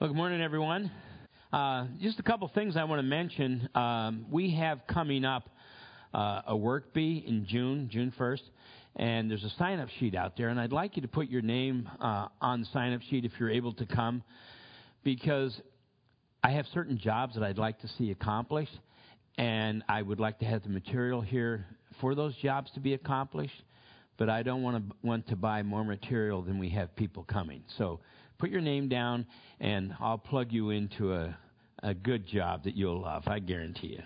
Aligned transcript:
Well, 0.00 0.08
good 0.08 0.16
morning, 0.16 0.40
everyone. 0.40 0.90
Uh, 1.52 1.84
just 2.00 2.18
a 2.18 2.22
couple 2.22 2.48
things 2.54 2.74
I 2.74 2.84
want 2.84 3.00
to 3.00 3.02
mention. 3.02 3.68
Um, 3.74 4.24
we 4.30 4.54
have 4.54 4.86
coming 4.86 5.26
up 5.26 5.50
uh, 6.14 6.40
a 6.46 6.56
work 6.56 6.94
bee 6.94 7.22
in 7.26 7.44
June, 7.46 7.90
June 7.92 8.10
1st, 8.18 8.40
and 8.96 9.30
there's 9.30 9.44
a 9.44 9.50
sign 9.58 9.78
up 9.78 9.90
sheet 9.98 10.14
out 10.14 10.38
there, 10.38 10.48
and 10.48 10.58
I'd 10.58 10.72
like 10.72 10.96
you 10.96 11.02
to 11.02 11.08
put 11.08 11.28
your 11.28 11.42
name 11.42 11.86
uh, 12.00 12.28
on 12.40 12.60
the 12.60 12.66
sign 12.72 12.94
up 12.94 13.02
sheet 13.10 13.26
if 13.26 13.32
you're 13.38 13.50
able 13.50 13.74
to 13.74 13.84
come, 13.84 14.22
because 15.04 15.54
I 16.42 16.52
have 16.52 16.64
certain 16.72 16.96
jobs 16.96 17.34
that 17.34 17.44
I'd 17.44 17.58
like 17.58 17.78
to 17.80 17.88
see 17.98 18.10
accomplished, 18.10 18.78
and 19.36 19.84
I 19.86 20.00
would 20.00 20.18
like 20.18 20.38
to 20.38 20.46
have 20.46 20.62
the 20.62 20.70
material 20.70 21.20
here 21.20 21.66
for 22.00 22.14
those 22.14 22.34
jobs 22.36 22.70
to 22.72 22.80
be 22.80 22.94
accomplished, 22.94 23.62
but 24.16 24.30
I 24.30 24.44
don't 24.44 24.62
want 24.62 24.78
to 24.78 24.96
want 25.06 25.28
to 25.28 25.36
buy 25.36 25.62
more 25.62 25.84
material 25.84 26.40
than 26.40 26.58
we 26.58 26.70
have 26.70 26.96
people 26.96 27.22
coming. 27.24 27.64
So 27.76 28.00
put 28.40 28.50
your 28.50 28.62
name 28.62 28.88
down, 28.88 29.26
and 29.60 29.94
I'll 30.00 30.18
plug 30.18 30.50
you 30.50 30.70
into 30.70 31.12
a, 31.12 31.36
a 31.82 31.92
good 31.92 32.26
job 32.26 32.64
that 32.64 32.74
you'll 32.74 33.02
love. 33.02 33.28
I 33.28 33.38
guarantee 33.38 33.98
you. 33.98 34.02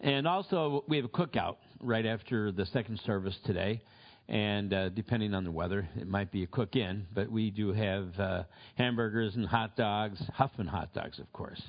And 0.00 0.26
also, 0.26 0.84
we 0.88 0.96
have 0.96 1.04
a 1.04 1.08
cookout 1.08 1.56
right 1.82 2.06
after 2.06 2.52
the 2.52 2.64
second 2.66 3.00
service 3.04 3.36
today. 3.44 3.82
And 4.28 4.72
uh, 4.72 4.88
depending 4.90 5.34
on 5.34 5.42
the 5.42 5.50
weather, 5.50 5.88
it 5.96 6.06
might 6.06 6.30
be 6.30 6.44
a 6.44 6.46
cook 6.46 6.76
in, 6.76 7.06
but 7.12 7.28
we 7.28 7.50
do 7.50 7.72
have 7.72 8.18
uh, 8.18 8.44
hamburgers 8.76 9.34
and 9.34 9.44
hot 9.44 9.76
dogs, 9.76 10.22
Hofmann 10.32 10.68
hot 10.68 10.94
dogs, 10.94 11.18
of 11.18 11.30
course. 11.32 11.60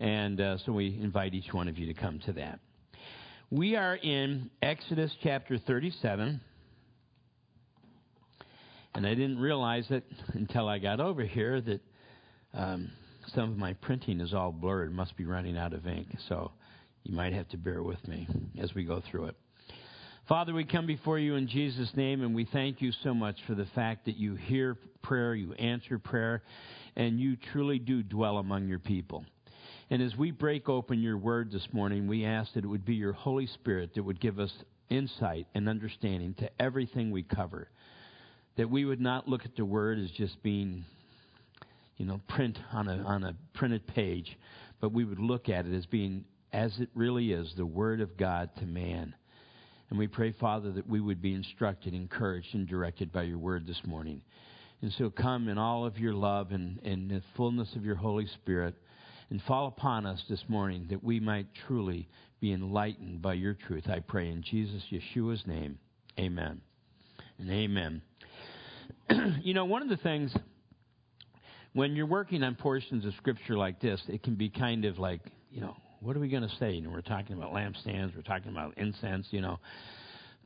And 0.00 0.40
uh, 0.40 0.58
so 0.66 0.72
we 0.72 0.98
invite 1.00 1.32
each 1.32 1.52
one 1.52 1.68
of 1.68 1.78
you 1.78 1.86
to 1.86 1.94
come 1.94 2.18
to 2.26 2.32
that. 2.32 2.58
We 3.50 3.76
are 3.76 3.94
in 3.94 4.50
Exodus 4.60 5.12
chapter 5.22 5.56
37. 5.56 6.40
And 8.96 9.06
I 9.06 9.10
didn't 9.10 9.38
realize 9.38 9.84
it 9.90 10.04
until 10.32 10.70
I 10.70 10.78
got 10.78 11.00
over 11.00 11.22
here 11.22 11.60
that 11.60 11.80
um, 12.54 12.90
some 13.34 13.50
of 13.50 13.58
my 13.58 13.74
printing 13.74 14.22
is 14.22 14.32
all 14.32 14.52
blurred. 14.52 14.90
Must 14.90 15.14
be 15.18 15.26
running 15.26 15.58
out 15.58 15.74
of 15.74 15.86
ink. 15.86 16.06
So 16.30 16.52
you 17.02 17.14
might 17.14 17.34
have 17.34 17.46
to 17.50 17.58
bear 17.58 17.82
with 17.82 18.08
me 18.08 18.26
as 18.58 18.74
we 18.74 18.84
go 18.84 19.02
through 19.10 19.26
it. 19.26 19.36
Father, 20.30 20.54
we 20.54 20.64
come 20.64 20.86
before 20.86 21.18
you 21.18 21.34
in 21.34 21.46
Jesus' 21.46 21.90
name, 21.94 22.22
and 22.22 22.34
we 22.34 22.46
thank 22.50 22.80
you 22.80 22.90
so 23.04 23.12
much 23.12 23.36
for 23.46 23.54
the 23.54 23.66
fact 23.74 24.06
that 24.06 24.16
you 24.16 24.34
hear 24.34 24.78
prayer, 25.02 25.34
you 25.34 25.52
answer 25.52 25.98
prayer, 25.98 26.42
and 26.96 27.20
you 27.20 27.36
truly 27.52 27.78
do 27.78 28.02
dwell 28.02 28.38
among 28.38 28.66
your 28.66 28.78
people. 28.78 29.26
And 29.90 30.00
as 30.00 30.16
we 30.16 30.30
break 30.30 30.70
open 30.70 31.02
your 31.02 31.18
word 31.18 31.52
this 31.52 31.68
morning, 31.70 32.06
we 32.06 32.24
ask 32.24 32.54
that 32.54 32.64
it 32.64 32.68
would 32.68 32.86
be 32.86 32.94
your 32.94 33.12
Holy 33.12 33.46
Spirit 33.46 33.94
that 33.94 34.02
would 34.02 34.22
give 34.22 34.38
us 34.38 34.52
insight 34.88 35.48
and 35.54 35.68
understanding 35.68 36.32
to 36.38 36.48
everything 36.58 37.10
we 37.10 37.24
cover 37.24 37.68
that 38.56 38.70
we 38.70 38.84
would 38.84 39.00
not 39.00 39.28
look 39.28 39.44
at 39.44 39.56
the 39.56 39.64
word 39.64 39.98
as 39.98 40.10
just 40.12 40.42
being, 40.42 40.84
you 41.96 42.06
know, 42.06 42.20
print 42.28 42.58
on 42.72 42.88
a, 42.88 42.96
on 43.02 43.24
a 43.24 43.34
printed 43.54 43.86
page, 43.86 44.36
but 44.80 44.92
we 44.92 45.04
would 45.04 45.18
look 45.18 45.48
at 45.48 45.66
it 45.66 45.74
as 45.74 45.86
being 45.86 46.24
as 46.52 46.78
it 46.78 46.88
really 46.94 47.32
is, 47.32 47.52
the 47.56 47.66
word 47.66 48.00
of 48.00 48.16
God 48.16 48.50
to 48.58 48.66
man. 48.66 49.14
And 49.90 49.98
we 49.98 50.06
pray, 50.06 50.32
Father, 50.32 50.72
that 50.72 50.88
we 50.88 51.00
would 51.00 51.20
be 51.20 51.34
instructed, 51.34 51.94
encouraged, 51.94 52.54
and 52.54 52.66
directed 52.66 53.12
by 53.12 53.22
your 53.22 53.38
word 53.38 53.66
this 53.66 53.80
morning. 53.84 54.22
And 54.82 54.92
so 54.92 55.10
come 55.10 55.48
in 55.48 55.58
all 55.58 55.86
of 55.86 55.98
your 55.98 56.14
love 56.14 56.52
and, 56.52 56.80
and 56.82 57.10
the 57.10 57.22
fullness 57.36 57.74
of 57.76 57.84
your 57.84 57.94
Holy 57.94 58.26
Spirit 58.26 58.74
and 59.30 59.42
fall 59.42 59.68
upon 59.68 60.06
us 60.06 60.22
this 60.28 60.44
morning 60.48 60.86
that 60.90 61.02
we 61.02 61.20
might 61.20 61.46
truly 61.66 62.08
be 62.40 62.52
enlightened 62.52 63.22
by 63.22 63.34
your 63.34 63.54
truth. 63.54 63.88
I 63.88 64.00
pray 64.00 64.28
in 64.28 64.42
Jesus, 64.42 64.82
Yeshua's 64.90 65.46
name. 65.46 65.78
Amen. 66.18 66.60
And 67.38 67.50
amen. 67.50 68.02
you 69.42 69.54
know, 69.54 69.64
one 69.64 69.82
of 69.82 69.88
the 69.88 69.96
things 69.96 70.34
when 71.72 71.94
you're 71.94 72.06
working 72.06 72.42
on 72.42 72.54
portions 72.54 73.04
of 73.04 73.12
scripture 73.18 73.56
like 73.56 73.80
this, 73.80 74.00
it 74.08 74.22
can 74.22 74.34
be 74.34 74.48
kind 74.48 74.84
of 74.86 74.98
like, 74.98 75.20
you 75.50 75.60
know, 75.60 75.76
what 76.00 76.16
are 76.16 76.20
we 76.20 76.28
going 76.28 76.42
to 76.42 76.56
say? 76.56 76.72
You 76.72 76.82
know, 76.82 76.90
we're 76.90 77.02
talking 77.02 77.36
about 77.36 77.52
lampstands, 77.52 78.16
we're 78.16 78.22
talking 78.22 78.50
about 78.50 78.78
incense, 78.78 79.26
you 79.30 79.40
know. 79.40 79.58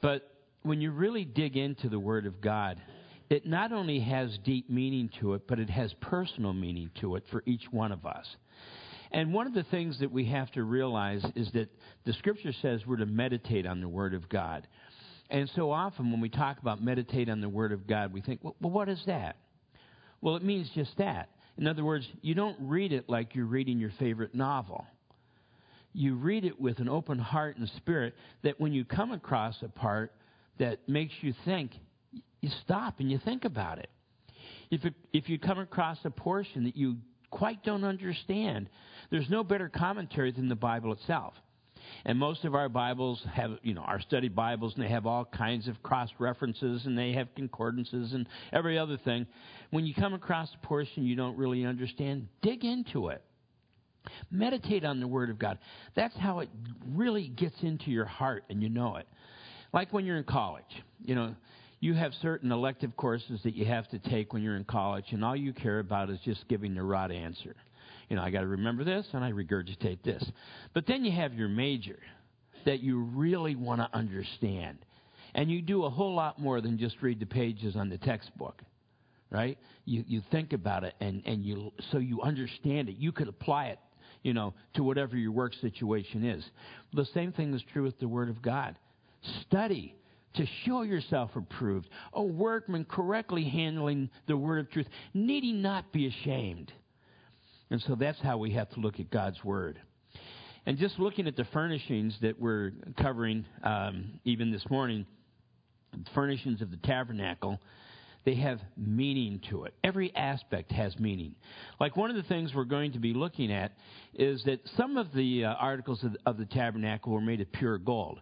But 0.01 0.29
when 0.63 0.81
you 0.81 0.91
really 0.91 1.25
dig 1.25 1.57
into 1.57 1.89
the 1.89 1.99
Word 1.99 2.27
of 2.27 2.41
God, 2.41 2.81
it 3.29 3.47
not 3.47 3.73
only 3.73 4.01
has 4.01 4.37
deep 4.45 4.69
meaning 4.69 5.09
to 5.21 5.35
it, 5.35 5.47
but 5.47 5.61
it 5.61 5.71
has 5.71 5.95
personal 6.01 6.53
meaning 6.53 6.91
to 7.01 7.15
it 7.17 7.25
for 7.31 7.43
each 7.47 7.65
one 7.71 7.93
of 7.93 8.05
us. 8.05 8.27
And 9.13 9.33
one 9.33 9.47
of 9.47 9.55
the 9.55 9.65
things 9.65 9.99
that 10.01 10.11
we 10.11 10.25
have 10.27 10.51
to 10.53 10.65
realize 10.65 11.25
is 11.35 11.51
that 11.53 11.69
the 12.05 12.13
Scripture 12.15 12.53
says 12.61 12.81
we're 12.87 12.97
to 12.97 13.07
meditate 13.07 13.67
on 13.67 13.81
the 13.81 13.89
Word 13.89 14.15
of 14.15 14.29
God. 14.29 14.67
And 15.31 15.49
so 15.55 15.71
often 15.71 16.11
when 16.11 16.21
we 16.21 16.29
talk 16.29 16.59
about 16.59 16.83
meditate 16.83 17.29
on 17.29 17.41
the 17.41 17.49
Word 17.49 17.73
of 17.73 17.87
God, 17.87 18.13
we 18.13 18.21
think, 18.21 18.41
well, 18.43 18.55
what 18.59 18.89
is 18.89 19.01
that? 19.07 19.37
Well, 20.21 20.37
it 20.37 20.43
means 20.43 20.69
just 20.75 20.97
that. 20.99 21.31
In 21.57 21.67
other 21.67 21.85
words, 21.85 22.07
you 22.21 22.35
don't 22.35 22.57
read 22.61 22.93
it 22.93 23.09
like 23.09 23.35
you're 23.35 23.47
reading 23.47 23.79
your 23.79 23.93
favorite 23.99 24.35
novel. 24.35 24.87
You 25.93 26.17
read 26.17 26.45
it 26.45 26.61
with 26.61 26.79
an 26.79 26.89
open 26.89 27.19
heart 27.19 27.57
and 27.57 27.69
spirit 27.77 28.15
that 28.43 28.61
when 28.61 28.73
you 28.73 28.85
come 28.85 29.13
across 29.13 29.57
a 29.63 29.69
part 29.69 30.13
that 30.59 30.89
makes 30.89 31.15
you 31.21 31.35
think, 31.45 31.73
you 32.41 32.51
stop 32.65 33.01
and 33.01 33.11
you 33.11 33.19
think 33.19 33.45
about 33.45 33.79
it. 33.79 33.91
If, 34.71 34.85
it, 34.85 34.95
if 35.13 35.29
you 35.29 35.39
come 35.39 35.59
across 35.59 35.99
a 36.05 36.11
portion 36.11 36.65
that 36.65 36.77
you 36.77 36.97
quite 37.31 37.63
don't 37.65 37.85
understand, 37.85 38.69
there's 39.11 39.29
no 39.29 39.45
better 39.45 39.69
commentary 39.69 40.33
than 40.33 40.49
the 40.49 40.55
Bible 40.57 40.93
itself. 40.93 41.35
And 42.05 42.19
most 42.19 42.45
of 42.45 42.55
our 42.55 42.69
Bibles 42.69 43.23
have, 43.33 43.59
you 43.63 43.75
know, 43.75 43.83
our 43.83 44.01
study 44.01 44.29
Bibles, 44.29 44.75
and 44.75 44.85
they 44.85 44.89
have 44.89 45.07
all 45.07 45.25
kinds 45.25 45.69
of 45.69 45.83
cross 45.83 46.11
references, 46.19 46.87
and 46.87 46.97
they 46.97 47.13
have 47.13 47.29
concordances 47.35 48.13
and 48.13 48.27
every 48.53 48.79
other 48.79 48.97
thing. 48.97 49.27
When 49.71 49.87
you 49.87 49.95
come 49.95 50.15
across 50.15 50.49
a 50.55 50.67
portion 50.67 51.05
you 51.05 51.17
don't 51.17 51.37
really 51.37 51.65
understand, 51.65 52.29
dig 52.43 52.65
into 52.65 53.09
it. 53.09 53.23
Meditate 54.31 54.85
on 54.85 55.01
the 55.01 55.07
Word 55.07 55.31
of 55.31 55.39
God. 55.39 55.59
That's 55.95 56.17
how 56.17 56.41
it 56.41 56.49
really 56.89 57.29
gets 57.29 57.57
into 57.63 57.91
your 57.91 58.07
heart, 58.07 58.45
and 58.49 58.63
you 58.63 58.69
know 58.69 58.97
it. 58.97 59.07
Like 59.73 59.93
when 59.93 60.07
you're 60.07 60.17
in 60.17 60.25
college, 60.25 60.65
you 61.05 61.15
know, 61.15 61.35
you 61.81 61.95
have 61.95 62.13
certain 62.21 62.53
elective 62.53 62.97
courses 62.97 63.41
that 63.45 63.55
you 63.55 63.65
have 63.65 63.89
to 63.89 63.99
take 63.99 64.33
when 64.33 64.43
you're 64.43 64.57
in 64.57 64.65
college, 64.65 65.07
and 65.11 65.25
all 65.25 65.37
you 65.37 65.53
care 65.53 65.79
about 65.79 66.11
is 66.11 66.19
just 66.25 66.47
giving 66.49 66.75
the 66.75 66.83
right 66.83 67.11
answer. 67.11 67.55
You 68.11 68.17
know, 68.17 68.23
I 68.23 68.31
got 68.31 68.41
to 68.41 68.49
remember 68.49 68.85
this 68.85 69.07
and 69.13 69.25
I 69.25 69.31
regurgitate 69.31 70.03
this. 70.03 70.23
But 70.75 70.87
then 70.87 71.05
you 71.05 71.13
have 71.13 71.33
your 71.33 71.49
major 71.49 71.99
that 72.67 72.81
you 72.81 72.99
really 72.99 73.55
want 73.55 73.81
to 73.81 73.89
understand. 73.97 74.79
And 75.35 75.51
you 75.51 75.63
do 75.63 75.85
a 75.85 75.91
whole 75.91 76.15
lot 76.15 76.39
more 76.39 76.61
than 76.61 76.77
just 76.77 76.97
read 77.01 77.21
the 77.21 77.27
pages 77.27 77.77
on 77.77 77.89
the 77.89 77.99
textbook. 77.99 78.61
Right? 79.31 79.59
You 79.85 80.05
you 80.09 80.23
think 80.33 80.53
about 80.53 80.83
it 80.83 80.95
and, 81.01 81.23
and 81.25 81.45
you 81.45 81.73
so 81.93 81.99
you 81.99 82.21
understand 82.21 82.89
it. 82.89 82.97
You 82.97 83.13
could 83.13 83.29
apply 83.29 83.67
it, 83.67 83.79
you 84.25 84.35
know, 84.35 84.55
to 84.75 84.83
whatever 84.83 85.17
your 85.17 85.31
work 85.31 85.55
situation 85.61 86.25
is. 86.25 86.45
The 86.93 87.05
same 87.15 87.31
thing 87.31 87.55
is 87.55 87.63
true 87.73 87.85
with 87.85 87.97
the 88.01 88.09
Word 88.09 88.29
of 88.29 88.43
God. 88.43 88.77
Study 89.43 89.95
to 90.35 90.47
show 90.65 90.83
yourself 90.83 91.31
approved, 91.37 91.89
a 92.13 92.23
workman 92.23 92.85
correctly 92.85 93.45
handling 93.45 94.11
the 94.27 94.37
word 94.37 94.61
of 94.61 94.71
truth, 94.71 94.87
needing 95.13 95.61
not 95.61 95.93
be 95.93 96.07
ashamed. 96.07 96.73
And 97.71 97.81
so 97.83 97.95
that's 97.95 98.21
how 98.21 98.39
we 98.39 98.53
have 98.53 98.69
to 98.71 98.81
look 98.81 98.99
at 98.99 99.11
God's 99.11 99.43
Word. 99.45 99.81
And 100.67 100.77
just 100.77 100.99
looking 100.99 101.27
at 101.27 101.37
the 101.37 101.47
furnishings 101.53 102.17
that 102.21 102.39
we're 102.39 102.73
covering 103.01 103.45
um, 103.63 104.21
even 104.25 104.51
this 104.51 104.69
morning, 104.69 105.07
the 105.93 106.11
furnishings 106.15 106.61
of 106.61 106.71
the 106.71 106.77
tabernacle, 106.79 107.59
they 108.25 108.35
have 108.35 108.61
meaning 108.77 109.41
to 109.49 109.65
it. 109.65 109.75
Every 109.83 110.15
aspect 110.15 110.73
has 110.73 110.99
meaning. 110.99 111.35
Like 111.79 111.97
one 111.97 112.11
of 112.11 112.17
the 112.17 112.23
things 112.25 112.53
we're 112.55 112.65
going 112.65 112.93
to 112.93 112.99
be 112.99 113.15
looking 113.15 113.51
at 113.51 113.73
is 114.15 114.43
that 114.45 114.61
some 114.77 114.97
of 114.97 115.13
the 115.15 115.47
uh, 115.47 115.55
articles 115.55 116.05
of, 116.05 116.17
of 116.27 116.37
the 116.37 116.45
tabernacle 116.45 117.13
were 117.13 117.21
made 117.21 117.41
of 117.41 117.51
pure 117.53 117.79
gold, 117.79 118.21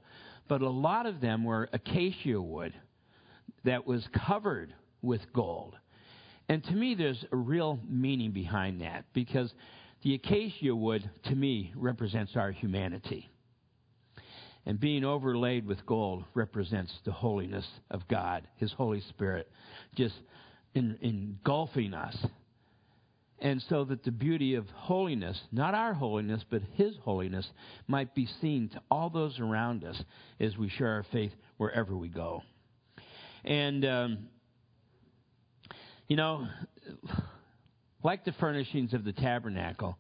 but 0.49 0.63
a 0.63 0.71
lot 0.71 1.07
of 1.07 1.21
them 1.21 1.43
were 1.43 1.69
acacia 1.73 2.41
wood 2.41 2.75
that 3.65 3.87
was 3.87 4.07
covered 4.27 4.73
with 5.03 5.21
gold. 5.33 5.75
And 6.49 6.65
to 6.65 6.73
me, 6.73 6.95
there's 6.95 7.25
a 7.31 7.37
real 7.37 7.79
meaning 7.87 8.33
behind 8.33 8.81
that 8.81 9.05
because 9.13 9.53
the 10.03 10.15
acacia 10.15 10.75
wood, 10.75 11.09
to 11.25 11.35
me, 11.35 11.73
represents 11.77 12.37
our 12.37 12.51
humanity. 12.51 13.29
And 14.65 14.79
being 14.79 15.05
overlaid 15.05 15.67
with 15.67 15.85
gold 15.87 16.25
represents 16.35 16.93
the 17.05 17.13
holiness 17.13 17.67
of 17.91 18.07
God, 18.09 18.47
His 18.57 18.73
Holy 18.73 19.01
Spirit, 19.09 19.51
just 19.95 20.15
in, 20.75 20.99
engulfing 21.01 21.95
us. 21.95 22.17
And 23.41 23.63
so 23.69 23.85
that 23.85 24.05
the 24.05 24.11
beauty 24.11 24.57
of 24.57 24.69
holiness, 24.71 25.41
not 25.53 25.75
our 25.75 25.95
holiness, 25.95 26.45
but 26.51 26.63
His 26.75 26.95
holiness, 27.03 27.49
might 27.87 28.15
be 28.15 28.27
seen 28.41 28.69
to 28.71 28.83
all 28.91 29.11
those 29.11 29.39
around 29.39 29.85
us 29.85 30.03
as 30.41 30.57
we 30.57 30.69
share 30.69 30.89
our 30.89 31.07
faith 31.13 31.33
wherever 31.57 31.97
we 31.97 32.09
go. 32.09 32.43
And 33.45 33.85
um, 33.85 34.19
you 36.09 36.17
know, 36.17 36.49
like 38.03 38.25
the 38.25 38.33
furnishings 38.33 38.95
of 38.95 39.05
the 39.05 39.13
tabernacle, 39.13 39.97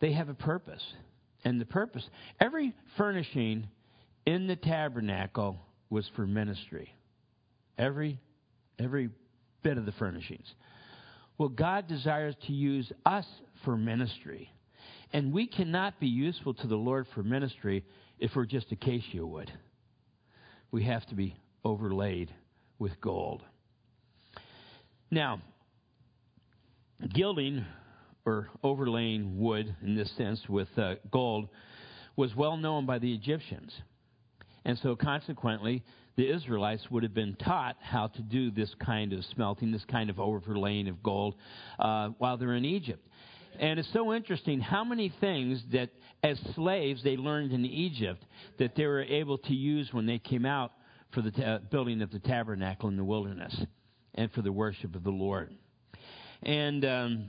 they 0.00 0.12
have 0.12 0.28
a 0.28 0.34
purpose. 0.34 0.82
And 1.44 1.60
the 1.60 1.66
purpose, 1.66 2.08
every 2.40 2.72
furnishing 2.96 3.68
in 4.24 4.46
the 4.46 4.56
tabernacle 4.56 5.58
was 5.90 6.08
for 6.16 6.26
ministry. 6.26 6.94
Every 7.76 8.18
every 8.78 9.10
bit 9.62 9.78
of 9.78 9.86
the 9.86 9.92
furnishings. 9.92 10.46
Well, 11.38 11.48
God 11.48 11.88
desires 11.88 12.34
to 12.46 12.52
use 12.52 12.90
us 13.04 13.26
for 13.64 13.76
ministry. 13.76 14.50
And 15.12 15.32
we 15.32 15.46
cannot 15.46 16.00
be 16.00 16.08
useful 16.08 16.54
to 16.54 16.66
the 16.66 16.76
Lord 16.76 17.06
for 17.14 17.22
ministry 17.22 17.84
if 18.18 18.32
we're 18.34 18.46
just 18.46 18.70
acacia 18.72 19.24
wood. 19.24 19.50
We 20.70 20.84
have 20.84 21.06
to 21.06 21.14
be 21.14 21.36
overlaid 21.64 22.32
with 22.78 23.00
gold. 23.00 23.42
Now, 25.10 25.40
gilding 27.12 27.64
or 28.24 28.48
overlaying 28.62 29.38
wood, 29.38 29.74
in 29.82 29.94
this 29.94 30.10
sense, 30.16 30.40
with 30.48 30.68
uh, 30.78 30.94
gold, 31.10 31.48
was 32.16 32.34
well 32.34 32.56
known 32.56 32.86
by 32.86 32.98
the 32.98 33.12
Egyptians. 33.12 33.72
And 34.64 34.78
so, 34.82 34.96
consequently, 34.96 35.82
the 36.16 36.32
Israelites 36.32 36.86
would 36.90 37.02
have 37.02 37.12
been 37.12 37.36
taught 37.36 37.76
how 37.80 38.06
to 38.06 38.22
do 38.22 38.50
this 38.50 38.74
kind 38.84 39.12
of 39.12 39.24
smelting, 39.26 39.72
this 39.72 39.84
kind 39.90 40.08
of 40.08 40.18
overlaying 40.18 40.88
of 40.88 41.02
gold, 41.02 41.34
uh, 41.78 42.10
while 42.18 42.36
they're 42.38 42.54
in 42.54 42.64
Egypt. 42.64 43.06
And 43.60 43.78
it's 43.78 43.92
so 43.92 44.14
interesting 44.14 44.60
how 44.60 44.84
many 44.84 45.12
things 45.20 45.62
that, 45.72 45.90
as 46.22 46.38
slaves, 46.54 47.02
they 47.04 47.16
learned 47.16 47.52
in 47.52 47.64
Egypt 47.64 48.24
that 48.58 48.74
they 48.74 48.86
were 48.86 49.02
able 49.02 49.38
to 49.38 49.52
use 49.52 49.92
when 49.92 50.06
they 50.06 50.18
came 50.18 50.46
out 50.46 50.72
for 51.12 51.20
the 51.20 51.30
ta- 51.30 51.58
building 51.70 52.00
of 52.00 52.10
the 52.10 52.18
tabernacle 52.20 52.88
in 52.88 52.96
the 52.96 53.04
wilderness 53.04 53.54
and 54.14 54.30
for 54.32 54.42
the 54.42 54.52
worship 54.52 54.94
of 54.94 55.04
the 55.04 55.10
Lord. 55.10 55.50
And 56.42 56.84
um, 56.84 57.24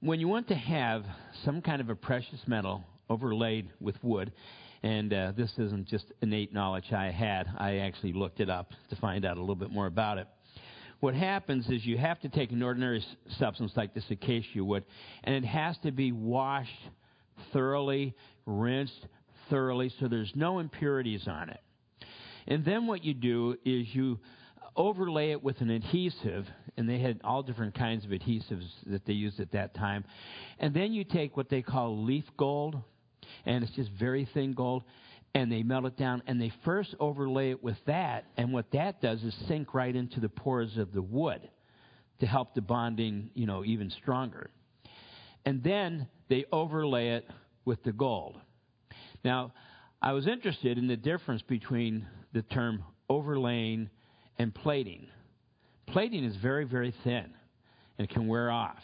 when 0.00 0.20
you 0.20 0.28
want 0.28 0.48
to 0.48 0.54
have 0.54 1.04
some 1.44 1.62
kind 1.62 1.80
of 1.80 1.88
a 1.88 1.94
precious 1.94 2.40
metal 2.46 2.84
overlaid 3.08 3.70
with 3.80 3.96
wood, 4.02 4.32
and 4.82 5.12
uh, 5.12 5.32
this 5.36 5.50
isn't 5.58 5.88
just 5.88 6.04
innate 6.20 6.52
knowledge 6.52 6.92
I 6.92 7.10
had, 7.10 7.46
I 7.56 7.78
actually 7.78 8.12
looked 8.12 8.40
it 8.40 8.50
up 8.50 8.70
to 8.90 8.96
find 8.96 9.24
out 9.24 9.38
a 9.38 9.40
little 9.40 9.54
bit 9.54 9.70
more 9.70 9.86
about 9.86 10.18
it. 10.18 10.26
What 11.00 11.14
happens 11.14 11.68
is 11.68 11.84
you 11.84 11.98
have 11.98 12.20
to 12.20 12.28
take 12.28 12.52
an 12.52 12.62
ordinary 12.62 13.04
substance 13.38 13.72
like 13.76 13.94
this 13.94 14.04
acacia 14.10 14.62
wood, 14.62 14.84
and 15.24 15.34
it 15.34 15.44
has 15.46 15.76
to 15.84 15.90
be 15.90 16.12
washed 16.12 16.70
thoroughly, 17.52 18.14
rinsed 18.46 19.06
thoroughly, 19.50 19.92
so 20.00 20.08
there's 20.08 20.32
no 20.34 20.58
impurities 20.58 21.26
on 21.26 21.50
it. 21.50 21.60
And 22.46 22.64
then 22.64 22.86
what 22.86 23.04
you 23.04 23.14
do 23.14 23.56
is 23.64 23.86
you 23.94 24.18
overlay 24.76 25.30
it 25.30 25.42
with 25.42 25.60
an 25.60 25.70
adhesive, 25.70 26.46
and 26.76 26.88
they 26.88 26.98
had 26.98 27.20
all 27.24 27.42
different 27.42 27.74
kinds 27.74 28.04
of 28.04 28.10
adhesives 28.10 28.68
that 28.86 29.04
they 29.06 29.12
used 29.12 29.40
at 29.40 29.52
that 29.52 29.74
time. 29.74 30.04
And 30.58 30.74
then 30.74 30.92
you 30.92 31.04
take 31.04 31.36
what 31.36 31.48
they 31.48 31.62
call 31.62 32.04
leaf 32.04 32.24
gold, 32.36 32.76
and 33.46 33.62
it's 33.62 33.74
just 33.74 33.90
very 33.90 34.28
thin 34.34 34.52
gold, 34.52 34.84
and 35.34 35.50
they 35.50 35.62
melt 35.62 35.84
it 35.84 35.96
down, 35.96 36.22
and 36.26 36.40
they 36.40 36.52
first 36.64 36.94
overlay 37.00 37.50
it 37.50 37.62
with 37.62 37.78
that, 37.86 38.24
and 38.36 38.52
what 38.52 38.70
that 38.72 39.00
does 39.00 39.22
is 39.22 39.34
sink 39.48 39.74
right 39.74 39.94
into 39.94 40.20
the 40.20 40.28
pores 40.28 40.76
of 40.76 40.92
the 40.92 41.02
wood 41.02 41.48
to 42.20 42.26
help 42.26 42.54
the 42.54 42.60
bonding, 42.60 43.30
you 43.34 43.46
know, 43.46 43.64
even 43.64 43.90
stronger. 43.90 44.50
And 45.44 45.62
then 45.62 46.08
they 46.28 46.44
overlay 46.52 47.10
it 47.10 47.28
with 47.64 47.82
the 47.82 47.92
gold. 47.92 48.40
Now, 49.24 49.52
I 50.00 50.12
was 50.12 50.26
interested 50.26 50.78
in 50.78 50.86
the 50.86 50.96
difference 50.96 51.42
between 51.42 52.06
the 52.32 52.42
term 52.42 52.84
overlaying 53.08 53.90
and 54.38 54.54
plating. 54.54 55.06
Plating 55.86 56.24
is 56.24 56.36
very, 56.36 56.64
very 56.64 56.94
thin 57.04 57.32
and 57.98 58.08
can 58.08 58.26
wear 58.26 58.50
off. 58.50 58.78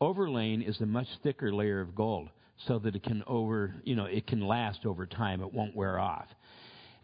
Overlaying 0.00 0.62
is 0.62 0.80
a 0.80 0.86
much 0.86 1.08
thicker 1.22 1.52
layer 1.52 1.80
of 1.80 1.94
gold 1.94 2.28
so 2.66 2.78
that 2.78 2.94
it 2.94 3.02
can 3.02 3.22
over, 3.26 3.74
you 3.84 3.96
know, 3.96 4.04
it 4.06 4.26
can 4.26 4.46
last 4.46 4.86
over 4.86 5.06
time. 5.06 5.42
It 5.42 5.52
won't 5.52 5.76
wear 5.76 5.98
off. 5.98 6.26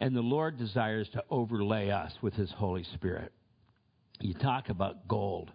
And 0.01 0.17
the 0.17 0.21
Lord 0.21 0.59
desires 0.59 1.09
to 1.13 1.25
overlay 1.31 1.91
us 1.91 2.13
with 2.23 2.35
His 2.35 2.51
Holy 2.51 2.85
Spirit. 2.95 3.33
You 4.21 4.35
talk 4.35 4.69
about 4.69 5.09
gold. 5.09 5.51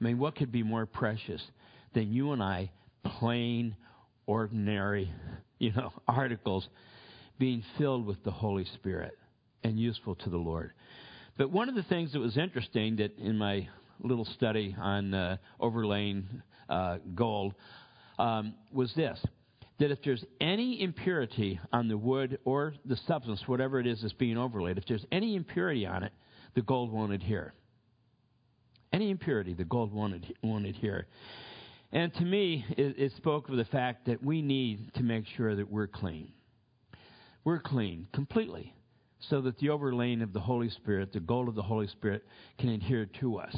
I 0.00 0.04
mean, 0.04 0.18
what 0.18 0.36
could 0.36 0.52
be 0.52 0.62
more 0.62 0.86
precious 0.86 1.42
than 1.94 2.12
you 2.12 2.32
and 2.32 2.42
I, 2.42 2.70
plain, 3.18 3.76
ordinary, 4.26 5.12
you 5.58 5.72
know, 5.72 5.92
articles, 6.08 6.68
being 7.38 7.62
filled 7.76 8.06
with 8.06 8.22
the 8.24 8.30
Holy 8.30 8.66
Spirit 8.74 9.16
and 9.64 9.78
useful 9.78 10.14
to 10.16 10.30
the 10.30 10.36
Lord? 10.36 10.72
But 11.38 11.52
one 11.52 11.68
of 11.68 11.76
the 11.76 11.84
things 11.84 12.12
that 12.12 12.18
was 12.18 12.36
interesting 12.36 12.96
that 12.96 13.16
in 13.16 13.38
my 13.38 13.68
little 14.00 14.24
study 14.24 14.74
on 14.78 15.14
uh, 15.14 15.36
overlaying 15.60 16.26
uh, 16.68 16.98
gold 17.14 17.54
um, 18.18 18.54
was 18.72 18.92
this 18.94 19.18
that 19.78 19.92
if 19.92 20.02
there's 20.04 20.24
any 20.40 20.82
impurity 20.82 21.60
on 21.72 21.86
the 21.86 21.96
wood 21.96 22.40
or 22.44 22.74
the 22.84 22.96
substance, 23.06 23.40
whatever 23.46 23.78
it 23.78 23.86
is 23.86 24.02
that's 24.02 24.12
being 24.14 24.36
overlaid, 24.36 24.76
if 24.76 24.84
there's 24.88 25.06
any 25.12 25.36
impurity 25.36 25.86
on 25.86 26.02
it, 26.02 26.10
the 26.56 26.62
gold 26.62 26.90
won't 26.90 27.12
adhere. 27.12 27.54
Any 28.92 29.12
impurity, 29.12 29.54
the 29.54 29.62
gold 29.62 29.92
won't, 29.92 30.24
won't 30.42 30.66
adhere. 30.66 31.06
And 31.92 32.12
to 32.14 32.22
me, 32.22 32.64
it, 32.76 32.98
it 32.98 33.12
spoke 33.18 33.48
of 33.48 33.56
the 33.56 33.66
fact 33.66 34.06
that 34.06 34.20
we 34.20 34.42
need 34.42 34.92
to 34.94 35.04
make 35.04 35.26
sure 35.36 35.54
that 35.54 35.70
we're 35.70 35.86
clean. 35.86 36.32
We're 37.44 37.60
clean 37.60 38.08
completely 38.12 38.74
so 39.20 39.40
that 39.42 39.58
the 39.58 39.70
overlaying 39.70 40.22
of 40.22 40.32
the 40.32 40.40
Holy 40.40 40.70
Spirit, 40.70 41.12
the 41.12 41.20
goal 41.20 41.48
of 41.48 41.54
the 41.54 41.62
Holy 41.62 41.88
Spirit, 41.88 42.24
can 42.58 42.68
adhere 42.68 43.06
to 43.20 43.38
us. 43.38 43.56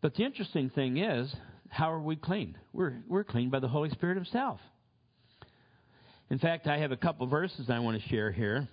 But 0.00 0.14
the 0.14 0.24
interesting 0.24 0.70
thing 0.70 0.96
is, 0.96 1.34
how 1.68 1.92
are 1.92 2.00
we 2.00 2.16
clean? 2.16 2.56
We're, 2.72 2.94
we're 3.08 3.24
cleaned 3.24 3.50
by 3.50 3.60
the 3.60 3.68
Holy 3.68 3.90
Spirit 3.90 4.16
Himself. 4.16 4.60
In 6.30 6.38
fact, 6.38 6.66
I 6.66 6.78
have 6.78 6.92
a 6.92 6.96
couple 6.96 7.26
verses 7.26 7.68
I 7.68 7.78
want 7.78 8.00
to 8.00 8.08
share 8.08 8.32
here. 8.32 8.68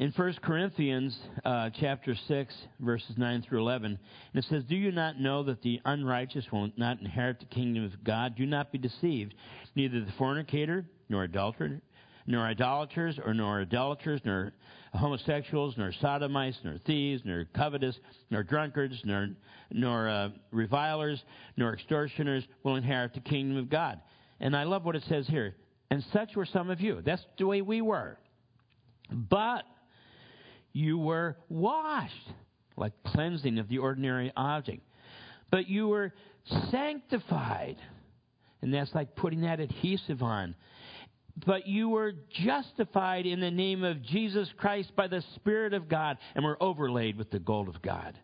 In 0.00 0.10
1 0.12 0.36
Corinthians 0.42 1.14
uh, 1.44 1.68
chapter 1.78 2.16
6, 2.26 2.54
verses 2.80 3.18
9 3.18 3.42
through 3.42 3.60
11, 3.60 3.98
and 4.32 4.44
it 4.44 4.48
says, 4.48 4.64
Do 4.64 4.74
you 4.74 4.90
not 4.92 5.20
know 5.20 5.42
that 5.42 5.60
the 5.60 5.78
unrighteous 5.84 6.46
will 6.50 6.70
not 6.78 7.00
inherit 7.00 7.38
the 7.38 7.44
kingdom 7.44 7.84
of 7.84 8.02
God? 8.02 8.34
Do 8.34 8.46
not 8.46 8.72
be 8.72 8.78
deceived. 8.78 9.34
Neither 9.76 10.00
the 10.00 10.12
fornicator, 10.16 10.86
nor 11.10 11.24
adulterer, 11.24 11.82
nor 12.26 12.46
idolaters, 12.46 13.18
or 13.22 13.34
nor 13.34 13.60
idolaters, 13.60 14.22
nor 14.24 14.54
homosexuals, 14.94 15.74
nor 15.76 15.92
sodomites, 16.00 16.56
nor 16.64 16.78
thieves, 16.86 17.20
nor 17.26 17.44
covetous, 17.54 17.96
nor 18.30 18.42
drunkards, 18.42 18.98
nor, 19.04 19.28
nor 19.70 20.08
uh, 20.08 20.28
revilers, 20.50 21.22
nor 21.58 21.74
extortioners 21.74 22.42
will 22.62 22.76
inherit 22.76 23.12
the 23.12 23.20
kingdom 23.20 23.58
of 23.58 23.68
God. 23.68 24.00
And 24.40 24.56
I 24.56 24.62
love 24.62 24.86
what 24.86 24.96
it 24.96 25.04
says 25.10 25.26
here. 25.26 25.56
And 25.90 26.02
such 26.10 26.36
were 26.36 26.46
some 26.46 26.70
of 26.70 26.80
you. 26.80 27.02
That's 27.04 27.22
the 27.36 27.46
way 27.46 27.60
we 27.60 27.82
were. 27.82 28.16
But 29.10 29.64
you 30.72 30.98
were 30.98 31.36
washed, 31.48 32.14
like 32.76 32.92
cleansing 33.04 33.58
of 33.58 33.68
the 33.68 33.78
ordinary 33.78 34.32
object. 34.36 34.82
But 35.50 35.68
you 35.68 35.88
were 35.88 36.12
sanctified, 36.70 37.76
and 38.62 38.72
that's 38.72 38.94
like 38.94 39.16
putting 39.16 39.42
that 39.42 39.60
adhesive 39.60 40.22
on. 40.22 40.54
But 41.46 41.66
you 41.66 41.88
were 41.88 42.12
justified 42.44 43.26
in 43.26 43.40
the 43.40 43.50
name 43.50 43.84
of 43.84 44.02
Jesus 44.02 44.48
Christ 44.56 44.94
by 44.96 45.08
the 45.08 45.22
Spirit 45.36 45.74
of 45.74 45.88
God, 45.88 46.18
and 46.34 46.44
were 46.44 46.62
overlaid 46.62 47.16
with 47.16 47.30
the 47.30 47.38
gold 47.38 47.68
of 47.68 47.80
God. 47.82 48.18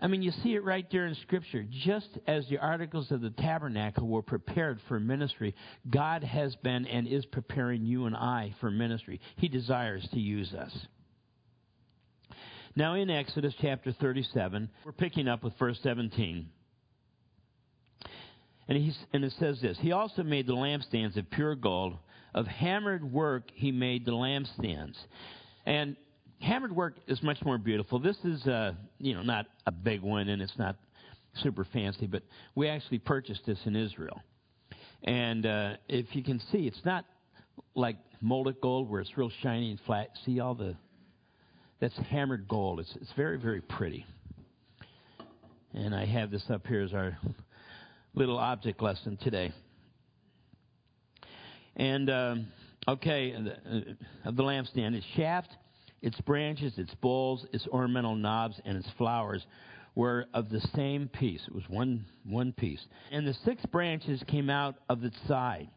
I 0.00 0.06
mean, 0.06 0.22
you 0.22 0.30
see 0.42 0.54
it 0.54 0.64
right 0.64 0.86
there 0.92 1.06
in 1.06 1.14
Scripture. 1.16 1.66
Just 1.68 2.18
as 2.26 2.46
the 2.48 2.58
articles 2.58 3.10
of 3.10 3.20
the 3.20 3.30
tabernacle 3.30 4.06
were 4.06 4.22
prepared 4.22 4.80
for 4.86 5.00
ministry, 5.00 5.54
God 5.90 6.22
has 6.22 6.54
been 6.56 6.86
and 6.86 7.08
is 7.08 7.26
preparing 7.26 7.84
you 7.84 8.06
and 8.06 8.14
I 8.14 8.54
for 8.60 8.70
ministry. 8.70 9.20
He 9.36 9.48
desires 9.48 10.06
to 10.12 10.20
use 10.20 10.54
us. 10.54 10.72
Now, 12.76 12.94
in 12.94 13.10
Exodus 13.10 13.54
chapter 13.60 13.90
37, 13.90 14.70
we're 14.84 14.92
picking 14.92 15.26
up 15.26 15.42
with 15.42 15.52
verse 15.58 15.80
17. 15.82 16.48
And, 18.68 18.94
and 19.12 19.24
it 19.24 19.32
says 19.40 19.60
this 19.60 19.78
He 19.80 19.90
also 19.90 20.22
made 20.22 20.46
the 20.46 20.54
lampstands 20.54 21.16
of 21.16 21.28
pure 21.30 21.56
gold. 21.56 21.96
Of 22.34 22.46
hammered 22.46 23.10
work, 23.10 23.50
he 23.54 23.72
made 23.72 24.04
the 24.04 24.12
lampstands. 24.12 24.94
And 25.64 25.96
hammered 26.40 26.74
work 26.74 26.94
is 27.06 27.22
much 27.22 27.38
more 27.44 27.58
beautiful. 27.58 27.98
This 27.98 28.16
is, 28.24 28.46
uh, 28.46 28.72
you 28.98 29.14
know, 29.14 29.22
not 29.22 29.46
a 29.66 29.72
big 29.72 30.02
one 30.02 30.28
and 30.28 30.40
it's 30.40 30.56
not 30.58 30.76
super 31.42 31.66
fancy, 31.72 32.06
but 32.06 32.22
we 32.54 32.68
actually 32.68 32.98
purchased 32.98 33.42
this 33.46 33.58
in 33.64 33.76
Israel. 33.76 34.20
And 35.04 35.46
uh, 35.46 35.74
if 35.88 36.06
you 36.14 36.22
can 36.22 36.40
see, 36.52 36.66
it's 36.66 36.84
not 36.84 37.04
like 37.74 37.96
molded 38.20 38.60
gold 38.60 38.90
where 38.90 39.00
it's 39.00 39.16
real 39.16 39.30
shiny 39.42 39.70
and 39.70 39.80
flat. 39.86 40.10
See 40.24 40.40
all 40.40 40.54
the 40.54 40.74
that's 41.80 41.96
hammered 42.10 42.48
gold. 42.48 42.80
It's 42.80 42.92
it's 43.00 43.12
very 43.16 43.38
very 43.38 43.60
pretty. 43.60 44.04
And 45.74 45.94
I 45.94 46.06
have 46.06 46.30
this 46.30 46.42
up 46.50 46.66
here 46.66 46.82
as 46.82 46.92
our 46.92 47.16
little 48.14 48.38
object 48.38 48.82
lesson 48.82 49.16
today. 49.22 49.52
And 51.76 52.10
um, 52.10 52.48
okay, 52.88 53.32
the, 53.32 53.52
uh, 53.52 54.30
the 54.32 54.42
lampstand, 54.42 54.94
its 54.94 55.06
shaft 55.14 55.50
its 56.02 56.20
branches, 56.22 56.78
its 56.78 56.94
bowls, 56.96 57.46
its 57.52 57.66
ornamental 57.68 58.14
knobs, 58.14 58.60
and 58.64 58.76
its 58.76 58.88
flowers 58.96 59.44
were 59.94 60.26
of 60.32 60.48
the 60.48 60.60
same 60.74 61.08
piece. 61.08 61.42
It 61.46 61.54
was 61.54 61.68
one, 61.68 62.04
one 62.24 62.52
piece. 62.52 62.84
And 63.10 63.26
the 63.26 63.34
six 63.44 63.64
branches 63.66 64.22
came 64.28 64.48
out 64.48 64.76
of 64.88 65.02
its 65.02 65.16
side. 65.26 65.68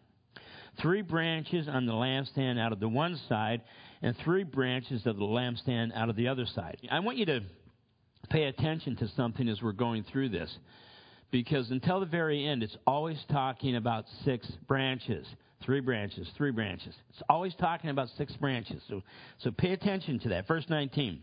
Three 0.79 1.01
branches 1.01 1.67
on 1.67 1.85
the 1.85 1.93
lampstand 1.93 2.59
out 2.59 2.71
of 2.71 2.79
the 2.79 2.87
one 2.87 3.19
side, 3.27 3.61
and 4.01 4.15
three 4.23 4.43
branches 4.43 5.05
of 5.05 5.17
the 5.17 5.25
lampstand 5.25 5.95
out 5.95 6.09
of 6.09 6.15
the 6.15 6.27
other 6.27 6.45
side. 6.45 6.77
I 6.89 6.99
want 6.99 7.17
you 7.17 7.25
to 7.25 7.41
pay 8.29 8.43
attention 8.45 8.95
to 8.97 9.07
something 9.09 9.49
as 9.49 9.61
we're 9.61 9.73
going 9.73 10.03
through 10.03 10.29
this. 10.29 10.55
Because 11.31 11.71
until 11.71 11.99
the 11.99 12.05
very 12.05 12.45
end, 12.45 12.61
it's 12.61 12.77
always 12.85 13.17
talking 13.31 13.75
about 13.75 14.05
six 14.25 14.45
branches. 14.67 15.25
Three 15.63 15.79
branches, 15.79 16.27
three 16.37 16.51
branches. 16.51 16.93
It's 17.09 17.21
always 17.29 17.53
talking 17.55 17.89
about 17.89 18.09
six 18.17 18.33
branches. 18.37 18.81
So, 18.89 19.03
so 19.39 19.51
pay 19.51 19.73
attention 19.73 20.19
to 20.19 20.29
that. 20.29 20.47
Verse 20.47 20.65
19. 20.69 21.21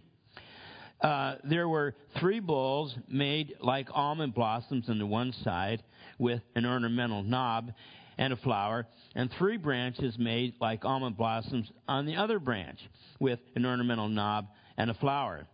Uh, 1.00 1.36
there 1.44 1.68
were 1.68 1.94
three 2.18 2.40
bowls 2.40 2.94
made 3.08 3.54
like 3.60 3.88
almond 3.92 4.34
blossoms 4.34 4.88
on 4.88 4.98
the 4.98 5.06
one 5.06 5.32
side 5.44 5.82
with 6.18 6.40
an 6.56 6.66
ornamental 6.66 7.22
knob 7.22 7.72
and 8.18 8.32
a 8.32 8.36
flower, 8.36 8.86
and 9.14 9.30
three 9.38 9.56
branches 9.56 10.16
made 10.18 10.54
like 10.60 10.84
almond 10.84 11.16
blossoms 11.16 11.70
on 11.86 12.04
the 12.04 12.16
other 12.16 12.40
branch 12.40 12.80
with 13.20 13.38
an 13.54 13.64
ornamental 13.64 14.08
knob 14.08 14.48
and 14.76 14.90
a 14.90 14.94
flower. 14.94 15.46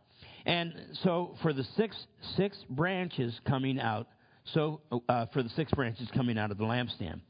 And 0.47 0.75
so 1.03 1.37
for 1.43 1.53
the 1.53 1.65
six 1.77 1.95
six 2.37 2.57
branches 2.71 3.39
coming 3.47 3.79
out, 3.79 4.09
so 4.53 4.81
uh, 5.09 5.27
for 5.27 5.43
the 5.43 5.51
six 5.51 5.71
branches 5.73 6.09
coming 6.15 6.39
out 6.39 6.51
of 6.51 6.57
the 6.59 6.65
lampstand. 6.65 7.21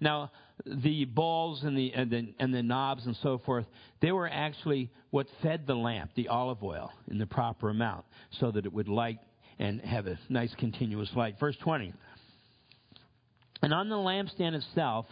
Now 0.00 0.30
the 0.66 1.04
balls 1.04 1.62
and 1.64 1.76
the, 1.76 1.92
and 1.94 2.10
the 2.10 2.34
and 2.38 2.54
the 2.54 2.62
knobs 2.62 3.06
and 3.06 3.16
so 3.22 3.38
forth, 3.38 3.66
they 4.00 4.12
were 4.12 4.28
actually 4.28 4.90
what 5.10 5.26
fed 5.42 5.66
the 5.66 5.74
lamp, 5.74 6.10
the 6.14 6.28
olive 6.28 6.62
oil, 6.62 6.92
in 7.08 7.18
the 7.18 7.26
proper 7.26 7.70
amount, 7.70 8.04
so 8.40 8.50
that 8.50 8.64
it 8.64 8.72
would 8.72 8.88
light 8.88 9.18
and 9.58 9.80
have 9.80 10.06
a 10.06 10.18
nice 10.28 10.54
continuous 10.58 11.10
light. 11.14 11.38
Verse 11.38 11.56
20. 11.62 11.92
And 13.62 13.72
on 13.72 13.88
the 13.88 13.96
lampstand 13.96 14.54
itself, 14.54 15.06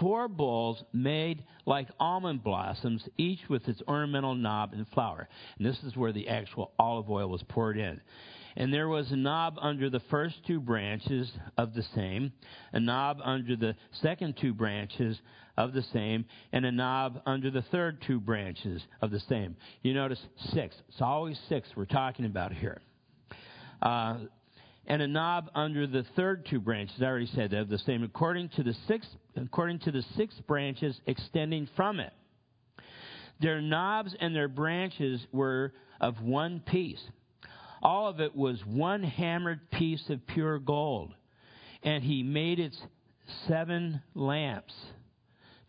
four 0.00 0.28
bowls 0.28 0.82
made 0.92 1.44
like 1.66 1.88
almond 2.00 2.42
blossoms, 2.42 3.06
each 3.16 3.40
with 3.48 3.68
its 3.68 3.82
ornamental 3.86 4.34
knob 4.34 4.72
and 4.72 4.86
flower. 4.88 5.28
And 5.58 5.66
this 5.66 5.78
is 5.84 5.96
where 5.96 6.12
the 6.12 6.28
actual 6.28 6.72
olive 6.78 7.10
oil 7.10 7.28
was 7.28 7.42
poured 7.48 7.76
in. 7.76 8.00
And 8.56 8.72
there 8.72 8.88
was 8.88 9.10
a 9.12 9.16
knob 9.16 9.56
under 9.60 9.90
the 9.90 10.00
first 10.10 10.36
two 10.46 10.60
branches 10.60 11.30
of 11.56 11.74
the 11.74 11.84
same, 11.94 12.32
a 12.72 12.80
knob 12.80 13.18
under 13.22 13.56
the 13.56 13.76
second 14.02 14.36
two 14.40 14.54
branches 14.54 15.18
of 15.56 15.72
the 15.72 15.82
same, 15.92 16.24
and 16.52 16.64
a 16.64 16.72
knob 16.72 17.20
under 17.26 17.50
the 17.50 17.62
third 17.62 18.02
two 18.06 18.20
branches 18.20 18.82
of 19.02 19.10
the 19.10 19.20
same. 19.28 19.56
You 19.82 19.94
notice 19.94 20.20
six. 20.52 20.74
It's 20.88 21.00
always 21.00 21.38
six 21.48 21.68
we're 21.76 21.84
talking 21.84 22.24
about 22.24 22.52
here. 22.52 22.80
Uh, 23.82 24.18
and 24.86 25.02
a 25.02 25.06
knob 25.06 25.50
under 25.54 25.86
the 25.86 26.04
third 26.16 26.46
two 26.48 26.60
branches. 26.60 26.96
I 27.00 27.04
already 27.04 27.30
said 27.34 27.50
that 27.50 27.68
the 27.68 27.78
same, 27.78 28.02
according 28.02 28.48
to 28.50 28.62
the 28.62 28.74
six, 28.86 29.06
according 29.36 29.80
to 29.80 29.92
the 29.92 30.02
six 30.16 30.34
branches 30.46 30.98
extending 31.06 31.68
from 31.76 32.00
it. 32.00 32.12
Their 33.40 33.60
knobs 33.60 34.16
and 34.18 34.34
their 34.34 34.48
branches 34.48 35.24
were 35.30 35.72
of 36.00 36.20
one 36.22 36.60
piece. 36.60 37.02
All 37.82 38.08
of 38.08 38.20
it 38.20 38.34
was 38.34 38.60
one 38.66 39.02
hammered 39.02 39.70
piece 39.70 40.08
of 40.10 40.26
pure 40.26 40.58
gold. 40.58 41.14
And 41.82 42.02
he 42.02 42.22
made 42.22 42.58
its 42.58 42.78
seven 43.46 44.02
lamps. 44.14 44.74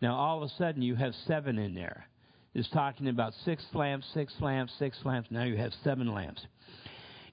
Now, 0.02 0.16
all 0.16 0.38
of 0.38 0.44
a 0.44 0.54
sudden, 0.58 0.82
you 0.82 0.96
have 0.96 1.14
seven 1.28 1.60
in 1.60 1.76
there. 1.76 2.08
It's 2.54 2.70
talking 2.70 3.08
about 3.08 3.34
six 3.46 3.64
lamps, 3.74 4.08
six 4.14 4.34
lamps, 4.40 4.74
six 4.80 4.98
lamps. 5.06 5.30
Now 5.30 5.44
you 5.44 5.58
have 5.58 5.72
seven 5.84 6.14
lamps 6.14 6.42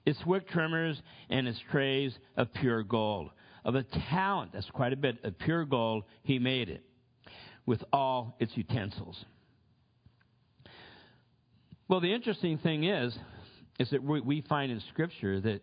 its 0.07 0.25
wick 0.25 0.47
trimmers, 0.47 1.01
and 1.29 1.49
its 1.49 1.59
trays 1.69 2.17
of 2.37 2.47
pure 2.53 2.81
gold. 2.81 3.29
Of 3.65 3.75
a 3.75 3.83
talent, 4.09 4.53
that's 4.53 4.69
quite 4.69 4.93
a 4.93 4.95
bit, 4.95 5.17
of 5.25 5.37
pure 5.37 5.65
gold, 5.65 6.05
he 6.23 6.39
made 6.39 6.69
it, 6.69 6.81
with 7.65 7.83
all 7.91 8.37
its 8.39 8.55
utensils. 8.55 9.25
Well, 11.89 11.99
the 11.99 12.13
interesting 12.13 12.57
thing 12.57 12.85
is, 12.85 13.17
is 13.79 13.89
that 13.91 14.03
we 14.03 14.41
find 14.47 14.71
in 14.71 14.81
Scripture 14.89 15.39
that 15.41 15.61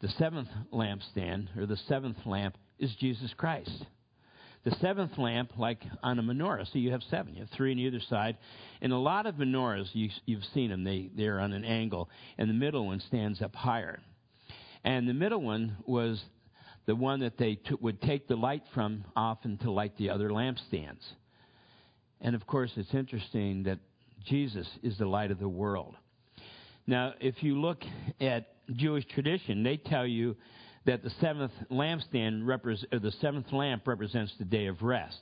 the 0.00 0.08
seventh 0.08 0.48
lampstand, 0.72 1.56
or 1.58 1.66
the 1.66 1.76
seventh 1.88 2.16
lamp, 2.24 2.56
is 2.78 2.94
Jesus 2.96 3.32
Christ. 3.36 3.84
The 4.64 4.70
seventh 4.72 5.16
lamp, 5.16 5.52
like 5.58 5.82
on 6.02 6.18
a 6.18 6.22
menorah, 6.22 6.70
so 6.70 6.78
you 6.78 6.90
have 6.92 7.02
seven. 7.10 7.34
You 7.34 7.40
have 7.40 7.50
three 7.50 7.72
on 7.72 7.78
either 7.78 8.00
side. 8.00 8.36
In 8.80 8.92
a 8.92 9.00
lot 9.00 9.26
of 9.26 9.36
menorahs, 9.36 9.88
you, 9.94 10.10
you've 10.26 10.44
seen 10.52 10.70
them. 10.70 10.84
They, 10.84 11.10
they're 11.14 11.40
on 11.40 11.52
an 11.52 11.64
angle, 11.64 12.10
and 12.36 12.48
the 12.48 12.54
middle 12.54 12.86
one 12.86 13.00
stands 13.00 13.40
up 13.40 13.54
higher. 13.54 14.00
And 14.84 15.08
the 15.08 15.14
middle 15.14 15.40
one 15.40 15.76
was 15.86 16.22
the 16.86 16.94
one 16.94 17.20
that 17.20 17.38
they 17.38 17.56
t- 17.56 17.76
would 17.80 18.00
take 18.02 18.26
the 18.26 18.36
light 18.36 18.62
from 18.74 19.04
often 19.14 19.58
to 19.58 19.70
light 19.70 19.96
the 19.96 20.10
other 20.10 20.30
lampstands. 20.30 21.04
And 22.20 22.34
of 22.34 22.46
course, 22.46 22.72
it's 22.76 22.94
interesting 22.94 23.64
that 23.64 23.78
Jesus 24.24 24.68
is 24.82 24.98
the 24.98 25.06
light 25.06 25.30
of 25.30 25.38
the 25.38 25.48
world. 25.48 25.94
Now, 26.90 27.14
if 27.20 27.40
you 27.44 27.56
look 27.60 27.84
at 28.20 28.48
Jewish 28.72 29.04
tradition, 29.14 29.62
they 29.62 29.76
tell 29.76 30.04
you 30.04 30.34
that 30.86 31.04
the 31.04 31.10
seventh 31.20 31.52
lampstand 31.70 32.42
repre- 32.42 32.84
the 32.90 33.12
seventh 33.20 33.52
lamp 33.52 33.86
represents 33.86 34.32
the 34.40 34.44
day 34.44 34.66
of 34.66 34.82
rest. 34.82 35.20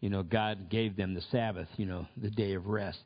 You 0.00 0.08
know, 0.08 0.22
God 0.22 0.70
gave 0.70 0.96
them 0.96 1.12
the 1.12 1.20
Sabbath, 1.30 1.68
you 1.76 1.84
know, 1.84 2.06
the 2.16 2.30
day 2.30 2.54
of 2.54 2.64
rest. 2.64 2.98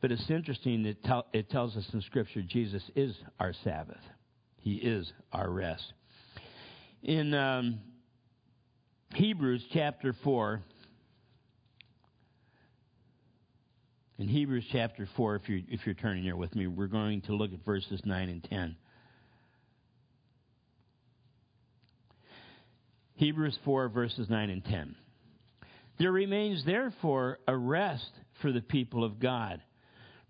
But 0.00 0.10
it's 0.10 0.30
interesting 0.30 0.84
that 0.84 1.04
tell, 1.04 1.26
it 1.34 1.50
tells 1.50 1.76
us 1.76 1.86
in 1.92 2.00
Scripture 2.00 2.40
Jesus 2.40 2.82
is 2.94 3.14
our 3.38 3.52
Sabbath. 3.62 4.00
He 4.62 4.76
is 4.76 5.12
our 5.34 5.50
rest. 5.50 5.92
In 7.02 7.34
um, 7.34 7.78
Hebrews 9.12 9.66
chapter 9.74 10.14
4, 10.24 10.62
in 14.18 14.28
Hebrews 14.28 14.64
chapter 14.72 15.08
4, 15.16 15.36
if 15.36 15.48
you're, 15.48 15.60
if 15.68 15.80
you're 15.84 15.94
turning 15.94 16.22
here 16.22 16.36
with 16.36 16.54
me, 16.54 16.66
we're 16.66 16.86
going 16.86 17.20
to 17.22 17.34
look 17.34 17.52
at 17.52 17.64
verses 17.64 18.00
9 18.04 18.28
and 18.28 18.42
10. 18.44 18.76
Hebrews 23.16 23.58
4, 23.64 23.88
verses 23.90 24.28
9 24.30 24.50
and 24.50 24.64
10. 24.64 24.96
There 25.98 26.12
remains 26.12 26.64
therefore 26.64 27.38
a 27.46 27.56
rest 27.56 28.10
for 28.40 28.52
the 28.52 28.60
people 28.60 29.04
of 29.04 29.20
God, 29.20 29.62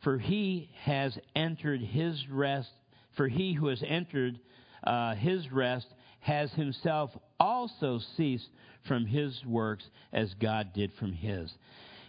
for 0.02 0.18
he 0.18 0.70
has 0.82 1.16
entered 1.34 1.80
his 1.80 2.24
rest, 2.30 2.70
for 3.16 3.28
he 3.28 3.52
who 3.52 3.68
has 3.68 3.82
entered 3.86 4.38
uh, 4.84 5.14
his 5.14 5.50
rest 5.50 5.86
has 6.20 6.52
himself 6.52 7.10
also 7.38 8.00
ceased 8.16 8.48
from 8.86 9.06
his 9.06 9.44
works 9.44 9.84
as 10.12 10.32
God 10.34 10.72
did 10.72 10.92
from 10.98 11.12
his. 11.12 11.52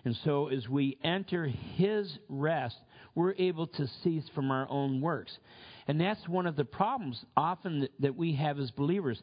And 0.07 0.17
so 0.23 0.47
as 0.47 0.69
we 0.69 0.97
enter 1.03 1.47
his 1.75 2.17
rest, 2.29 2.77
we're 3.13 3.33
able 3.33 3.67
to 3.67 3.89
cease 4.05 4.23
from 4.33 4.51
our 4.51 4.65
own 4.69 5.01
works. 5.01 5.37
And 5.85 5.99
that's 5.99 6.25
one 6.29 6.45
of 6.45 6.55
the 6.55 6.63
problems 6.63 7.21
often 7.35 7.89
that, 7.99 8.15
we 8.15 8.33
have 8.35 8.57
as 8.57 8.71
believers. 8.71 9.21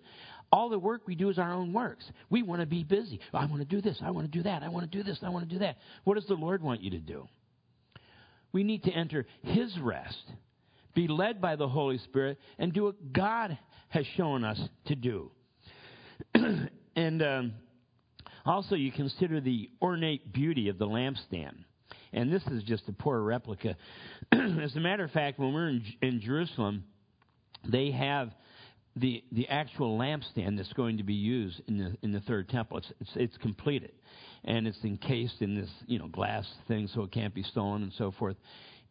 All 0.52 0.68
the 0.68 0.78
work 0.78 1.00
we 1.06 1.14
do 1.14 1.30
is 1.30 1.38
our 1.38 1.54
own 1.54 1.72
works. 1.72 2.04
We 2.28 2.42
want 2.42 2.60
to 2.60 2.66
be 2.66 2.84
busy. 2.84 3.18
I 3.32 3.46
want 3.46 3.60
to 3.60 3.64
do 3.64 3.80
this. 3.80 3.96
I 4.04 4.10
want 4.10 4.30
to 4.30 4.38
do 4.38 4.42
that. 4.42 4.62
I 4.62 4.68
want 4.68 4.92
to 4.92 4.98
do 4.98 5.02
this. 5.02 5.18
I 5.22 5.30
want 5.30 5.48
to 5.48 5.54
do 5.54 5.60
that. 5.60 5.78
What 6.04 6.16
does 6.16 6.26
the 6.26 6.34
Lord 6.34 6.62
want 6.62 6.82
you 6.82 6.90
to 6.90 6.98
do? 6.98 7.28
We 8.52 8.62
need 8.62 8.82
to 8.82 8.90
enter 8.90 9.24
His 9.42 9.74
rest, 9.80 10.22
be 10.94 11.08
led 11.08 11.40
by 11.40 11.56
the 11.56 11.66
Holy 11.66 11.96
Spirit, 11.96 12.38
and 12.58 12.74
do 12.74 12.84
what 12.84 13.10
God 13.14 13.56
has 13.88 14.04
shown 14.18 14.44
us 14.44 14.60
to 14.88 14.94
do. 14.94 15.30
and 16.94 17.22
um, 17.22 17.52
also, 18.44 18.74
you 18.74 18.92
consider 18.92 19.40
the 19.40 19.70
ornate 19.80 20.32
beauty 20.32 20.68
of 20.68 20.78
the 20.78 20.86
lampstand. 20.86 21.64
And 22.12 22.32
this 22.32 22.42
is 22.46 22.62
just 22.62 22.88
a 22.88 22.92
poor 22.92 23.20
replica. 23.20 23.76
As 24.32 24.76
a 24.76 24.80
matter 24.80 25.04
of 25.04 25.10
fact, 25.10 25.38
when 25.38 25.52
we're 25.52 25.68
in, 25.68 25.84
in 26.02 26.20
Jerusalem, 26.20 26.84
they 27.70 27.90
have 27.90 28.30
the 28.96 29.24
the 29.32 29.48
actual 29.48 29.98
lampstand 29.98 30.56
that's 30.56 30.72
going 30.74 30.98
to 30.98 31.02
be 31.02 31.14
used 31.14 31.60
in 31.66 31.78
the 31.78 31.96
in 32.02 32.12
the 32.12 32.20
third 32.20 32.48
temple. 32.48 32.78
It's 32.78 32.92
it's, 33.00 33.10
it's 33.16 33.36
completed, 33.38 33.92
and 34.44 34.68
it's 34.68 34.78
encased 34.84 35.40
in 35.40 35.56
this 35.56 35.70
you 35.86 35.98
know 35.98 36.08
glass 36.08 36.46
thing 36.68 36.88
so 36.94 37.02
it 37.02 37.10
can't 37.10 37.34
be 37.34 37.42
stolen 37.42 37.82
and 37.82 37.92
so 37.98 38.12
forth. 38.12 38.36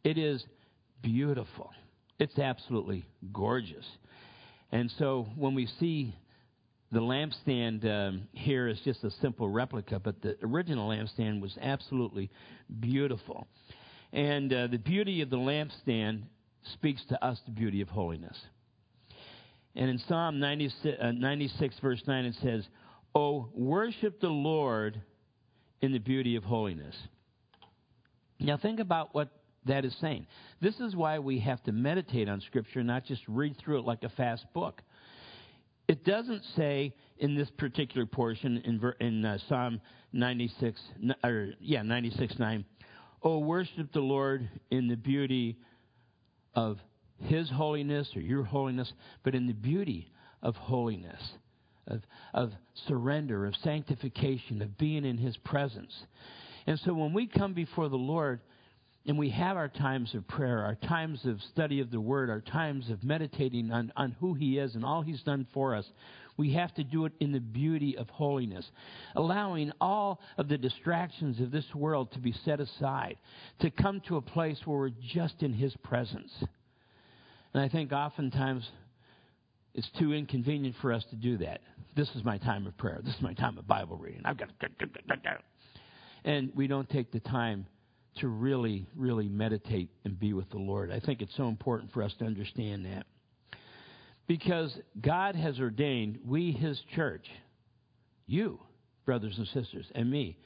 It 0.03 0.17
is 0.17 0.43
beautiful. 1.01 1.72
It's 2.19 2.38
absolutely 2.38 3.05
gorgeous. 3.31 3.86
And 4.72 4.91
so 4.98 5.27
when 5.38 5.55
we 5.55 5.67
see 5.79 6.15
the 6.94 7.00
lampstand 7.00 7.84
um, 7.86 8.28
here 8.34 8.68
is 8.68 8.80
just 8.86 9.04
a 9.04 9.10
simple 9.20 9.50
replica, 9.50 10.00
but 10.00 10.22
the 10.22 10.38
original 10.44 10.90
lampstand 10.90 11.42
was 11.42 11.58
absolutely 11.60 12.30
beautiful. 12.80 13.48
And 14.12 14.54
uh, 14.54 14.68
the 14.68 14.78
beauty 14.78 15.22
of 15.22 15.32
the 15.32 15.38
lampstand 15.38 16.22
speaks 16.74 17.04
to 17.10 17.26
us 17.26 17.40
the 17.46 17.52
beauty 17.52 17.82
of 17.82 17.90
holiness. 17.90 18.38
And 19.76 19.90
in 19.90 19.98
Psalm 20.08 20.40
96, 20.40 20.98
uh, 21.02 21.12
96, 21.12 21.80
verse 21.82 22.04
9, 22.06 22.26
it 22.26 22.36
says, 22.44 22.64
Oh, 23.16 23.50
worship 23.54 24.22
the 24.22 24.28
Lord 24.28 25.02
in 25.82 25.94
the 25.94 26.00
beauty 26.00 26.36
of 26.36 26.44
holiness. 26.44 26.96
Now, 28.40 28.58
think 28.58 28.80
about 28.80 29.16
what 29.16 29.30
that 29.66 29.84
is 29.84 29.96
saying. 30.00 30.28
This 30.62 30.80
is 30.80 30.96
why 30.96 31.18
we 31.18 31.40
have 31.40 31.64
to 31.64 31.72
meditate 31.72 32.30
on 32.30 32.40
Scripture, 32.42 32.84
not 32.84 33.06
just 33.06 33.22
read 33.28 33.58
through 33.58 33.80
it 33.80 33.86
like 33.86 34.04
a 34.04 34.10
fast 34.10 34.46
book. 34.54 34.82
It 35.88 36.06
doesn't 36.06 36.44
say 36.56 36.94
in 37.18 37.36
this 37.36 37.50
particular 37.58 38.06
portion 38.06 38.58
in, 38.58 39.06
in 39.06 39.25
uh, 39.25 39.38
Psalm 39.50 39.82
96, 40.13 40.80
or 41.24 41.50
yeah, 41.60 41.82
96, 41.82 42.40
9, 42.40 42.66
Oh, 43.25 43.40
worship 43.40 43.92
the 43.94 44.02
Lord 44.02 44.50
in 44.70 44.88
the 44.88 44.96
beauty 44.96 45.58
of 46.56 46.78
His 47.20 47.50
holiness 47.50 48.10
or 48.16 48.22
your 48.22 48.44
holiness, 48.44 48.92
but 49.24 49.34
in 49.34 49.48
the 49.48 49.54
beauty 49.54 50.12
of 50.42 50.56
holiness, 50.56 51.22
of, 51.88 52.02
of 52.34 52.52
surrender, 52.88 53.46
of 53.46 53.56
sanctification, 53.63 54.62
of 54.62 54.78
being 54.78 55.06
in 55.06 55.18
His 55.18 55.38
presence. 55.38 55.94
And 56.68 56.78
so 56.80 56.94
when 56.94 57.13
we 57.13 57.28
come 57.28 57.54
before 57.54 57.88
the 57.88 57.96
Lord, 57.96 58.42
and 59.05 59.17
we 59.17 59.29
have 59.31 59.57
our 59.57 59.67
times 59.67 60.13
of 60.15 60.27
prayer, 60.27 60.60
our 60.60 60.75
times 60.75 61.25
of 61.25 61.41
study 61.51 61.81
of 61.81 61.91
the 61.91 62.00
Word, 62.00 62.29
our 62.29 62.39
times 62.39 62.89
of 62.89 63.03
meditating 63.03 63.72
on, 63.72 63.91
on 63.98 64.15
who 64.19 64.33
He 64.33 64.57
is 64.57 64.75
and 64.75 64.86
all 64.86 65.01
He's 65.01 65.22
done 65.24 65.45
for 65.53 65.75
us. 65.75 65.86
We 66.38 66.53
have 66.53 66.74
to 66.75 66.83
do 66.83 67.05
it 67.05 67.12
in 67.19 67.31
the 67.31 67.39
beauty 67.39 67.98
of 67.98 68.10
holiness, 68.10 68.65
allowing 69.15 69.72
all 69.81 70.19
of 70.38 70.48
the 70.48 70.57
distractions 70.57 71.39
of 71.41 71.51
this 71.51 71.65
world 71.75 72.12
to 72.13 72.19
be 72.19 72.33
set 72.45 72.60
aside, 72.60 73.17
to 73.60 73.69
come 73.69 74.01
to 74.07 74.17
a 74.17 74.22
place 74.22 74.57
where 74.65 74.79
we're 74.79 74.89
just 75.13 75.43
in 75.43 75.53
His 75.53 75.75
presence. 75.83 76.31
And 77.53 77.62
I 77.62 77.67
think 77.67 77.91
oftentimes 77.91 78.67
it's 79.74 79.89
too 80.00 80.13
inconvenient 80.13 80.75
for 80.81 80.93
us 80.93 81.03
to 81.10 81.15
do 81.17 81.38
that. 81.39 81.60
This 81.95 82.10
is 82.15 82.24
my 82.24 82.38
time 82.38 82.65
of 82.67 82.77
prayer. 82.77 83.01
This 83.03 83.15
is 83.15 83.22
my 83.22 83.33
time 83.33 83.57
of 83.57 83.67
Bible 83.67 83.98
reading. 83.98 84.22
I've 84.25 84.38
got 84.38 84.48
to. 84.62 84.67
And 86.25 86.51
we 86.55 86.67
don't 86.67 86.89
take 86.89 87.12
the 87.12 87.19
time 87.19 87.67
to 88.17 88.27
really, 88.27 88.86
really 88.96 89.27
meditate 89.27 89.89
and 90.05 90.20
be 90.20 90.34
with 90.34 90.50
the 90.50 90.58
Lord. 90.58 90.91
I 90.91 91.00
think 91.00 91.22
it's 91.22 91.36
so 91.36 91.48
important 91.48 91.91
for 91.91 92.03
us 92.03 92.13
to 92.20 92.25
understand 92.25 92.86
that. 92.86 93.05
Because 94.27 94.75
God 95.01 95.36
has 95.36 95.60
ordained 95.60 96.20
we, 96.25 96.51
His 96.51 96.79
church, 96.96 97.27
you, 98.25 98.60
brothers 99.05 99.38
and 99.38 99.48
sisters, 99.48 99.86
and 99.96 100.10
me, 100.10 100.38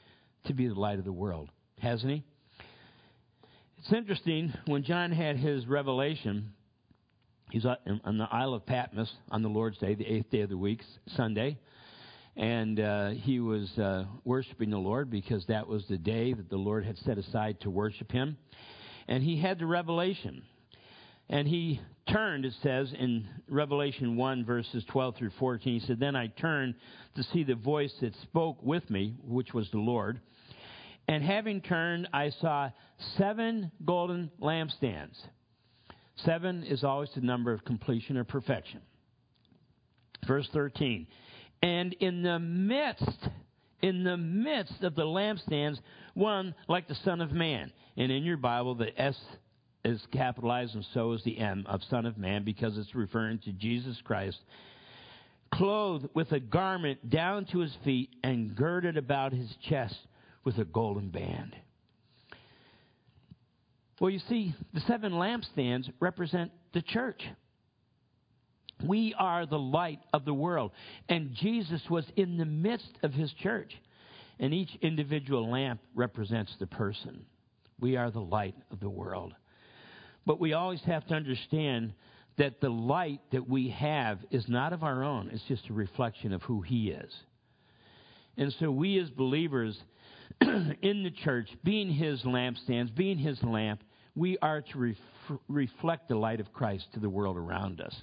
to 0.46 0.54
be 0.54 0.66
the 0.66 0.74
light 0.74 0.98
of 0.98 1.04
the 1.04 1.12
world. 1.12 1.50
Hasn't 1.78 2.10
He? 2.10 2.24
It's 3.78 3.92
interesting, 3.92 4.52
when 4.66 4.82
John 4.82 5.12
had 5.12 5.36
his 5.36 5.64
revelation, 5.68 6.52
he's 7.52 7.64
on 7.64 8.18
the 8.18 8.28
Isle 8.28 8.54
of 8.54 8.66
Patmos 8.66 9.12
on 9.30 9.42
the 9.42 9.48
Lord's 9.48 9.78
Day, 9.78 9.94
the 9.94 10.04
eighth 10.04 10.30
day 10.30 10.40
of 10.40 10.48
the 10.48 10.58
week, 10.58 10.80
Sunday 11.16 11.58
and 12.38 12.78
uh, 12.78 13.08
he 13.10 13.40
was 13.40 13.68
uh, 13.78 14.04
worshiping 14.24 14.70
the 14.70 14.78
Lord 14.78 15.10
because 15.10 15.44
that 15.46 15.66
was 15.66 15.84
the 15.88 15.98
day 15.98 16.32
that 16.32 16.48
the 16.48 16.56
Lord 16.56 16.84
had 16.84 16.96
set 16.98 17.18
aside 17.18 17.60
to 17.62 17.70
worship 17.70 18.12
him. 18.12 18.38
And 19.08 19.24
he 19.24 19.40
had 19.40 19.58
the 19.58 19.66
revelation. 19.66 20.42
And 21.28 21.48
he 21.48 21.80
turned, 22.08 22.44
it 22.44 22.54
says 22.62 22.94
in 22.96 23.26
Revelation 23.48 24.16
1, 24.16 24.44
verses 24.44 24.84
12 24.88 25.16
through 25.16 25.32
14. 25.40 25.80
He 25.80 25.86
said, 25.86 25.98
Then 25.98 26.14
I 26.14 26.28
turned 26.28 26.76
to 27.16 27.24
see 27.24 27.42
the 27.42 27.56
voice 27.56 27.92
that 28.02 28.14
spoke 28.22 28.62
with 28.62 28.88
me, 28.88 29.16
which 29.24 29.52
was 29.52 29.68
the 29.72 29.78
Lord. 29.78 30.20
And 31.08 31.24
having 31.24 31.60
turned, 31.60 32.08
I 32.12 32.30
saw 32.40 32.70
seven 33.16 33.72
golden 33.84 34.30
lampstands. 34.40 35.16
Seven 36.24 36.62
is 36.62 36.84
always 36.84 37.10
the 37.16 37.20
number 37.20 37.52
of 37.52 37.64
completion 37.64 38.16
or 38.16 38.22
perfection. 38.22 38.80
Verse 40.26 40.48
13. 40.52 41.08
And 41.62 41.92
in 41.94 42.22
the 42.22 42.38
midst, 42.38 43.28
in 43.82 44.04
the 44.04 44.16
midst 44.16 44.82
of 44.82 44.94
the 44.94 45.04
lampstands, 45.04 45.78
one 46.14 46.54
like 46.68 46.88
the 46.88 46.94
Son 47.04 47.20
of 47.20 47.32
Man. 47.32 47.72
And 47.96 48.12
in 48.12 48.24
your 48.24 48.36
Bible, 48.36 48.74
the 48.74 48.98
S 49.00 49.16
is 49.84 50.00
capitalized 50.12 50.74
and 50.74 50.86
so 50.92 51.12
is 51.12 51.22
the 51.24 51.38
M 51.38 51.64
of 51.68 51.80
Son 51.88 52.06
of 52.06 52.18
Man 52.18 52.44
because 52.44 52.76
it's 52.76 52.94
referring 52.94 53.38
to 53.40 53.52
Jesus 53.52 53.96
Christ. 54.04 54.38
Clothed 55.52 56.08
with 56.14 56.30
a 56.32 56.40
garment 56.40 57.08
down 57.08 57.46
to 57.46 57.60
his 57.60 57.74
feet 57.84 58.10
and 58.22 58.54
girded 58.54 58.96
about 58.96 59.32
his 59.32 59.50
chest 59.68 59.96
with 60.44 60.58
a 60.58 60.64
golden 60.64 61.08
band. 61.08 61.56
Well, 64.00 64.10
you 64.10 64.20
see, 64.28 64.54
the 64.74 64.80
seven 64.86 65.12
lampstands 65.12 65.90
represent 66.00 66.52
the 66.72 66.82
church. 66.82 67.22
We 68.84 69.14
are 69.18 69.46
the 69.46 69.58
light 69.58 70.00
of 70.12 70.24
the 70.24 70.34
world. 70.34 70.72
And 71.08 71.34
Jesus 71.34 71.82
was 71.90 72.04
in 72.16 72.36
the 72.36 72.44
midst 72.44 72.98
of 73.02 73.12
his 73.12 73.32
church. 73.32 73.72
And 74.40 74.54
each 74.54 74.70
individual 74.82 75.50
lamp 75.50 75.80
represents 75.94 76.54
the 76.58 76.66
person. 76.66 77.24
We 77.80 77.96
are 77.96 78.10
the 78.10 78.20
light 78.20 78.54
of 78.70 78.80
the 78.80 78.90
world. 78.90 79.34
But 80.26 80.40
we 80.40 80.52
always 80.52 80.82
have 80.82 81.06
to 81.08 81.14
understand 81.14 81.92
that 82.36 82.60
the 82.60 82.68
light 82.68 83.20
that 83.32 83.48
we 83.48 83.70
have 83.70 84.20
is 84.30 84.48
not 84.48 84.72
of 84.72 84.84
our 84.84 85.02
own, 85.02 85.30
it's 85.32 85.42
just 85.48 85.68
a 85.68 85.72
reflection 85.72 86.32
of 86.32 86.42
who 86.42 86.60
He 86.60 86.90
is. 86.90 87.12
And 88.36 88.54
so 88.60 88.70
we 88.70 88.98
as 89.00 89.10
believers 89.10 89.76
in 90.40 91.02
the 91.02 91.12
church, 91.24 91.48
being 91.64 91.92
His 91.92 92.22
lampstands, 92.22 92.94
being 92.94 93.18
His 93.18 93.42
lamp, 93.42 93.82
we 94.14 94.38
are 94.38 94.60
to 94.60 94.78
ref- 94.78 95.38
reflect 95.48 96.08
the 96.08 96.14
light 96.14 96.40
of 96.40 96.52
Christ 96.52 96.86
to 96.94 97.00
the 97.00 97.10
world 97.10 97.36
around 97.36 97.80
us. 97.80 97.94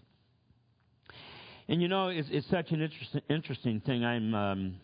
And 1.68 1.82
you 1.82 1.88
know, 1.88 2.10
it's, 2.10 2.28
it's 2.32 2.48
such 2.50 2.72
an 2.72 2.82
interesting, 2.82 3.22
interesting 3.28 3.82
thing. 3.82 4.06
I'm 4.06 4.36
um, 4.36 4.76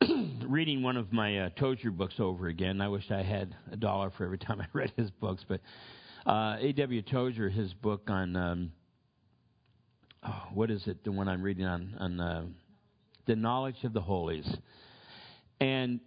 reading 0.48 0.82
one 0.82 0.96
of 0.96 1.12
my 1.12 1.40
uh, 1.40 1.48
Tozer 1.58 1.90
books 1.90 2.14
over 2.18 2.48
again. 2.48 2.80
I 2.80 2.88
wish 2.88 3.10
I 3.10 3.22
had 3.22 3.54
a 3.70 3.76
dollar 3.76 4.10
for 4.16 4.24
every 4.24 4.38
time 4.38 4.60
I 4.62 4.66
read 4.72 4.92
his 4.96 5.10
books, 5.10 5.44
but 5.46 5.60
uh, 6.24 6.56
A.W. 6.58 7.02
Tozer, 7.02 7.50
his 7.50 7.70
book 7.74 8.08
on 8.08 8.34
um, 8.34 8.72
oh, 10.26 10.42
what 10.54 10.70
is 10.70 10.86
it? 10.86 11.04
The 11.04 11.12
one 11.12 11.28
I'm 11.28 11.42
reading 11.42 11.66
on 11.66 11.96
on 11.98 12.20
uh, 12.20 12.44
the 13.26 13.36
knowledge 13.36 13.84
of 13.84 13.92
the 13.92 14.00
holies, 14.00 14.48
and 15.60 16.00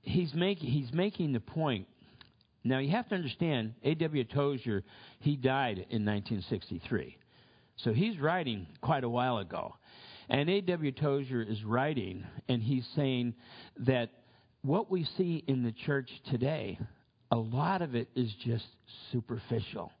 he's 0.00 0.32
making 0.32 0.70
he's 0.70 0.94
making 0.94 1.34
the 1.34 1.40
point. 1.40 1.86
Now 2.64 2.78
you 2.78 2.90
have 2.92 3.08
to 3.10 3.14
understand, 3.14 3.74
A.W. 3.82 4.24
Tozer, 4.24 4.82
he 5.20 5.36
died 5.36 5.76
in 5.90 6.06
1963. 6.06 7.18
So 7.78 7.92
he's 7.92 8.18
writing 8.18 8.66
quite 8.80 9.04
a 9.04 9.08
while 9.08 9.38
ago. 9.38 9.74
And 10.28 10.50
A.W. 10.50 10.92
Tozer 10.92 11.42
is 11.42 11.64
writing, 11.64 12.24
and 12.48 12.62
he's 12.62 12.86
saying 12.94 13.34
that 13.78 14.10
what 14.62 14.90
we 14.90 15.04
see 15.16 15.42
in 15.46 15.62
the 15.62 15.72
church 15.72 16.10
today, 16.30 16.78
a 17.30 17.36
lot 17.36 17.80
of 17.80 17.94
it 17.94 18.08
is 18.14 18.30
just 18.44 18.66
superficial. 19.10 19.92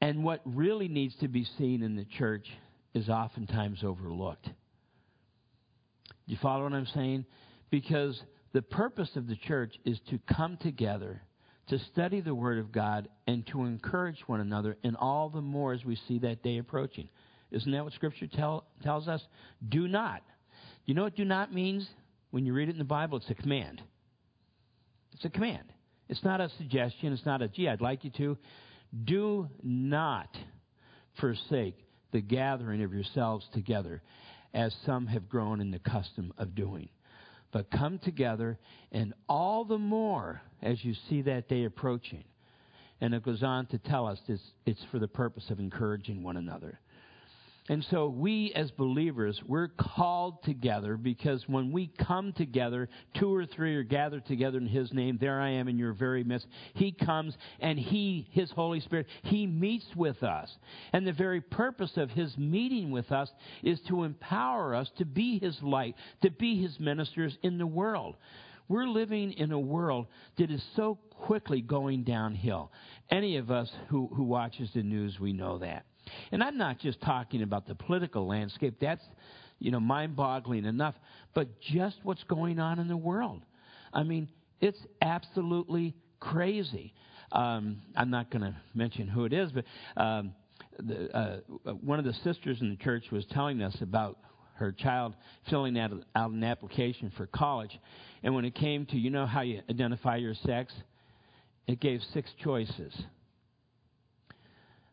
And 0.00 0.22
what 0.22 0.40
really 0.44 0.88
needs 0.88 1.14
to 1.16 1.28
be 1.28 1.46
seen 1.58 1.82
in 1.82 1.96
the 1.96 2.04
church 2.04 2.46
is 2.94 3.08
oftentimes 3.08 3.82
overlooked. 3.82 4.44
Do 4.44 4.52
you 6.26 6.38
follow 6.40 6.64
what 6.64 6.72
I'm 6.72 6.86
saying? 6.94 7.24
Because 7.70 8.20
the 8.52 8.62
purpose 8.62 9.10
of 9.16 9.26
the 9.26 9.36
church 9.36 9.74
is 9.84 9.98
to 10.10 10.18
come 10.32 10.56
together 10.58 11.22
to 11.70 11.78
study 11.92 12.20
the 12.20 12.34
Word 12.34 12.58
of 12.58 12.72
God 12.72 13.08
and 13.26 13.46
to 13.48 13.64
encourage 13.64 14.18
one 14.26 14.40
another, 14.40 14.76
and 14.82 14.96
all 14.96 15.30
the 15.30 15.40
more 15.40 15.72
as 15.72 15.84
we 15.84 15.96
see 16.08 16.18
that 16.18 16.42
day 16.42 16.58
approaching. 16.58 17.08
Isn't 17.52 17.70
that 17.72 17.84
what 17.84 17.92
Scripture 17.94 18.26
tell, 18.26 18.64
tells 18.82 19.08
us? 19.08 19.22
Do 19.68 19.88
not. 19.88 20.22
You 20.84 20.94
know 20.94 21.04
what 21.04 21.16
do 21.16 21.24
not 21.24 21.54
means? 21.54 21.88
When 22.32 22.44
you 22.44 22.52
read 22.52 22.68
it 22.68 22.72
in 22.72 22.78
the 22.78 22.84
Bible, 22.84 23.18
it's 23.18 23.30
a 23.30 23.34
command. 23.34 23.80
It's 25.12 25.24
a 25.24 25.30
command. 25.30 25.72
It's 26.08 26.24
not 26.24 26.40
a 26.40 26.50
suggestion. 26.58 27.12
It's 27.12 27.26
not 27.26 27.40
a, 27.40 27.48
gee, 27.48 27.68
I'd 27.68 27.80
like 27.80 28.04
you 28.04 28.10
to. 28.18 28.36
Do 29.04 29.48
not 29.62 30.36
forsake 31.20 31.76
the 32.12 32.20
gathering 32.20 32.82
of 32.82 32.92
yourselves 32.92 33.46
together, 33.52 34.02
as 34.52 34.74
some 34.84 35.06
have 35.06 35.28
grown 35.28 35.60
in 35.60 35.70
the 35.70 35.78
custom 35.78 36.32
of 36.36 36.56
doing 36.56 36.88
but 37.52 37.70
come 37.70 37.98
together, 37.98 38.58
and 38.92 39.14
all 39.28 39.64
the 39.64 39.78
more 39.78 40.40
as 40.62 40.84
you 40.84 40.94
see 41.08 41.22
that 41.22 41.48
day 41.48 41.64
approaching. 41.64 42.24
And 43.00 43.14
it 43.14 43.22
goes 43.22 43.42
on 43.42 43.66
to 43.66 43.78
tell 43.78 44.06
us 44.06 44.18
it's, 44.28 44.42
it's 44.66 44.84
for 44.90 44.98
the 44.98 45.08
purpose 45.08 45.48
of 45.50 45.58
encouraging 45.58 46.22
one 46.22 46.36
another. 46.36 46.78
And 47.70 47.86
so 47.88 48.08
we 48.08 48.52
as 48.56 48.72
believers, 48.72 49.40
we're 49.46 49.68
called 49.68 50.42
together 50.42 50.96
because 50.96 51.44
when 51.46 51.70
we 51.70 51.86
come 52.04 52.32
together, 52.32 52.88
two 53.14 53.32
or 53.32 53.46
three 53.46 53.76
are 53.76 53.84
gathered 53.84 54.26
together 54.26 54.58
in 54.58 54.66
His 54.66 54.92
name, 54.92 55.18
there 55.20 55.40
I 55.40 55.50
am 55.50 55.68
in 55.68 55.78
your 55.78 55.92
very 55.92 56.24
midst. 56.24 56.48
He 56.74 56.90
comes 56.90 57.32
and 57.60 57.78
He, 57.78 58.26
His 58.32 58.50
Holy 58.50 58.80
Spirit, 58.80 59.06
He 59.22 59.46
meets 59.46 59.86
with 59.94 60.20
us. 60.24 60.50
And 60.92 61.06
the 61.06 61.12
very 61.12 61.40
purpose 61.40 61.92
of 61.96 62.10
His 62.10 62.36
meeting 62.36 62.90
with 62.90 63.12
us 63.12 63.30
is 63.62 63.78
to 63.82 64.02
empower 64.02 64.74
us 64.74 64.90
to 64.98 65.04
be 65.04 65.38
His 65.38 65.56
light, 65.62 65.94
to 66.22 66.30
be 66.32 66.60
His 66.60 66.80
ministers 66.80 67.38
in 67.44 67.56
the 67.56 67.68
world. 67.68 68.16
We're 68.66 68.88
living 68.88 69.34
in 69.34 69.52
a 69.52 69.60
world 69.60 70.08
that 70.38 70.50
is 70.50 70.64
so 70.74 70.98
quickly 71.10 71.60
going 71.60 72.02
downhill. 72.02 72.72
Any 73.10 73.36
of 73.36 73.52
us 73.52 73.70
who, 73.90 74.08
who 74.12 74.24
watches 74.24 74.70
the 74.74 74.82
news, 74.82 75.20
we 75.20 75.32
know 75.32 75.58
that. 75.58 75.86
And 76.32 76.42
I'm 76.42 76.58
not 76.58 76.78
just 76.78 77.00
talking 77.00 77.42
about 77.42 77.66
the 77.66 77.74
political 77.74 78.26
landscape. 78.26 78.76
That's, 78.80 79.02
you 79.58 79.70
know, 79.70 79.80
mind-boggling 79.80 80.64
enough. 80.64 80.94
But 81.34 81.60
just 81.60 81.96
what's 82.02 82.22
going 82.24 82.58
on 82.58 82.78
in 82.78 82.88
the 82.88 82.96
world. 82.96 83.42
I 83.92 84.02
mean, 84.02 84.28
it's 84.60 84.78
absolutely 85.02 85.94
crazy. 86.18 86.94
Um, 87.32 87.82
I'm 87.96 88.10
not 88.10 88.30
going 88.30 88.42
to 88.42 88.54
mention 88.74 89.08
who 89.08 89.24
it 89.24 89.32
is, 89.32 89.50
but 89.52 89.64
um, 89.96 90.34
the, 90.78 91.16
uh, 91.16 91.40
one 91.80 91.98
of 91.98 92.04
the 92.04 92.14
sisters 92.24 92.58
in 92.60 92.70
the 92.70 92.76
church 92.76 93.04
was 93.10 93.24
telling 93.30 93.62
us 93.62 93.76
about 93.80 94.18
her 94.54 94.72
child 94.72 95.14
filling 95.48 95.78
out, 95.78 95.90
out 96.14 96.30
an 96.30 96.44
application 96.44 97.10
for 97.16 97.26
college. 97.26 97.78
And 98.22 98.34
when 98.34 98.44
it 98.44 98.54
came 98.54 98.84
to, 98.86 98.96
you 98.96 99.10
know 99.10 99.26
how 99.26 99.40
you 99.40 99.62
identify 99.70 100.16
your 100.16 100.34
sex? 100.34 100.72
It 101.66 101.80
gave 101.80 102.00
six 102.12 102.30
choices. 102.42 102.92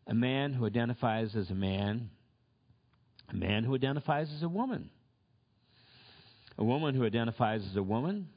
A 0.08 0.14
man 0.14 0.54
who 0.54 0.66
identifies 0.66 1.36
as 1.36 1.50
a 1.50 1.56
man, 1.56 2.10
a 3.30 3.36
man 3.36 3.64
who 3.64 3.76
identifies 3.76 4.32
as 4.34 4.42
a 4.42 4.50
woman, 4.50 4.90
a 6.58 6.64
woman 6.64 6.96
who 6.96 7.06
identifies 7.06 7.62
as 7.70 7.76
a 7.76 7.84
woman, 7.84 8.28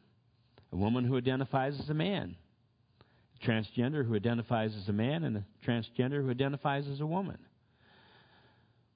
a 0.73 0.77
woman 0.77 1.05
who 1.05 1.17
identifies 1.17 1.79
as 1.79 1.89
a 1.89 1.95
man, 1.95 2.37
a 3.41 3.47
transgender 3.47 4.05
who 4.05 4.15
identifies 4.15 4.75
as 4.77 4.89
a 4.89 4.93
man, 4.93 5.25
and 5.25 5.37
a 5.37 5.45
transgender 5.67 6.23
who 6.23 6.31
identifies 6.31 6.87
as 6.89 7.01
a 7.01 7.07
woman. 7.07 7.39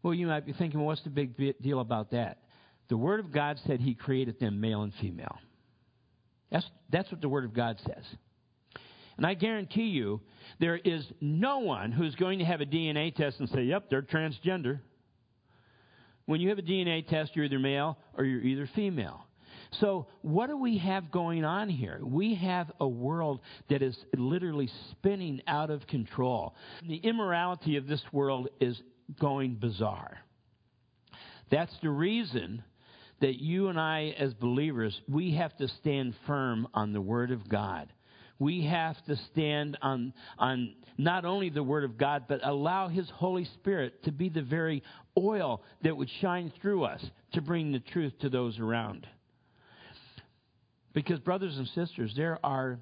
Well, 0.02 0.12
you 0.12 0.26
might 0.26 0.44
be 0.44 0.52
thinking, 0.52 0.80
well, 0.80 0.88
what's 0.88 1.02
the 1.02 1.10
big 1.10 1.36
deal 1.62 1.80
about 1.80 2.10
that? 2.10 2.38
The 2.88 2.96
Word 2.96 3.20
of 3.20 3.32
God 3.32 3.58
said 3.66 3.80
He 3.80 3.94
created 3.94 4.38
them 4.38 4.60
male 4.60 4.82
and 4.82 4.92
female. 5.00 5.38
That's, 6.50 6.68
that's 6.90 7.10
what 7.10 7.22
the 7.22 7.28
Word 7.28 7.44
of 7.44 7.54
God 7.54 7.78
says. 7.86 8.04
And 9.16 9.26
I 9.26 9.34
guarantee 9.34 9.88
you, 9.88 10.20
there 10.60 10.76
is 10.76 11.04
no 11.20 11.58
one 11.58 11.92
who's 11.92 12.14
going 12.14 12.40
to 12.40 12.44
have 12.44 12.60
a 12.60 12.66
DNA 12.66 13.14
test 13.14 13.40
and 13.40 13.48
say, 13.48 13.62
yep, 13.62 13.88
they're 13.90 14.02
transgender. 14.02 14.80
When 16.26 16.40
you 16.40 16.48
have 16.48 16.58
a 16.58 16.62
DNA 16.62 17.06
test, 17.06 17.32
you're 17.34 17.44
either 17.44 17.58
male 17.58 17.98
or 18.16 18.24
you're 18.24 18.42
either 18.42 18.68
female. 18.74 19.26
So, 19.80 20.06
what 20.22 20.48
do 20.48 20.56
we 20.56 20.78
have 20.78 21.10
going 21.10 21.44
on 21.44 21.68
here? 21.68 22.00
We 22.02 22.34
have 22.36 22.70
a 22.80 22.86
world 22.86 23.40
that 23.70 23.82
is 23.82 23.96
literally 24.16 24.70
spinning 24.90 25.42
out 25.46 25.70
of 25.70 25.86
control. 25.86 26.54
The 26.86 26.96
immorality 26.96 27.76
of 27.76 27.86
this 27.86 28.02
world 28.12 28.48
is 28.60 28.80
going 29.20 29.56
bizarre. 29.56 30.18
That's 31.50 31.74
the 31.82 31.90
reason 31.90 32.62
that 33.20 33.40
you 33.40 33.68
and 33.68 33.78
I, 33.78 34.14
as 34.18 34.34
believers, 34.34 34.98
we 35.08 35.34
have 35.34 35.56
to 35.58 35.68
stand 35.68 36.14
firm 36.26 36.68
on 36.74 36.92
the 36.92 37.00
Word 37.00 37.30
of 37.30 37.48
God. 37.48 37.92
We 38.38 38.64
have 38.66 39.02
to 39.06 39.16
stand 39.32 39.78
on, 39.80 40.12
on 40.38 40.74
not 40.98 41.24
only 41.24 41.50
the 41.50 41.62
Word 41.62 41.84
of 41.84 41.96
God, 41.96 42.24
but 42.28 42.40
allow 42.42 42.88
His 42.88 43.08
Holy 43.10 43.44
Spirit 43.44 44.02
to 44.04 44.12
be 44.12 44.28
the 44.28 44.42
very 44.42 44.82
oil 45.16 45.62
that 45.82 45.96
would 45.96 46.10
shine 46.20 46.52
through 46.60 46.84
us 46.84 47.04
to 47.32 47.40
bring 47.40 47.72
the 47.72 47.80
truth 47.80 48.12
to 48.20 48.28
those 48.28 48.58
around. 48.58 49.06
Because, 50.92 51.18
brothers 51.20 51.56
and 51.56 51.68
sisters, 51.68 52.12
there 52.16 52.38
are 52.44 52.78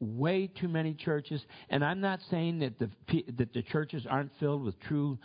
way 0.00 0.46
too 0.46 0.68
many 0.68 0.94
churches, 0.94 1.42
and 1.70 1.84
I'm 1.84 2.00
not 2.00 2.20
saying 2.30 2.60
that 2.60 2.78
the, 2.78 2.90
that 3.36 3.52
the 3.52 3.62
churches 3.62 4.06
aren't 4.08 4.30
filled 4.38 4.64
with 4.64 4.78
true 4.80 5.18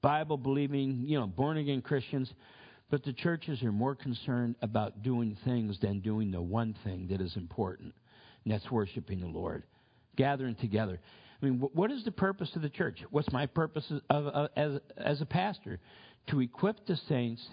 Bible 0.00 0.36
believing, 0.36 1.04
you 1.06 1.18
know, 1.18 1.26
born 1.26 1.56
again 1.56 1.82
Christians, 1.82 2.32
but 2.90 3.04
the 3.04 3.12
churches 3.12 3.62
are 3.62 3.72
more 3.72 3.94
concerned 3.94 4.56
about 4.62 5.02
doing 5.02 5.36
things 5.44 5.78
than 5.80 6.00
doing 6.00 6.30
the 6.30 6.40
one 6.40 6.74
thing 6.84 7.08
that 7.10 7.20
is 7.20 7.36
important, 7.36 7.94
that's 8.46 8.70
worshiping 8.70 9.20
the 9.20 9.26
Lord, 9.26 9.64
gathering 10.16 10.54
together. 10.54 11.00
I 11.42 11.44
mean, 11.44 11.58
what 11.58 11.90
is 11.90 12.04
the 12.04 12.12
purpose 12.12 12.50
of 12.56 12.62
the 12.62 12.70
church? 12.70 13.04
What's 13.10 13.30
my 13.32 13.46
purpose 13.46 13.84
of, 14.08 14.26
of, 14.26 14.50
as, 14.56 14.80
as 14.96 15.20
a 15.20 15.26
pastor? 15.26 15.78
To 16.28 16.40
equip 16.40 16.86
the 16.86 16.96
saints 17.08 17.46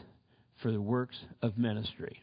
for 0.62 0.72
the 0.72 0.82
works 0.82 1.18
of 1.42 1.58
ministry. 1.58 2.23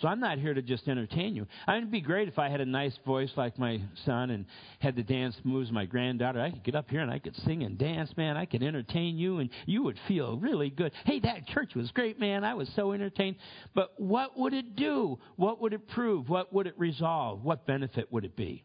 So 0.00 0.08
I'm 0.08 0.20
not 0.20 0.38
here 0.38 0.54
to 0.54 0.62
just 0.62 0.88
entertain 0.88 1.36
you. 1.36 1.46
I 1.66 1.72
mean, 1.72 1.82
it'd 1.82 1.92
be 1.92 2.00
great 2.00 2.26
if 2.26 2.38
I 2.38 2.48
had 2.48 2.60
a 2.60 2.66
nice 2.66 2.96
voice 3.06 3.30
like 3.36 3.58
my 3.58 3.80
son 4.04 4.30
and 4.30 4.46
had 4.80 4.96
the 4.96 5.02
dance 5.02 5.36
moves 5.44 5.70
my 5.70 5.84
granddaughter. 5.84 6.40
I 6.40 6.50
could 6.50 6.64
get 6.64 6.74
up 6.74 6.90
here 6.90 7.00
and 7.00 7.10
I 7.10 7.20
could 7.20 7.36
sing 7.44 7.62
and 7.62 7.78
dance, 7.78 8.14
man. 8.16 8.36
I 8.36 8.44
could 8.44 8.62
entertain 8.62 9.16
you 9.16 9.38
and 9.38 9.50
you 9.66 9.82
would 9.84 9.98
feel 10.08 10.36
really 10.36 10.70
good. 10.70 10.92
Hey, 11.04 11.20
that 11.20 11.46
church 11.46 11.74
was 11.74 11.90
great, 11.92 12.18
man. 12.18 12.42
I 12.44 12.54
was 12.54 12.68
so 12.74 12.92
entertained. 12.92 13.36
But 13.74 13.92
what 13.98 14.38
would 14.38 14.52
it 14.52 14.74
do? 14.74 15.18
What 15.36 15.60
would 15.60 15.72
it 15.72 15.86
prove? 15.88 16.28
What 16.28 16.52
would 16.52 16.66
it 16.66 16.74
resolve? 16.76 17.44
What 17.44 17.66
benefit 17.66 18.12
would 18.12 18.24
it 18.24 18.36
be? 18.36 18.64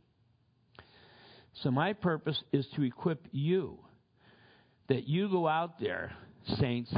So 1.64 1.70
my 1.70 1.94
purpose 1.94 2.42
is 2.52 2.66
to 2.76 2.84
equip 2.84 3.28
you 3.32 3.78
that 4.88 5.08
you 5.08 5.30
go 5.30 5.48
out 5.48 5.80
there, 5.80 6.12
saints, 6.60 6.94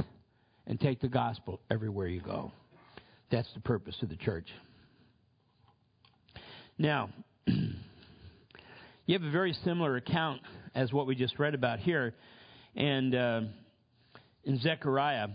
and 0.68 0.80
take 0.80 1.02
the 1.02 1.10
gospel 1.10 1.60
everywhere 1.70 2.08
you 2.08 2.22
go. 2.22 2.54
That's 3.32 3.52
the 3.54 3.62
purpose 3.62 3.96
of 4.02 4.10
the 4.10 4.18
church. 4.18 4.48
Now, 6.78 7.10
you 7.48 9.14
have 9.14 9.24
a 9.24 9.32
very 9.32 9.54
similar 9.64 9.96
account 9.96 10.42
as 10.76 10.92
what 10.92 11.08
we 11.08 11.16
just 11.16 11.40
read 11.40 11.56
about 11.56 11.80
here. 11.80 12.14
And 12.76 13.16
uh, 13.16 13.42
in 14.44 14.60
Zechariah 14.60 15.30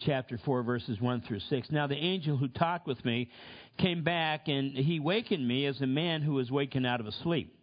chapter 0.00 0.38
4, 0.44 0.62
verses 0.62 1.00
1 1.00 1.22
through 1.26 1.40
6. 1.40 1.70
Now, 1.70 1.86
the 1.86 1.96
angel 1.96 2.36
who 2.36 2.48
talked 2.48 2.86
with 2.86 3.02
me 3.04 3.30
came 3.78 4.04
back, 4.04 4.48
and 4.48 4.76
he 4.76 5.00
wakened 5.00 5.46
me 5.46 5.64
as 5.66 5.80
a 5.80 5.86
man 5.86 6.20
who 6.20 6.34
was 6.34 6.50
wakened 6.50 6.86
out 6.86 7.00
of 7.00 7.06
a 7.06 7.12
sleep. 7.12 7.54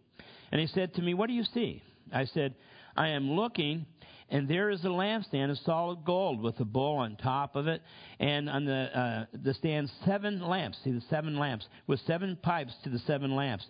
And 0.50 0.60
he 0.60 0.66
said 0.66 0.94
to 0.94 1.02
me, 1.02 1.14
What 1.14 1.28
do 1.28 1.32
you 1.32 1.44
see? 1.54 1.82
I 2.12 2.24
said, 2.24 2.54
I 2.96 3.08
am 3.08 3.30
looking, 3.32 3.86
and 4.30 4.48
there 4.48 4.70
is 4.70 4.84
a 4.84 4.88
lampstand 4.88 5.50
of 5.50 5.58
solid 5.58 6.04
gold 6.04 6.42
with 6.42 6.58
a 6.60 6.64
bowl 6.64 6.96
on 6.96 7.16
top 7.16 7.56
of 7.56 7.68
it, 7.68 7.82
and 8.18 8.48
on 8.50 8.64
the 8.64 8.98
uh, 8.98 9.26
the 9.44 9.54
stand 9.54 9.90
seven 10.04 10.40
lamps. 10.40 10.78
See 10.84 10.92
the 10.92 11.02
seven 11.08 11.38
lamps 11.38 11.66
with 11.86 12.00
seven 12.06 12.36
pipes 12.42 12.72
to 12.84 12.90
the 12.90 12.98
seven 13.00 13.36
lamps. 13.36 13.64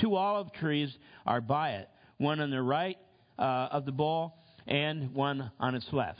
Two 0.00 0.14
olive 0.14 0.52
trees 0.52 0.94
are 1.26 1.40
by 1.40 1.70
it, 1.72 1.88
one 2.18 2.40
on 2.40 2.50
the 2.50 2.62
right 2.62 2.98
uh, 3.38 3.68
of 3.72 3.84
the 3.84 3.92
bowl 3.92 4.34
and 4.66 5.14
one 5.14 5.50
on 5.58 5.74
its 5.74 5.86
left. 5.92 6.18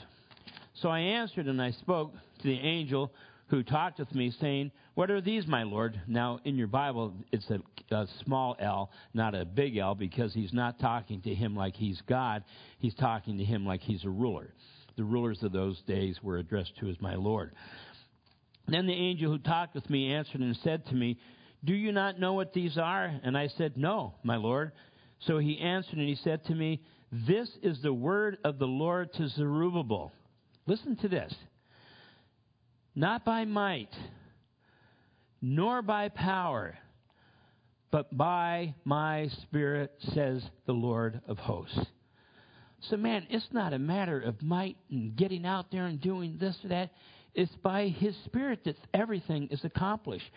So 0.81 0.89
I 0.89 0.99
answered 0.99 1.45
and 1.47 1.61
I 1.61 1.71
spoke 1.71 2.13
to 2.13 2.43
the 2.47 2.57
angel 2.59 3.11
who 3.49 3.63
talked 3.63 3.99
with 3.99 4.13
me, 4.13 4.31
saying, 4.39 4.71
What 4.93 5.09
are 5.09 5.21
these, 5.21 5.47
my 5.47 5.63
Lord? 5.63 5.99
Now, 6.07 6.39
in 6.45 6.55
your 6.55 6.67
Bible, 6.67 7.13
it's 7.31 7.49
a, 7.49 7.59
a, 7.95 8.07
small 8.23 8.55
L, 8.59 8.91
not 9.13 9.33
a 9.33 9.43
big 9.43 9.77
L, 9.77 9.95
because 9.95 10.33
he's 10.33 10.53
not 10.53 10.79
talking 10.79 11.21
to 11.23 11.33
him 11.33 11.55
like 11.55 11.75
he's 11.75 11.99
God. 12.07 12.43
He's 12.77 12.95
talking 12.95 13.37
to 13.37 13.43
him 13.43 13.65
like 13.65 13.81
he's 13.81 14.05
a 14.05 14.09
ruler. 14.09 14.53
The 14.97 15.03
rulers 15.03 15.41
of 15.43 15.51
those 15.51 15.81
days 15.87 16.19
were 16.21 16.37
addressed 16.37 16.77
to 16.79 16.89
as 16.89 17.01
my 17.01 17.15
Lord. 17.15 17.53
Then 18.67 18.85
the 18.85 18.93
angel 18.93 19.31
who 19.31 19.39
talked 19.39 19.73
with 19.73 19.89
me 19.89 20.13
answered 20.13 20.41
and 20.41 20.55
said 20.63 20.85
to 20.87 20.95
me, 20.95 21.17
Do 21.63 21.73
you 21.73 21.91
not 21.91 22.19
know 22.19 22.33
what 22.33 22.53
these 22.53 22.77
are? 22.77 23.19
And 23.23 23.35
I 23.35 23.47
said, 23.57 23.77
No, 23.77 24.13
my 24.23 24.35
Lord. 24.35 24.73
So 25.21 25.39
he 25.39 25.59
answered 25.59 25.97
and 25.97 26.07
he 26.07 26.15
said 26.23 26.45
to 26.45 26.55
me, 26.55 26.81
This 27.11 27.49
is 27.63 27.81
the 27.81 27.93
word 27.93 28.37
of 28.43 28.59
the 28.59 28.67
Lord 28.67 29.11
to 29.13 29.27
Zerubbabel. 29.29 30.11
Listen 30.67 30.95
to 30.97 31.07
this 31.07 31.33
not 32.99 33.23
by 33.23 33.45
might, 33.45 33.95
nor 35.41 35.81
by 35.81 36.09
power, 36.09 36.77
but 37.91 38.15
by 38.15 38.75
my 38.83 39.29
Spirit, 39.43 39.93
says 40.13 40.43
the 40.65 40.73
Lord 40.73 41.21
of 41.25 41.37
hosts. 41.37 41.79
So, 42.89 42.97
man, 42.97 43.25
it's 43.29 43.47
not 43.53 43.71
a 43.71 43.79
matter 43.79 44.19
of 44.19 44.41
might 44.41 44.75
and 44.91 45.15
getting 45.15 45.45
out 45.45 45.71
there 45.71 45.85
and 45.85 46.01
doing 46.01 46.37
this 46.41 46.57
or 46.61 46.67
that. 46.69 46.89
It's 47.33 47.55
by 47.63 47.87
His 47.87 48.17
Spirit 48.25 48.65
that 48.65 48.75
everything 48.93 49.47
is 49.49 49.63
accomplished. 49.63 50.29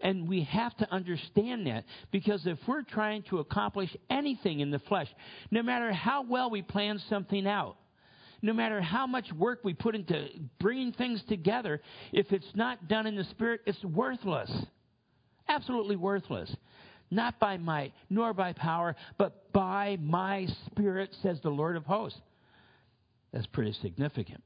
And 0.00 0.28
we 0.28 0.42
have 0.42 0.76
to 0.78 0.92
understand 0.92 1.68
that 1.68 1.84
because 2.10 2.44
if 2.46 2.58
we're 2.66 2.82
trying 2.82 3.22
to 3.30 3.38
accomplish 3.38 3.96
anything 4.10 4.58
in 4.58 4.72
the 4.72 4.80
flesh, 4.80 5.08
no 5.52 5.62
matter 5.62 5.92
how 5.92 6.24
well 6.24 6.50
we 6.50 6.62
plan 6.62 7.00
something 7.08 7.46
out, 7.46 7.76
no 8.42 8.52
matter 8.52 8.80
how 8.80 9.06
much 9.06 9.32
work 9.32 9.60
we 9.62 9.74
put 9.74 9.94
into 9.94 10.28
bringing 10.60 10.92
things 10.92 11.22
together, 11.28 11.80
if 12.12 12.32
it's 12.32 12.50
not 12.54 12.88
done 12.88 13.06
in 13.06 13.16
the 13.16 13.24
Spirit, 13.24 13.62
it's 13.66 13.82
worthless. 13.84 14.50
Absolutely 15.48 15.96
worthless. 15.96 16.54
Not 17.10 17.40
by 17.40 17.56
might, 17.56 17.92
nor 18.10 18.34
by 18.34 18.52
power, 18.52 18.94
but 19.16 19.52
by 19.52 19.98
my 20.00 20.46
Spirit, 20.66 21.14
says 21.22 21.38
the 21.42 21.48
Lord 21.48 21.76
of 21.76 21.84
hosts. 21.86 22.20
That's 23.32 23.46
pretty 23.46 23.72
significant. 23.82 24.42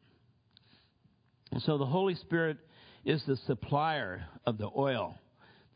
So 1.60 1.76
the 1.76 1.86
Holy 1.86 2.14
Spirit 2.14 2.58
is 3.04 3.22
the 3.26 3.36
supplier 3.46 4.24
of 4.46 4.58
the 4.58 4.70
oil, 4.76 5.18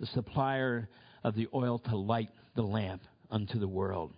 the 0.01 0.07
supplier 0.07 0.89
of 1.23 1.35
the 1.35 1.49
oil 1.53 1.79
to 1.81 1.97
light 1.97 2.31
the 2.55 2.63
lamp 2.63 3.03
unto 3.31 3.59
the 3.59 3.69
world. 3.69 4.13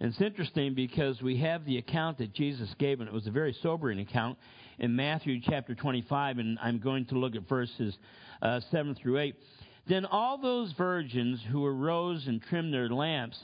And 0.00 0.10
it's 0.10 0.20
interesting 0.20 0.74
because 0.74 1.22
we 1.22 1.38
have 1.38 1.64
the 1.64 1.78
account 1.78 2.18
that 2.18 2.32
Jesus 2.32 2.68
gave, 2.78 3.00
and 3.00 3.08
it 3.08 3.14
was 3.14 3.26
a 3.26 3.30
very 3.30 3.56
sobering 3.62 4.00
account 4.00 4.38
in 4.78 4.94
Matthew 4.96 5.40
chapter 5.40 5.74
25, 5.74 6.38
and 6.38 6.58
I'm 6.60 6.78
going 6.78 7.06
to 7.06 7.18
look 7.18 7.36
at 7.36 7.48
verses 7.48 7.96
uh, 8.42 8.60
7 8.70 8.96
through 8.96 9.18
8. 9.18 9.36
Then 9.88 10.04
all 10.06 10.38
those 10.38 10.72
virgins 10.72 11.40
who 11.50 11.64
arose 11.64 12.26
and 12.26 12.42
trimmed 12.42 12.74
their 12.74 12.88
lamps, 12.88 13.38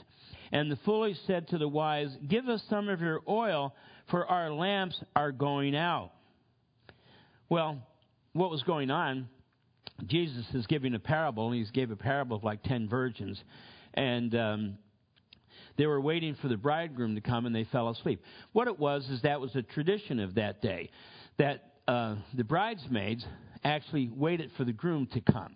and 0.51 0.69
the 0.69 0.77
foolish 0.83 1.17
said 1.25 1.47
to 1.49 1.57
the 1.57 1.67
wise, 1.67 2.09
Give 2.27 2.49
us 2.49 2.61
some 2.69 2.89
of 2.89 2.99
your 2.99 3.21
oil, 3.29 3.73
for 4.09 4.25
our 4.25 4.51
lamps 4.51 5.01
are 5.15 5.31
going 5.31 5.75
out. 5.75 6.11
Well, 7.47 7.81
what 8.33 8.49
was 8.49 8.63
going 8.63 8.91
on? 8.91 9.29
Jesus 10.07 10.45
is 10.53 10.65
giving 10.67 10.95
a 10.95 10.99
parable, 10.99 11.47
and 11.47 11.55
he's 11.55 11.71
gave 11.71 11.91
a 11.91 11.95
parable 11.95 12.37
of 12.37 12.43
like 12.43 12.63
ten 12.63 12.89
virgins. 12.89 13.41
And 13.93 14.33
um, 14.35 14.77
they 15.77 15.85
were 15.85 16.01
waiting 16.01 16.35
for 16.41 16.47
the 16.47 16.57
bridegroom 16.57 17.15
to 17.15 17.21
come 17.21 17.45
and 17.45 17.55
they 17.55 17.65
fell 17.65 17.89
asleep. 17.89 18.21
What 18.51 18.67
it 18.67 18.77
was 18.77 19.09
is 19.09 19.21
that 19.21 19.39
was 19.39 19.55
a 19.55 19.61
tradition 19.61 20.19
of 20.19 20.35
that 20.35 20.61
day. 20.61 20.89
That 21.37 21.63
uh, 21.87 22.15
the 22.35 22.43
bridesmaids 22.43 23.25
actually 23.63 24.09
waited 24.13 24.51
for 24.57 24.63
the 24.63 24.73
groom 24.73 25.07
to 25.13 25.21
come. 25.21 25.55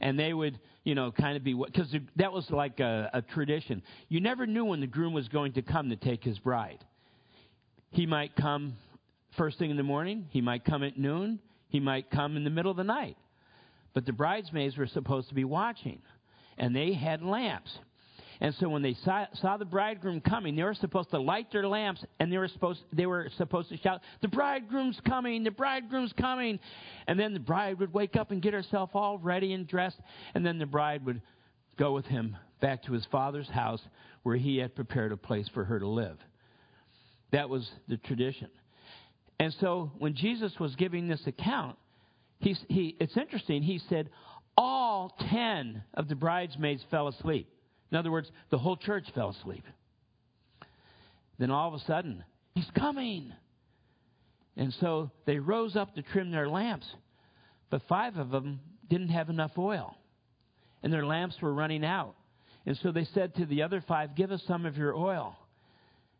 And 0.00 0.18
they 0.18 0.32
would, 0.32 0.58
you 0.84 0.94
know, 0.94 1.12
kind 1.12 1.36
of 1.36 1.44
be, 1.44 1.54
because 1.54 1.94
that 2.16 2.32
was 2.32 2.50
like 2.50 2.80
a, 2.80 3.10
a 3.12 3.22
tradition. 3.22 3.82
You 4.08 4.20
never 4.20 4.46
knew 4.46 4.64
when 4.64 4.80
the 4.80 4.86
groom 4.86 5.12
was 5.12 5.28
going 5.28 5.52
to 5.52 5.62
come 5.62 5.90
to 5.90 5.96
take 5.96 6.24
his 6.24 6.38
bride. 6.38 6.84
He 7.90 8.06
might 8.06 8.34
come 8.34 8.74
first 9.36 9.58
thing 9.58 9.70
in 9.70 9.76
the 9.76 9.82
morning, 9.82 10.26
he 10.30 10.40
might 10.40 10.64
come 10.64 10.82
at 10.82 10.98
noon, 10.98 11.38
he 11.68 11.80
might 11.80 12.10
come 12.10 12.36
in 12.36 12.44
the 12.44 12.50
middle 12.50 12.70
of 12.70 12.76
the 12.76 12.84
night. 12.84 13.16
But 13.94 14.06
the 14.06 14.12
bridesmaids 14.12 14.76
were 14.76 14.86
supposed 14.86 15.28
to 15.28 15.34
be 15.34 15.44
watching, 15.44 16.00
and 16.58 16.74
they 16.74 16.92
had 16.92 17.22
lamps. 17.22 17.70
And 18.42 18.52
so 18.56 18.68
when 18.68 18.82
they 18.82 18.94
saw, 19.04 19.26
saw, 19.34 19.56
the 19.56 19.64
bridegroom 19.64 20.20
coming, 20.20 20.56
they 20.56 20.64
were 20.64 20.74
supposed 20.74 21.10
to 21.10 21.20
light 21.20 21.52
their 21.52 21.66
lamps 21.66 22.04
and 22.18 22.30
they 22.30 22.38
were 22.38 22.48
supposed 22.48 22.80
they 22.92 23.06
were 23.06 23.30
supposed 23.36 23.68
to 23.68 23.76
shout, 23.76 24.00
"The 24.20 24.26
bridegroom's 24.26 25.00
coming! 25.06 25.44
The 25.44 25.52
bridegroom's 25.52 26.12
coming!" 26.14 26.58
And 27.06 27.18
then 27.18 27.34
the 27.34 27.40
bride 27.40 27.78
would 27.78 27.94
wake 27.94 28.16
up 28.16 28.32
and 28.32 28.42
get 28.42 28.52
herself 28.52 28.90
all 28.94 29.16
ready 29.16 29.52
and 29.52 29.64
dressed, 29.64 30.00
and 30.34 30.44
then 30.44 30.58
the 30.58 30.66
bride 30.66 31.06
would 31.06 31.22
go 31.78 31.92
with 31.92 32.04
him 32.06 32.36
back 32.60 32.82
to 32.82 32.92
his 32.92 33.06
father's 33.12 33.48
house 33.48 33.80
where 34.24 34.36
he 34.36 34.56
had 34.56 34.74
prepared 34.74 35.12
a 35.12 35.16
place 35.16 35.48
for 35.54 35.62
her 35.62 35.78
to 35.78 35.86
live. 35.86 36.18
That 37.30 37.48
was 37.48 37.70
the 37.86 37.96
tradition. 37.96 38.48
And 39.38 39.54
so 39.60 39.92
when 39.98 40.16
Jesus 40.16 40.52
was 40.58 40.74
giving 40.74 41.06
this 41.06 41.24
account, 41.28 41.76
he, 42.40 42.56
he, 42.68 42.96
it's 42.98 43.16
interesting. 43.16 43.62
He 43.62 43.80
said, 43.88 44.10
all 44.56 45.16
ten 45.30 45.84
of 45.94 46.08
the 46.08 46.14
bridesmaids 46.16 46.84
fell 46.90 47.06
asleep. 47.08 47.48
In 47.92 47.98
other 47.98 48.10
words, 48.10 48.30
the 48.50 48.58
whole 48.58 48.76
church 48.76 49.04
fell 49.14 49.28
asleep. 49.28 49.64
Then 51.38 51.50
all 51.50 51.68
of 51.68 51.74
a 51.74 51.84
sudden, 51.84 52.24
he's 52.54 52.70
coming. 52.76 53.32
And 54.56 54.74
so 54.80 55.10
they 55.26 55.38
rose 55.38 55.76
up 55.76 55.94
to 55.94 56.02
trim 56.02 56.30
their 56.30 56.48
lamps, 56.48 56.86
but 57.68 57.82
five 57.88 58.16
of 58.16 58.30
them 58.30 58.60
didn't 58.88 59.08
have 59.10 59.28
enough 59.28 59.52
oil, 59.58 59.94
and 60.82 60.92
their 60.92 61.04
lamps 61.04 61.36
were 61.42 61.52
running 61.52 61.84
out. 61.84 62.14
And 62.64 62.78
so 62.82 62.92
they 62.92 63.04
said 63.12 63.34
to 63.36 63.46
the 63.46 63.62
other 63.62 63.84
five, 63.86 64.14
Give 64.14 64.32
us 64.32 64.42
some 64.46 64.64
of 64.64 64.76
your 64.76 64.94
oil. 64.94 65.36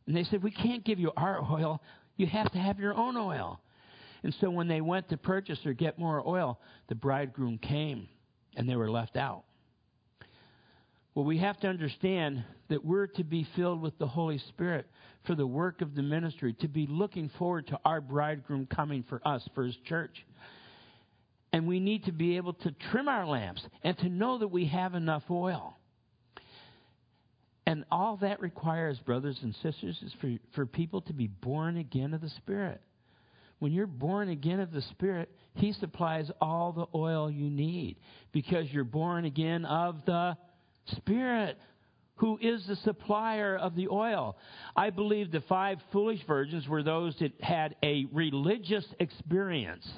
And 0.07 0.15
they 0.17 0.25
said, 0.25 0.43
We 0.43 0.51
can't 0.51 0.85
give 0.85 0.99
you 0.99 1.13
our 1.17 1.41
oil. 1.53 1.81
You 2.17 2.27
have 2.27 2.53
to 2.53 2.59
have 2.59 2.79
your 2.79 2.95
own 2.95 3.17
oil. 3.17 3.61
And 4.23 4.35
so 4.41 4.51
when 4.51 4.69
they 4.69 4.81
went 4.81 5.09
to 5.09 5.17
purchase 5.17 5.59
or 5.65 5.73
get 5.73 5.99
more 5.99 6.23
oil, 6.27 6.61
the 6.89 6.95
bridegroom 6.95 7.59
came 7.59 8.09
and 8.57 8.69
they 8.69 8.77
were 8.77 8.91
left 8.91 9.17
out. 9.17 9.45
Well, 11.15 11.27
we 11.27 11.39
have 11.39 11.61
to 11.61 11.69
understand 11.69 12.43
that 12.69 12.85
we're 12.85 13.07
to 13.07 13.25
be 13.25 13.47
filled 13.55 13.83
with 13.83 13.99
the 13.99 14.07
Holy 14.07 14.39
Spirit 14.39 14.87
for 15.27 15.35
the 15.35 15.47
work 15.47 15.83
of 15.83 15.95
the 15.95 16.03
ministry, 16.03 16.55
to 16.55 16.69
be 16.69 16.87
looking 16.89 17.31
forward 17.39 17.67
to 17.69 17.79
our 17.85 18.01
bridegroom 18.01 18.67
coming 18.67 19.05
for 19.09 19.21
us, 19.27 19.47
for 19.55 19.65
his 19.65 19.77
church. 19.87 20.25
And 21.53 21.67
we 21.67 21.81
need 21.81 22.05
to 22.05 22.13
be 22.13 22.39
able 22.39 22.55
to 22.55 22.75
trim 22.91 23.09
our 23.09 23.27
lamps 23.27 23.63
and 23.85 23.97
to 23.99 24.09
know 24.09 24.39
that 24.39 24.49
we 24.49 24.67
have 24.67 24.95
enough 24.95 25.23
oil. 25.31 25.77
And 27.67 27.85
all 27.93 28.17
that 28.23 28.41
requires, 28.41 28.99
brothers 29.01 29.39
and 29.43 29.55
sisters, 29.63 29.99
is 30.03 30.13
for, 30.21 30.33
for 30.55 30.67
people 30.67 31.03
to 31.03 31.13
be 31.13 31.27
born 31.27 31.77
again 31.77 32.15
of 32.15 32.23
the 32.23 32.31
Spirit. 32.31 32.81
When 33.59 33.71
you're 33.71 33.87
born 33.87 34.31
again 34.31 34.61
of 34.61 34.73
the 34.73 34.83
Spirit, 34.83 35.31
He 35.55 35.73
supplies 35.75 36.31
all 36.41 36.73
the 36.73 36.87
oil 36.99 37.31
you 37.31 37.49
need 37.51 37.99
because 38.33 38.73
you're 38.73 38.83
born 38.83 39.27
again 39.27 39.67
of 39.67 40.05
the 40.07 40.33
Spirit, 40.33 40.49
who 42.17 42.39
is 42.41 42.65
the 42.67 42.77
supplier 42.77 43.57
of 43.57 43.75
the 43.75 43.89
oil. 43.89 44.37
I 44.77 44.91
believe 44.91 45.33
the 45.33 45.41
five 45.43 45.79
foolish 45.91 46.21
virgins 46.27 46.69
were 46.69 46.83
those 46.83 47.17
that 47.19 47.33
had 47.41 47.75
a 47.83 48.07
religious 48.13 48.87
experience. 49.01 49.89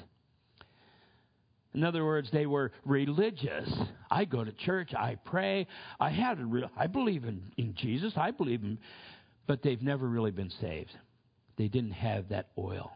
In 1.75 1.83
other 1.83 2.05
words, 2.05 2.29
they 2.31 2.45
were 2.45 2.71
religious. 2.85 3.71
I 4.09 4.25
go 4.25 4.43
to 4.43 4.51
church, 4.53 4.93
I 4.95 5.15
pray, 5.25 5.67
I 5.99 6.09
had 6.09 6.39
a 6.39 6.45
real, 6.45 6.71
I 6.77 6.87
believe 6.87 7.25
in, 7.25 7.51
in 7.57 7.75
Jesus, 7.75 8.13
I 8.15 8.31
believe 8.31 8.63
in, 8.63 8.79
but 9.45 9.61
they've 9.61 9.81
never 9.81 10.07
really 10.07 10.31
been 10.31 10.51
saved. 10.61 10.91
They 11.57 11.67
didn't 11.67 11.91
have 11.91 12.29
that 12.29 12.47
oil. 12.57 12.91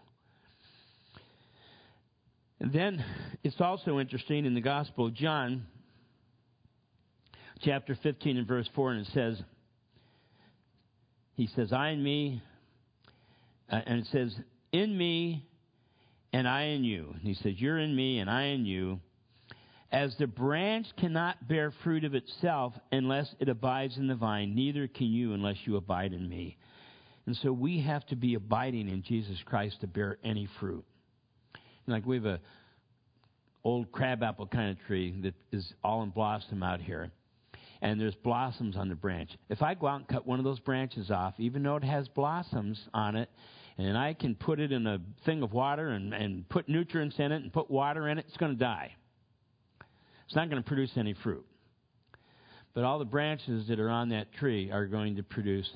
And 2.60 2.74
then 2.74 3.04
it's 3.44 3.60
also 3.62 4.00
interesting 4.00 4.46
in 4.46 4.54
the 4.54 4.62
Gospel 4.62 5.08
of 5.08 5.14
John, 5.14 5.66
chapter 7.62 7.98
15 8.02 8.38
and 8.38 8.48
verse 8.48 8.70
4, 8.76 8.92
and 8.94 9.06
it 9.06 9.12
says, 9.14 9.42
He 11.36 11.48
says, 11.56 11.74
I 11.74 11.90
and 11.90 12.04
me, 12.04 12.42
uh, 13.72 13.82
and 13.86 14.00
it 14.00 14.08
says, 14.12 14.36
In 14.72 14.98
me 14.98 15.46
and 16.34 16.48
I 16.48 16.64
in 16.64 16.84
you. 16.84 17.14
And 17.14 17.22
he 17.22 17.34
says, 17.36 17.54
You're 17.58 17.80
in 17.80 17.96
me 17.96 18.20
and 18.20 18.30
I 18.30 18.44
in 18.46 18.66
you. 18.66 19.00
As 19.92 20.16
the 20.20 20.28
branch 20.28 20.86
cannot 20.98 21.48
bear 21.48 21.74
fruit 21.84 22.04
of 22.04 22.14
itself 22.14 22.74
unless 22.92 23.34
it 23.40 23.50
abides 23.50 23.98
in 23.98 24.08
the 24.08 24.16
vine, 24.16 24.54
neither 24.54 24.88
can 24.88 25.08
you 25.08 25.34
unless 25.34 25.58
you 25.66 25.78
abide 25.78 26.14
in 26.14 26.30
me. 26.30 26.58
And 27.26 27.36
so 27.38 27.52
we 27.52 27.82
have 27.82 28.06
to 28.08 28.16
be 28.16 28.36
abiding 28.36 28.88
in 28.88 29.02
Jesus 29.02 29.38
Christ 29.46 29.82
to 29.82 29.88
bear 29.88 30.18
any 30.24 30.48
fruit. 30.60 30.86
Like 31.88 32.06
we 32.06 32.18
have 32.18 32.26
a 32.26 32.40
old 33.64 33.92
crabapple 33.92 34.48
kind 34.48 34.70
of 34.70 34.86
tree 34.86 35.14
that 35.24 35.34
is 35.52 35.74
all 35.84 36.04
in 36.04 36.12
blossom 36.12 36.62
out 36.62 36.82
here 36.82 37.12
and 37.82 38.00
there's 38.00 38.16
blossoms 38.16 38.76
on 38.76 38.90
the 38.90 38.96
branch. 38.96 39.32
If 39.50 39.62
I 39.62 39.74
go 39.74 39.88
out 39.88 40.00
and 40.00 40.08
cut 40.08 40.28
one 40.28 40.40
of 40.40 40.46
those 40.46 40.60
branches 40.60 41.12
off, 41.12 41.36
even 41.38 41.64
though 41.64 41.78
it 41.78 41.84
has 41.84 42.08
blossoms 42.10 42.80
on 42.94 43.16
it, 43.16 43.30
and 43.78 43.98
I 43.98 44.14
can 44.14 44.36
put 44.36 44.60
it 44.60 44.74
in 44.74 44.86
a 44.86 45.00
thing 45.26 45.42
of 45.42 45.54
water 45.54 45.90
and, 45.90 46.14
and 46.14 46.48
put 46.50 46.68
nutrients 46.68 47.16
in 47.18 47.32
it 47.32 47.42
and 47.42 47.54
put 47.54 47.72
water 47.72 48.10
in 48.10 48.18
it, 48.18 48.26
it's 48.28 48.38
going 48.38 48.52
to 48.52 48.60
die. 48.60 48.94
It's 50.26 50.36
not 50.36 50.50
going 50.50 50.62
to 50.62 50.68
produce 50.68 50.92
any 50.98 51.16
fruit. 51.24 51.46
But 52.74 52.84
all 52.84 53.00
the 53.00 53.06
branches 53.06 53.68
that 53.70 53.80
are 53.80 53.90
on 53.90 54.10
that 54.10 54.34
tree 54.34 54.70
are 54.70 54.86
going 54.86 55.16
to 55.16 55.24
produce 55.24 55.70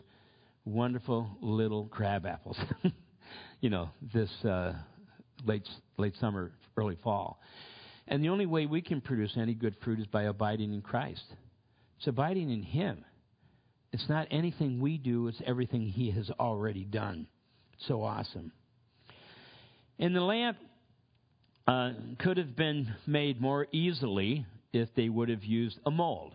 wonderful 0.66 1.30
little 1.42 1.86
crab 1.86 2.26
apples. 2.26 2.58
you 3.62 3.70
know, 3.70 3.90
this 4.14 4.30
uh, 4.44 4.74
late 5.46 5.68
late 5.98 6.16
summer, 6.20 6.52
early 6.78 6.98
fall. 7.04 7.40
And 8.08 8.24
the 8.24 8.30
only 8.30 8.46
way 8.46 8.66
we 8.66 8.82
can 8.82 9.02
produce 9.02 9.32
any 9.38 9.54
good 9.54 9.76
fruit 9.84 10.00
is 10.00 10.08
by 10.08 10.24
abiding 10.24 10.74
in 10.74 10.82
Christ. 10.82 11.24
It's 12.04 12.10
abiding 12.10 12.50
in 12.50 12.64
Him. 12.64 13.06
It's 13.94 14.10
not 14.10 14.28
anything 14.30 14.82
we 14.82 14.98
do, 14.98 15.30
it's 15.30 15.42
everything 15.46 15.88
He 15.88 16.12
has 16.12 16.30
already 16.38 16.84
done. 16.84 17.28
It's 17.76 17.88
so 17.88 18.04
awesome. 18.04 18.52
And 20.00 20.14
the 20.14 20.20
lamp 20.20 20.58
uh, 21.66 21.92
could 22.20 22.36
have 22.36 22.58
been 22.58 22.94
made 23.08 23.40
more 23.40 23.68
easily 23.72 24.46
if 24.74 24.90
they 24.98 25.08
would 25.08 25.30
have 25.30 25.46
used 25.46 25.80
a 25.86 25.92
mold. 25.92 26.34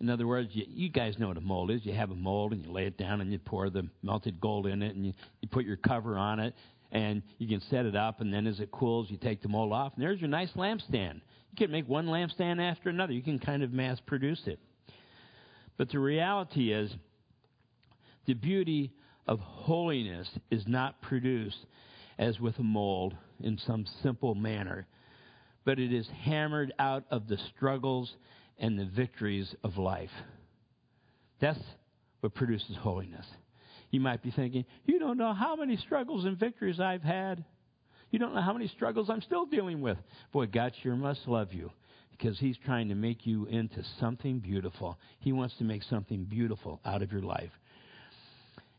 In 0.00 0.10
other 0.10 0.26
words, 0.26 0.48
you, 0.52 0.64
you, 0.66 0.88
guys 0.88 1.16
know 1.16 1.28
what 1.28 1.36
a 1.36 1.40
mold 1.40 1.70
is. 1.70 1.86
You 1.86 1.92
have 1.92 2.10
a 2.10 2.16
mold 2.16 2.50
and 2.52 2.66
you 2.66 2.72
lay 2.72 2.86
it 2.86 2.98
down 2.98 3.20
and 3.20 3.30
you 3.30 3.38
pour 3.38 3.70
the 3.70 3.86
melted 4.02 4.40
gold 4.40 4.66
in 4.66 4.82
it 4.82 4.96
and 4.96 5.06
you, 5.06 5.12
you 5.42 5.48
put 5.48 5.64
your 5.64 5.76
cover 5.76 6.18
on 6.18 6.40
it 6.40 6.54
and 6.90 7.22
you 7.38 7.46
can 7.46 7.64
set 7.70 7.86
it 7.86 7.94
up 7.94 8.20
and 8.20 8.34
then 8.34 8.48
as 8.48 8.58
it 8.58 8.72
cools 8.72 9.06
you 9.10 9.16
take 9.16 9.42
the 9.42 9.48
mold 9.48 9.72
off 9.72 9.92
and 9.94 10.02
there's 10.02 10.18
your 10.18 10.28
nice 10.28 10.50
lampstand. 10.56 11.20
You 11.52 11.56
can 11.56 11.70
make 11.70 11.88
one 11.88 12.06
lampstand 12.06 12.60
after 12.60 12.88
another. 12.88 13.12
You 13.12 13.22
can 13.22 13.38
kind 13.38 13.62
of 13.62 13.72
mass 13.72 14.00
produce 14.04 14.42
it. 14.46 14.58
But 15.76 15.90
the 15.90 15.98
reality 15.98 16.72
is, 16.72 16.92
the 18.26 18.34
beauty 18.34 18.92
of 19.26 19.40
holiness 19.40 20.28
is 20.50 20.64
not 20.66 21.00
produced 21.02 21.66
as 22.18 22.38
with 22.38 22.58
a 22.58 22.62
mold 22.62 23.14
in 23.40 23.58
some 23.58 23.86
simple 24.02 24.34
manner, 24.34 24.86
but 25.64 25.78
it 25.78 25.92
is 25.92 26.06
hammered 26.22 26.72
out 26.78 27.04
of 27.10 27.28
the 27.28 27.38
struggles 27.54 28.14
and 28.58 28.78
the 28.78 28.84
victories 28.84 29.54
of 29.64 29.78
life. 29.78 30.10
That's 31.40 31.58
what 32.20 32.34
produces 32.34 32.76
holiness. 32.78 33.26
You 33.90 34.00
might 34.00 34.22
be 34.22 34.30
thinking, 34.30 34.64
you 34.86 34.98
don't 34.98 35.18
know 35.18 35.34
how 35.34 35.56
many 35.56 35.76
struggles 35.76 36.24
and 36.24 36.38
victories 36.38 36.80
I've 36.80 37.02
had. 37.02 37.44
You 38.10 38.18
don't 38.18 38.34
know 38.34 38.40
how 38.40 38.52
many 38.52 38.68
struggles 38.68 39.10
I'm 39.10 39.22
still 39.22 39.46
dealing 39.46 39.80
with. 39.80 39.98
Boy, 40.32 40.46
God 40.46 40.72
sure 40.82 40.94
must 40.94 41.26
love 41.26 41.52
you 41.52 41.70
because 42.12 42.38
He's 42.38 42.56
trying 42.64 42.88
to 42.88 42.94
make 42.94 43.26
you 43.26 43.46
into 43.46 43.82
something 43.98 44.38
beautiful. 44.38 44.98
He 45.18 45.32
wants 45.32 45.56
to 45.58 45.64
make 45.64 45.82
something 45.82 46.24
beautiful 46.24 46.80
out 46.84 47.02
of 47.02 47.10
your 47.10 47.22
life. 47.22 47.50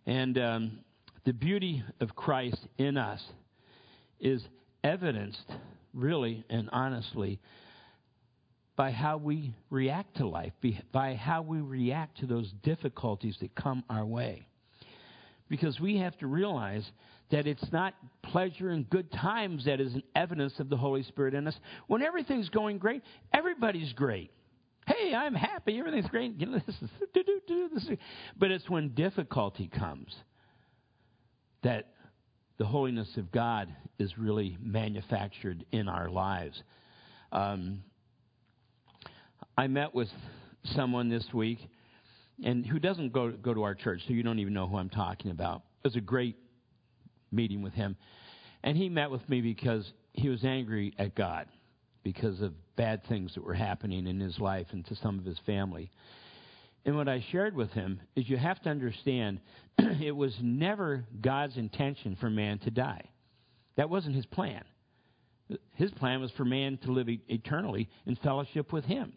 And 0.06 0.38
um, 0.38 0.80
the 1.26 1.34
beauty 1.34 1.84
of 2.00 2.16
Christ 2.16 2.68
in 2.78 2.98
us 2.98 3.22
is 4.20 4.44
evidenced, 4.84 5.52
really 5.94 6.44
and 6.50 6.70
honestly, 6.72 7.40
by 8.76 8.92
how 8.92 9.18
we 9.18 9.54
react 9.70 10.18
to 10.18 10.28
life, 10.28 10.54
by 10.92 11.16
how 11.16 11.42
we 11.42 11.60
react 11.60 12.20
to 12.20 12.26
those 12.26 12.52
difficulties 12.64 13.38
that 13.42 13.54
come 13.56 13.84
our 13.90 14.06
way. 14.06 14.48
Because 15.48 15.80
we 15.80 15.98
have 15.98 16.18
to 16.20 16.28
realize 16.28 16.90
that 17.32 17.48
it's 17.48 17.72
not 17.72 17.94
pleasure 18.22 18.70
and 18.70 18.90
good 18.90 19.12
times 19.12 19.66
that 19.66 19.80
is 19.80 19.94
an 19.94 20.04
evidence 20.16 20.54
of 20.60 20.70
the 20.70 20.78
Holy 20.78 21.04
Spirit 21.04 21.34
in 21.34 21.48
us. 21.48 21.56
When 21.88 22.02
everything's 22.02 22.50
going 22.50 22.78
great, 22.78 23.02
everybody's 23.34 23.92
great. 23.94 24.32
Hey, 24.86 25.14
I'm 25.16 25.34
happy. 25.34 25.80
Everything's 25.80 26.08
great. 26.08 26.40
You 26.40 26.48
know, 26.48 26.60
this 26.68 26.76
is, 26.82 26.90
do, 27.14 27.24
do, 27.24 27.42
do, 27.48 27.70
this 27.74 27.84
is. 27.84 27.98
But 28.38 28.52
it's 28.52 28.70
when 28.70 28.90
difficulty 28.90 29.68
comes 29.68 30.14
that 31.64 31.94
the 32.58 32.66
holiness 32.66 33.10
of 33.18 33.32
God 33.32 33.74
is 33.98 34.18
really 34.18 34.58
manufactured 34.62 35.66
in 35.72 35.88
our 35.88 36.10
lives. 36.10 36.62
Um, 37.32 37.84
I 39.58 39.68
met 39.68 39.96
with 39.96 40.10
someone 40.76 41.10
this 41.10 41.26
week, 41.34 41.60
and 42.44 42.66
who 42.66 42.80
doesn't 42.80 43.14
go 43.14 43.32
go 43.32 43.54
to 43.54 43.64
our 43.64 43.76
church, 43.76 44.02
so 44.08 44.14
you 44.14 44.24
don't 44.24 44.40
even 44.40 44.54
know 44.54 44.68
who 44.68 44.78
I'm 44.78 44.90
talking 44.90 45.32
about. 45.32 45.64
It 45.84 45.88
was 45.88 45.96
a 45.96 46.02
great 46.02 46.38
meeting 47.34 47.62
with 47.62 47.74
him, 47.74 47.98
and 48.64 48.78
he 48.78 48.90
met 48.90 49.12
with 49.12 49.28
me 49.28 49.42
because 49.42 49.92
he 50.14 50.30
was 50.30 50.44
angry 50.44 50.94
at 50.98 51.16
God 51.16 51.48
because 52.04 52.42
of 52.42 52.54
bad 52.76 53.02
things 53.08 53.34
that 53.36 53.44
were 53.44 53.54
happening 53.54 54.08
in 54.08 54.20
his 54.20 54.40
life 54.40 54.68
and 54.72 54.86
to 54.86 54.96
some 54.96 55.18
of 55.18 55.26
his 55.26 55.40
family. 55.46 55.90
And 56.86 56.98
what 56.98 57.08
I 57.08 57.24
shared 57.32 57.56
with 57.56 57.72
him 57.72 58.02
is 58.16 58.30
you 58.30 58.38
have 58.38 58.62
to 58.64 58.70
understand 58.70 59.40
it 59.78 60.16
was 60.16 60.36
never 60.42 61.06
God's 61.22 61.58
intention 61.58 62.18
for 62.20 62.30
man 62.30 62.60
to 62.60 62.72
die. 62.72 63.10
That 63.78 63.90
wasn't 63.90 64.16
his 64.16 64.26
plan. 64.26 64.64
His 65.76 65.92
plan 65.92 66.22
was 66.22 66.32
for 66.32 66.46
man 66.46 66.78
to 66.84 66.92
live 66.92 67.08
eternally 67.10 67.90
in 68.06 68.16
fellowship 68.18 68.74
with 68.74 68.86
him. 68.86 69.14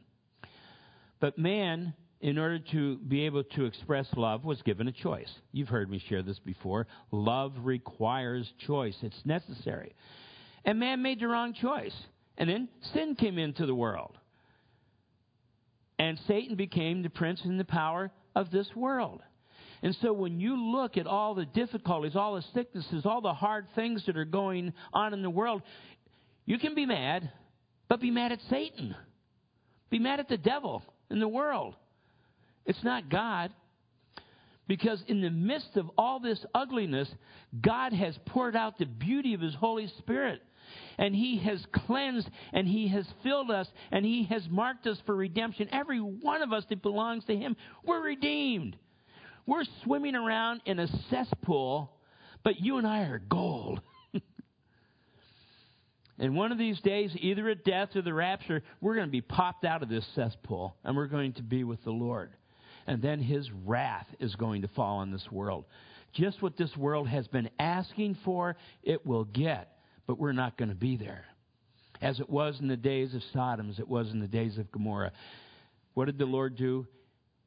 But 1.20 1.38
man, 1.38 1.94
in 2.26 2.38
order 2.38 2.58
to 2.58 2.96
be 2.96 3.24
able 3.24 3.44
to 3.44 3.66
express 3.66 4.04
love, 4.16 4.44
was 4.44 4.60
given 4.62 4.88
a 4.88 4.92
choice. 4.92 5.30
You've 5.52 5.68
heard 5.68 5.88
me 5.88 6.02
share 6.08 6.22
this 6.22 6.40
before. 6.40 6.88
Love 7.12 7.52
requires 7.62 8.52
choice, 8.66 8.96
it's 9.02 9.24
necessary. 9.24 9.94
And 10.64 10.80
man 10.80 11.02
made 11.02 11.20
the 11.20 11.28
wrong 11.28 11.54
choice. 11.54 11.94
And 12.36 12.50
then 12.50 12.68
sin 12.92 13.14
came 13.14 13.38
into 13.38 13.64
the 13.64 13.76
world. 13.76 14.18
And 16.00 16.18
Satan 16.26 16.56
became 16.56 17.04
the 17.04 17.10
prince 17.10 17.42
and 17.44 17.60
the 17.60 17.64
power 17.64 18.10
of 18.34 18.50
this 18.50 18.66
world. 18.74 19.22
And 19.84 19.96
so 20.02 20.12
when 20.12 20.40
you 20.40 20.60
look 20.72 20.96
at 20.96 21.06
all 21.06 21.36
the 21.36 21.46
difficulties, 21.46 22.16
all 22.16 22.34
the 22.34 22.44
sicknesses, 22.52 23.06
all 23.06 23.20
the 23.20 23.34
hard 23.34 23.68
things 23.76 24.04
that 24.06 24.16
are 24.16 24.24
going 24.24 24.72
on 24.92 25.14
in 25.14 25.22
the 25.22 25.30
world, 25.30 25.62
you 26.44 26.58
can 26.58 26.74
be 26.74 26.86
mad, 26.86 27.30
but 27.88 28.00
be 28.00 28.10
mad 28.10 28.32
at 28.32 28.40
Satan. 28.50 28.96
Be 29.90 30.00
mad 30.00 30.18
at 30.18 30.28
the 30.28 30.36
devil 30.36 30.82
in 31.08 31.20
the 31.20 31.28
world. 31.28 31.76
It's 32.66 32.82
not 32.84 33.08
God. 33.08 33.52
Because 34.68 35.02
in 35.06 35.20
the 35.20 35.30
midst 35.30 35.76
of 35.76 35.90
all 35.96 36.18
this 36.18 36.44
ugliness, 36.54 37.08
God 37.60 37.92
has 37.92 38.18
poured 38.26 38.56
out 38.56 38.78
the 38.78 38.84
beauty 38.84 39.34
of 39.34 39.40
His 39.40 39.54
Holy 39.54 39.86
Spirit 39.98 40.42
and 40.98 41.14
He 41.14 41.38
has 41.38 41.64
cleansed 41.72 42.28
and 42.52 42.66
He 42.66 42.88
has 42.88 43.06
filled 43.22 43.50
us 43.50 43.68
and 43.92 44.04
He 44.04 44.24
has 44.24 44.42
marked 44.50 44.86
us 44.86 44.98
for 45.06 45.14
redemption. 45.14 45.68
Every 45.70 46.00
one 46.00 46.42
of 46.42 46.52
us 46.52 46.64
that 46.68 46.82
belongs 46.82 47.24
to 47.26 47.36
Him, 47.36 47.56
we're 47.84 48.02
redeemed. 48.02 48.76
We're 49.46 49.64
swimming 49.84 50.16
around 50.16 50.62
in 50.64 50.80
a 50.80 50.88
cesspool, 51.10 51.92
but 52.42 52.60
you 52.60 52.78
and 52.78 52.86
I 52.86 53.02
are 53.02 53.20
gold. 53.20 53.80
and 56.18 56.34
one 56.34 56.50
of 56.50 56.58
these 56.58 56.80
days, 56.80 57.12
either 57.14 57.48
at 57.50 57.64
death 57.64 57.94
or 57.94 58.02
the 58.02 58.12
rapture, 58.12 58.64
we're 58.80 58.96
going 58.96 59.06
to 59.06 59.12
be 59.12 59.20
popped 59.20 59.64
out 59.64 59.84
of 59.84 59.88
this 59.88 60.04
cesspool 60.16 60.74
and 60.82 60.96
we're 60.96 61.06
going 61.06 61.34
to 61.34 61.42
be 61.44 61.62
with 61.62 61.84
the 61.84 61.92
Lord. 61.92 62.32
And 62.86 63.02
then 63.02 63.20
His 63.20 63.50
wrath 63.64 64.06
is 64.20 64.34
going 64.36 64.62
to 64.62 64.68
fall 64.68 64.98
on 64.98 65.10
this 65.10 65.26
world. 65.30 65.64
Just 66.12 66.40
what 66.40 66.56
this 66.56 66.74
world 66.76 67.08
has 67.08 67.26
been 67.28 67.50
asking 67.58 68.16
for, 68.24 68.56
it 68.82 69.04
will 69.04 69.24
get 69.24 69.76
but 70.06 70.18
we're 70.18 70.32
not 70.32 70.56
going 70.56 70.68
to 70.68 70.74
be 70.74 70.96
there. 70.96 71.24
As 72.00 72.20
it 72.20 72.28
was 72.28 72.58
in 72.60 72.68
the 72.68 72.76
days 72.76 73.14
of 73.14 73.22
Sodom, 73.32 73.70
as 73.70 73.78
it 73.78 73.88
was 73.88 74.10
in 74.10 74.20
the 74.20 74.28
days 74.28 74.58
of 74.58 74.70
Gomorrah. 74.70 75.12
What 75.94 76.06
did 76.06 76.18
the 76.18 76.26
Lord 76.26 76.56
do? 76.56 76.86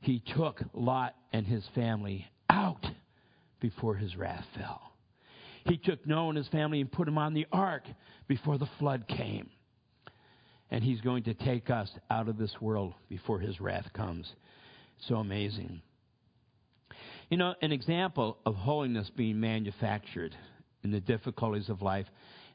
He 0.01 0.21
took 0.35 0.61
Lot 0.73 1.15
and 1.31 1.45
his 1.45 1.63
family 1.75 2.27
out 2.49 2.85
before 3.59 3.95
his 3.95 4.15
wrath 4.15 4.45
fell. 4.57 4.81
He 5.65 5.77
took 5.77 6.05
Noah 6.07 6.29
and 6.29 6.37
his 6.37 6.47
family 6.47 6.81
and 6.81 6.91
put 6.91 7.05
them 7.05 7.17
on 7.17 7.33
the 7.33 7.45
ark 7.51 7.83
before 8.27 8.57
the 8.57 8.69
flood 8.79 9.07
came. 9.07 9.49
And 10.71 10.83
he's 10.83 11.01
going 11.01 11.23
to 11.23 11.33
take 11.33 11.69
us 11.69 11.89
out 12.09 12.27
of 12.27 12.37
this 12.37 12.55
world 12.59 12.93
before 13.07 13.39
his 13.39 13.59
wrath 13.59 13.91
comes. 13.93 14.31
So 15.07 15.15
amazing. 15.15 15.81
You 17.29 17.37
know, 17.37 17.53
an 17.61 17.71
example 17.71 18.37
of 18.45 18.55
holiness 18.55 19.09
being 19.15 19.39
manufactured 19.39 20.35
in 20.83 20.91
the 20.91 20.99
difficulties 20.99 21.69
of 21.69 21.81
life 21.81 22.07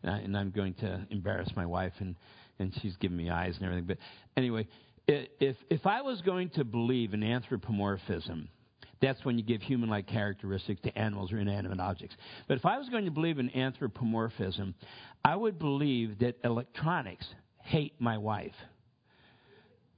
and, 0.03 0.37
I, 0.37 0.41
am 0.41 0.51
going 0.51 0.75
to 0.75 1.07
embarrass 1.11 1.49
my 1.57 1.67
wife, 1.67 1.93
and, 2.01 2.15
and 2.59 2.73
she's 2.83 2.97
giving 2.97 3.17
me 3.17 3.31
eyes 3.31 3.55
and 3.57 3.65
everything. 3.65 3.87
But 3.87 3.99
anyway, 4.37 4.67
if, 5.07 5.57
if 5.71 5.87
I 5.87 6.03
was 6.03 6.21
going 6.21 6.51
to 6.51 6.65
believe 6.65 7.15
in 7.15 7.23
anthropomorphism, 7.23 8.49
that's 9.01 9.25
when 9.25 9.39
you 9.39 9.45
give 9.45 9.63
human 9.63 9.89
like 9.89 10.07
characteristics 10.07 10.81
to 10.83 10.99
animals 10.99 11.33
or 11.33 11.39
inanimate 11.39 11.81
objects. 11.81 12.17
But 12.49 12.57
if 12.57 12.65
I 12.65 12.79
was 12.79 12.89
going 12.89 13.05
to 13.05 13.11
believe 13.11 13.39
in 13.39 13.51
anthropomorphism, 13.51 14.75
I 15.25 15.37
would 15.37 15.59
believe 15.59 16.19
that 16.21 16.37
electronics 16.45 17.27
hate 17.63 17.95
my 17.99 18.19
wife. 18.19 18.55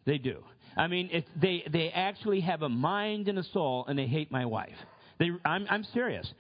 They 0.05 0.19
do. 0.19 0.43
I 0.77 0.87
mean, 0.89 1.09
it, 1.11 1.27
they, 1.41 1.65
they 1.71 1.91
actually 1.91 2.41
have 2.41 2.63
a 2.63 2.69
mind 2.69 3.29
and 3.29 3.39
a 3.39 3.45
soul, 3.45 3.87
and 3.89 3.99
they 3.99 4.07
hate 4.07 4.31
my 4.31 4.45
wife. 4.45 4.77
They, 5.19 5.31
I'm, 5.45 5.67
I'm 5.71 5.85
serious 5.85 6.31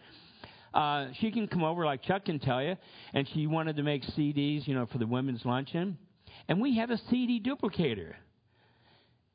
uh, 0.77 1.09
she 1.21 1.33
can 1.33 1.49
come 1.49 1.65
over, 1.65 1.87
like 1.87 2.03
Chuck 2.03 2.27
can 2.27 2.39
tell 2.39 2.63
you, 2.63 2.77
and 3.15 3.27
she 3.33 3.47
wanted 3.47 3.77
to 3.77 3.83
make 3.83 4.03
CDs, 4.03 4.69
you 4.69 4.75
know, 4.75 4.87
for 4.87 4.99
the 4.99 5.07
women's 5.07 5.45
luncheon. 5.45 5.97
And 6.49 6.61
we 6.61 6.77
have 6.77 6.91
a 6.91 6.99
CD 7.09 7.41
duplicator. 7.41 8.13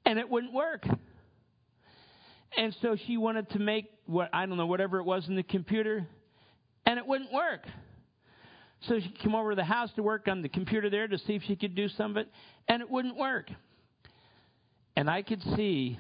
And 0.06 0.20
it 0.20 0.30
wouldn't 0.30 0.54
work. 0.54 0.86
And 2.56 2.76
so 2.82 2.96
she 3.08 3.18
wanted 3.18 3.50
to 3.52 3.60
make 3.60 3.90
what, 4.06 4.30
I 4.34 4.46
don't 4.46 4.58
know, 4.58 4.68
whatever 4.68 5.00
it 5.00 5.04
was 5.04 5.28
in 5.28 5.36
the 5.36 5.44
computer, 5.44 6.06
and 6.86 7.00
it 7.00 7.08
wouldn't 7.08 7.34
work. 7.34 7.66
So 8.88 9.00
she 9.00 9.10
came 9.10 9.34
over 9.34 9.52
to 9.52 9.56
the 9.56 9.64
house 9.64 9.90
to 9.96 10.04
work 10.04 10.28
on 10.28 10.44
the 10.44 10.50
computer 10.50 10.90
there 10.90 11.08
to 11.08 11.18
see 11.18 11.34
if 11.34 11.44
she 11.44 11.56
could 11.56 11.76
do 11.76 11.88
some 11.90 12.12
of 12.12 12.18
it, 12.18 12.30
and 12.68 12.82
it 12.82 12.90
wouldn't 12.90 13.16
work. 13.16 13.50
And 14.96 15.10
I 15.10 15.22
could 15.22 15.42
see 15.56 15.98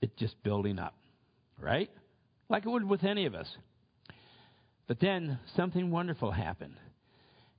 it 0.00 0.16
just 0.16 0.42
building 0.42 0.78
up, 0.78 0.94
right? 1.60 1.90
like 2.48 2.64
it 2.64 2.68
would 2.68 2.84
with 2.84 3.04
any 3.04 3.26
of 3.26 3.34
us. 3.34 3.48
But 4.86 5.00
then 5.00 5.38
something 5.56 5.90
wonderful 5.90 6.30
happened. 6.30 6.76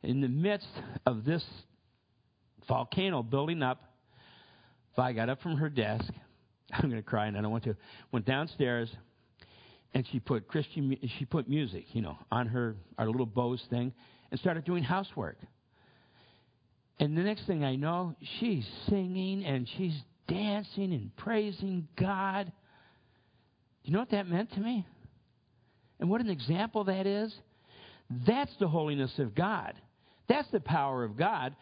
In 0.04 0.22
the 0.22 0.30
midst 0.30 0.68
of 1.06 1.26
this 1.26 1.44
volcano 2.68 3.24
building 3.24 3.62
up, 3.62 3.82
Vi 4.96 5.14
got 5.14 5.30
up 5.30 5.42
from 5.42 5.58
her 5.58 5.70
desk. 5.70 6.12
I'm 6.72 6.90
going 6.90 7.02
to 7.02 7.08
cry 7.08 7.28
and 7.28 7.38
I 7.38 7.42
don't 7.42 7.52
want 7.52 7.66
to. 7.66 7.76
Went 8.12 8.26
downstairs 8.26 8.90
and 9.94 10.06
she 10.12 10.20
put 10.20 10.48
Christian, 10.48 10.96
she 11.18 11.26
put 11.26 11.50
music, 11.50 11.86
you 11.94 12.02
know, 12.02 12.18
on 12.32 12.48
her 12.48 12.76
our 12.98 13.08
little 13.08 13.26
Bose 13.26 13.64
thing, 13.70 13.94
and 14.32 14.40
started 14.40 14.66
doing 14.66 14.84
housework. 14.84 15.38
And 17.00 17.18
the 17.18 17.22
next 17.22 17.46
thing 17.46 17.64
I 17.64 17.76
know, 17.76 18.16
she's 18.40 18.66
singing 18.90 19.46
and 19.46 19.68
she's 19.78 19.96
dancing 20.28 20.94
and 20.94 21.16
praising 21.16 21.88
God 22.00 22.52
you 23.88 23.94
know 23.94 24.00
what 24.00 24.12
that 24.12 24.28
meant 24.28 24.52
to 24.52 24.60
me? 24.60 24.86
And 26.02 26.10
what 26.10 26.20
an 26.20 26.30
example 26.30 26.84
that 26.84 27.08
is? 27.08 27.34
That's 28.28 28.52
the 28.60 28.68
holiness 28.68 29.14
of 29.18 29.34
God. 29.34 29.74
That's 30.28 30.50
the 30.52 30.60
power 30.60 31.06
of 31.06 31.18
God. 31.18 31.56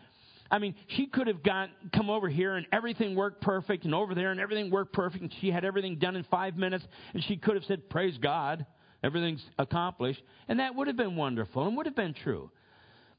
I 0.50 0.58
mean, 0.58 0.74
she 0.88 1.06
could 1.06 1.28
have 1.28 1.44
gone, 1.44 1.70
come 1.96 2.10
over 2.10 2.28
here 2.28 2.56
and 2.56 2.66
everything 2.74 3.16
worked 3.16 3.42
perfect, 3.42 3.86
and 3.86 3.94
over 3.94 4.16
there 4.16 4.32
and 4.32 4.40
everything 4.40 4.72
worked 4.72 4.92
perfect, 4.92 5.22
and 5.22 5.34
she 5.40 5.52
had 5.52 5.64
everything 5.64 5.98
done 6.00 6.16
in 6.16 6.24
five 6.24 6.58
minutes, 6.58 6.84
and 7.14 7.24
she 7.26 7.38
could 7.38 7.54
have 7.54 7.64
said, 7.66 7.90
Praise 7.92 8.18
God, 8.18 8.66
everything's 9.04 9.46
accomplished. 9.60 10.22
And 10.48 10.60
that 10.60 10.74
would 10.74 10.88
have 10.88 10.98
been 10.98 11.16
wonderful 11.16 11.68
and 11.68 11.78
would 11.78 11.86
have 11.86 11.96
been 11.96 12.16
true. 12.16 12.50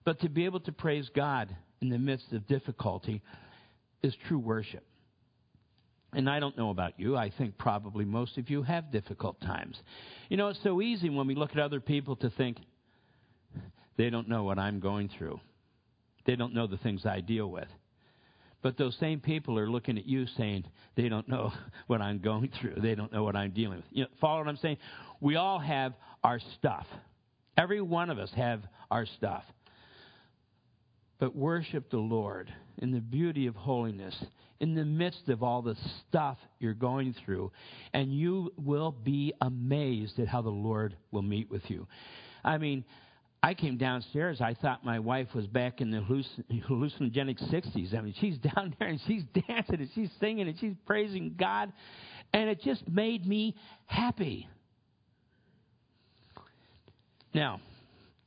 But 0.05 0.21
to 0.21 0.29
be 0.29 0.47
able 0.47 0.61
to 0.61 0.73
praise 0.73 1.09
God 1.15 1.55
in 1.81 1.89
the 1.89 1.99
midst 1.99 2.33
of 2.33 2.47
difficulty 2.47 3.23
is 4.03 4.15
true 4.29 4.39
worship. 4.39 4.85
And 6.13 6.31
I 6.31 6.41
don't 6.41 6.57
know 6.57 6.71
about 6.71 6.99
you. 6.99 7.17
I 7.17 7.31
think 7.37 7.59
probably 7.59 8.05
most 8.05 8.39
of 8.39 8.49
you 8.49 8.63
have 8.63 8.91
difficult 8.91 9.41
times. 9.41 9.79
You 10.29 10.37
know, 10.37 10.49
it's 10.49 10.63
so 10.63 10.81
easy 10.81 11.11
when 11.11 11.27
we 11.27 11.35
look 11.35 11.51
at 11.51 11.59
other 11.59 11.81
people 11.81 12.17
to 12.17 12.31
think, 12.31 12.59
they 13.97 14.11
don't 14.11 14.29
know 14.29 14.45
what 14.45 14.59
I'm 14.59 14.81
going 14.81 15.11
through. 15.19 15.41
They 16.27 16.37
don't 16.37 16.55
know 16.55 16.67
the 16.67 16.77
things 16.79 17.05
I 17.05 17.21
deal 17.21 17.51
with. 17.51 17.69
But 18.63 18.77
those 18.79 18.97
same 18.99 19.21
people 19.21 19.59
are 19.59 19.71
looking 19.71 19.99
at 19.99 20.07
you 20.07 20.27
saying, 20.37 20.65
they 20.97 21.09
don't 21.09 21.29
know 21.29 21.53
what 21.87 22.01
I'm 22.01 22.19
going 22.19 22.51
through. 22.61 22.77
They 22.81 22.95
don't 22.95 23.13
know 23.13 23.23
what 23.23 23.37
I'm 23.37 23.53
dealing 23.53 23.79
with. 23.79 23.87
You 23.91 24.05
know, 24.05 24.11
follow 24.21 24.39
what 24.39 24.49
I'm 24.49 24.57
saying? 24.57 24.79
We 25.21 25.37
all 25.37 25.59
have 25.59 25.95
our 26.25 26.41
stuff. 26.59 26.87
Every 27.57 27.81
one 27.81 28.11
of 28.11 28.19
us 28.19 28.31
have 28.37 28.63
our 28.91 29.07
stuff. 29.07 29.45
But 31.19 31.35
worship 31.35 31.91
the 31.91 31.99
Lord 31.99 32.53
in 32.79 32.93
the 32.93 33.01
beauty 33.01 33.47
of 33.47 33.57
holiness 33.57 34.15
in 34.61 34.75
the 34.75 34.85
midst 34.85 35.29
of 35.29 35.43
all 35.43 35.63
the 35.63 35.77
stuff 36.09 36.39
you're 36.59 36.75
going 36.75 37.15
through, 37.25 37.53
and 37.93 38.13
you 38.13 38.53
will 38.57 38.93
be 38.93 39.33
amazed 39.41 40.19
at 40.19 40.29
how 40.29 40.43
the 40.43 40.49
Lord 40.49 40.97
will 41.11 41.23
meet 41.23 41.51
with 41.51 41.69
you. 41.69 41.87
I 42.45 42.59
mean, 42.59 42.85
I 43.43 43.55
came 43.55 43.77
downstairs. 43.77 44.41
I 44.41 44.55
thought 44.55 44.85
my 44.85 44.99
wife 44.99 45.29
was 45.35 45.47
back 45.47 45.81
in 45.81 45.91
the 45.91 45.99
hallucinogenic 45.99 47.43
60s. 47.53 47.95
I 47.97 48.01
mean, 48.01 48.15
she's 48.19 48.39
down 48.55 48.75
there 48.79 48.89
and 48.89 49.01
she's 49.07 49.23
dancing 49.47 49.81
and 49.81 49.91
she's 49.95 50.11
singing 50.21 50.49
and 50.49 50.59
she's 50.59 50.75
praising 50.87 51.35
God. 51.39 51.73
And 52.33 52.49
it 52.51 52.63
just 52.63 52.89
made 52.89 53.27
me 53.27 53.57
happy. 53.87 54.49
Now, 57.35 57.61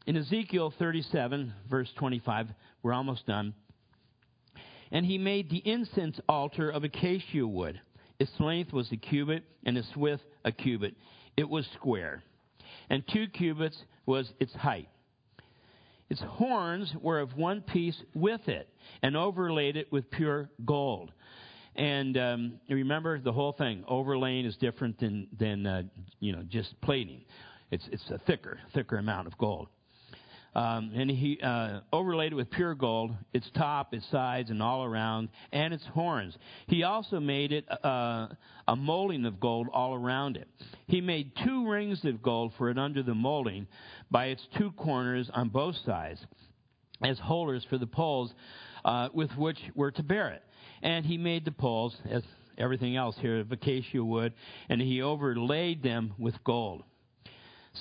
in 0.06 0.16
Ezekiel 0.16 0.74
37, 0.78 1.54
verse 1.70 1.90
25, 1.98 2.48
we're 2.84 2.94
almost 2.94 3.26
done. 3.26 3.54
And 4.92 5.06
he 5.06 5.18
made 5.18 5.50
the 5.50 5.62
incense 5.66 6.20
altar 6.28 6.70
of 6.70 6.84
acacia 6.84 7.46
wood. 7.46 7.80
Its 8.20 8.32
length 8.40 8.74
was 8.74 8.92
a 8.92 8.98
cubit, 8.98 9.44
and 9.66 9.78
its 9.78 9.96
width 9.96 10.22
a 10.44 10.52
cubit. 10.52 10.96
It 11.38 11.48
was 11.48 11.66
square. 11.76 12.24
And 12.90 13.04
two 13.14 13.28
cubits 13.28 13.78
was 14.06 14.32
its 14.40 14.54
height. 14.54 14.90
Its 16.10 16.22
horns 16.22 16.92
were 17.02 17.20
of 17.20 17.38
one 17.38 17.62
piece 17.62 18.02
with 18.16 18.48
it, 18.48 18.68
and 19.04 19.16
overlaid 19.16 19.78
it 19.78 19.92
with 19.92 20.10
pure 20.10 20.50
gold. 20.66 21.12
And 21.76 22.18
um, 22.18 22.54
remember, 22.68 23.20
the 23.20 23.32
whole 23.32 23.54
thing 23.54 23.84
overlaying 23.88 24.46
is 24.46 24.58
different 24.58 25.00
than 25.00 25.28
than 25.40 25.68
uh, 25.68 25.84
you 26.20 26.32
know 26.32 26.42
just 26.50 26.80
plating. 26.82 27.22
It's 27.72 27.88
it's 27.92 28.10
a 28.10 28.18
thicker 28.26 28.60
thicker 28.74 28.98
amount 28.98 29.28
of 29.28 29.38
gold. 29.38 29.68
Um, 30.56 30.92
and 30.96 31.10
he 31.12 31.40
uh, 31.42 31.82
overlaid 31.94 32.32
it 32.32 32.36
with 32.36 32.50
pure 32.50 32.74
gold, 32.74 33.12
its 33.34 33.50
top, 33.56 33.94
its 33.94 34.10
sides, 34.10 34.50
and 34.50 34.64
all 34.64 34.84
around, 34.84 35.30
and 35.52 35.74
its 35.74 35.86
horns. 35.94 36.36
He 36.68 36.84
also 36.84 37.20
made 37.20 37.52
it 37.52 37.66
uh, 37.84 38.28
a 38.68 38.76
molding 38.76 39.26
of 39.26 39.40
gold 39.40 39.68
all 39.72 39.94
around 39.94 40.38
it. 40.38 40.48
He 40.88 41.02
made 41.02 41.32
two 41.46 41.70
rings 41.70 42.04
of 42.04 42.22
gold 42.24 42.54
for 42.58 42.70
it 42.70 42.80
under 42.80 43.04
the 43.04 43.14
molding 43.14 43.68
by 44.10 44.28
its 44.28 44.42
two 44.58 44.72
corners 44.72 45.30
on 45.34 45.50
both 45.50 45.76
sides, 45.86 46.20
as 47.04 47.20
holders 47.20 47.66
for 47.70 47.78
the 47.78 47.88
poles 47.88 48.34
uh, 48.84 49.10
with 49.14 49.32
which 49.38 49.60
were 49.76 49.92
to 49.92 50.04
bear 50.04 50.30
it. 50.30 50.44
And 50.82 51.06
he 51.06 51.18
made 51.18 51.46
the 51.46 51.52
poles, 51.52 51.96
as 52.10 52.24
everything 52.58 52.96
else 52.96 53.16
here, 53.20 53.40
of 53.40 53.52
acacia 53.52 54.04
wood, 54.04 54.34
and 54.68 54.82
he 54.82 55.02
overlaid 55.02 55.84
them 55.84 56.14
with 56.18 56.36
gold. 56.44 56.84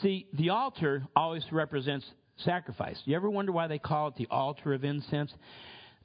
See, 0.02 0.26
the 0.34 0.50
altar 0.50 1.06
always 1.16 1.44
represents 1.50 2.04
sacrifice. 2.44 3.00
You 3.04 3.16
ever 3.16 3.30
wonder 3.30 3.52
why 3.52 3.66
they 3.66 3.78
call 3.78 4.08
it 4.08 4.16
the 4.16 4.28
altar 4.30 4.72
of 4.74 4.84
incense? 4.84 5.32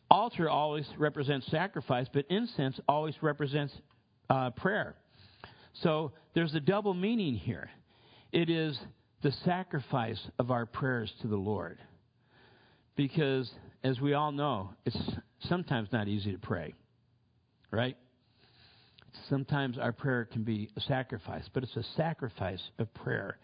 Altar 0.09 0.49
always 0.49 0.85
represents 0.97 1.47
sacrifice, 1.49 2.07
but 2.13 2.25
incense 2.29 2.79
always 2.87 3.15
represents 3.21 3.73
uh, 4.29 4.51
prayer. 4.51 4.95
So 5.81 6.11
there's 6.35 6.53
a 6.53 6.59
double 6.59 6.93
meaning 6.93 7.35
here. 7.35 7.69
It 8.31 8.49
is 8.49 8.77
the 9.21 9.31
sacrifice 9.43 10.19
of 10.37 10.51
our 10.51 10.65
prayers 10.65 11.11
to 11.21 11.27
the 11.27 11.35
Lord. 11.35 11.79
Because, 12.95 13.49
as 13.83 13.99
we 13.99 14.13
all 14.13 14.31
know, 14.31 14.69
it's 14.85 14.97
sometimes 15.49 15.89
not 15.91 16.07
easy 16.07 16.31
to 16.31 16.37
pray, 16.37 16.73
right? 17.71 17.97
Sometimes 19.29 19.77
our 19.77 19.91
prayer 19.91 20.25
can 20.25 20.43
be 20.43 20.69
a 20.75 20.81
sacrifice, 20.81 21.45
but 21.53 21.63
it's 21.63 21.75
a 21.75 21.83
sacrifice 21.95 22.61
of 22.77 22.93
prayer. 22.93 23.37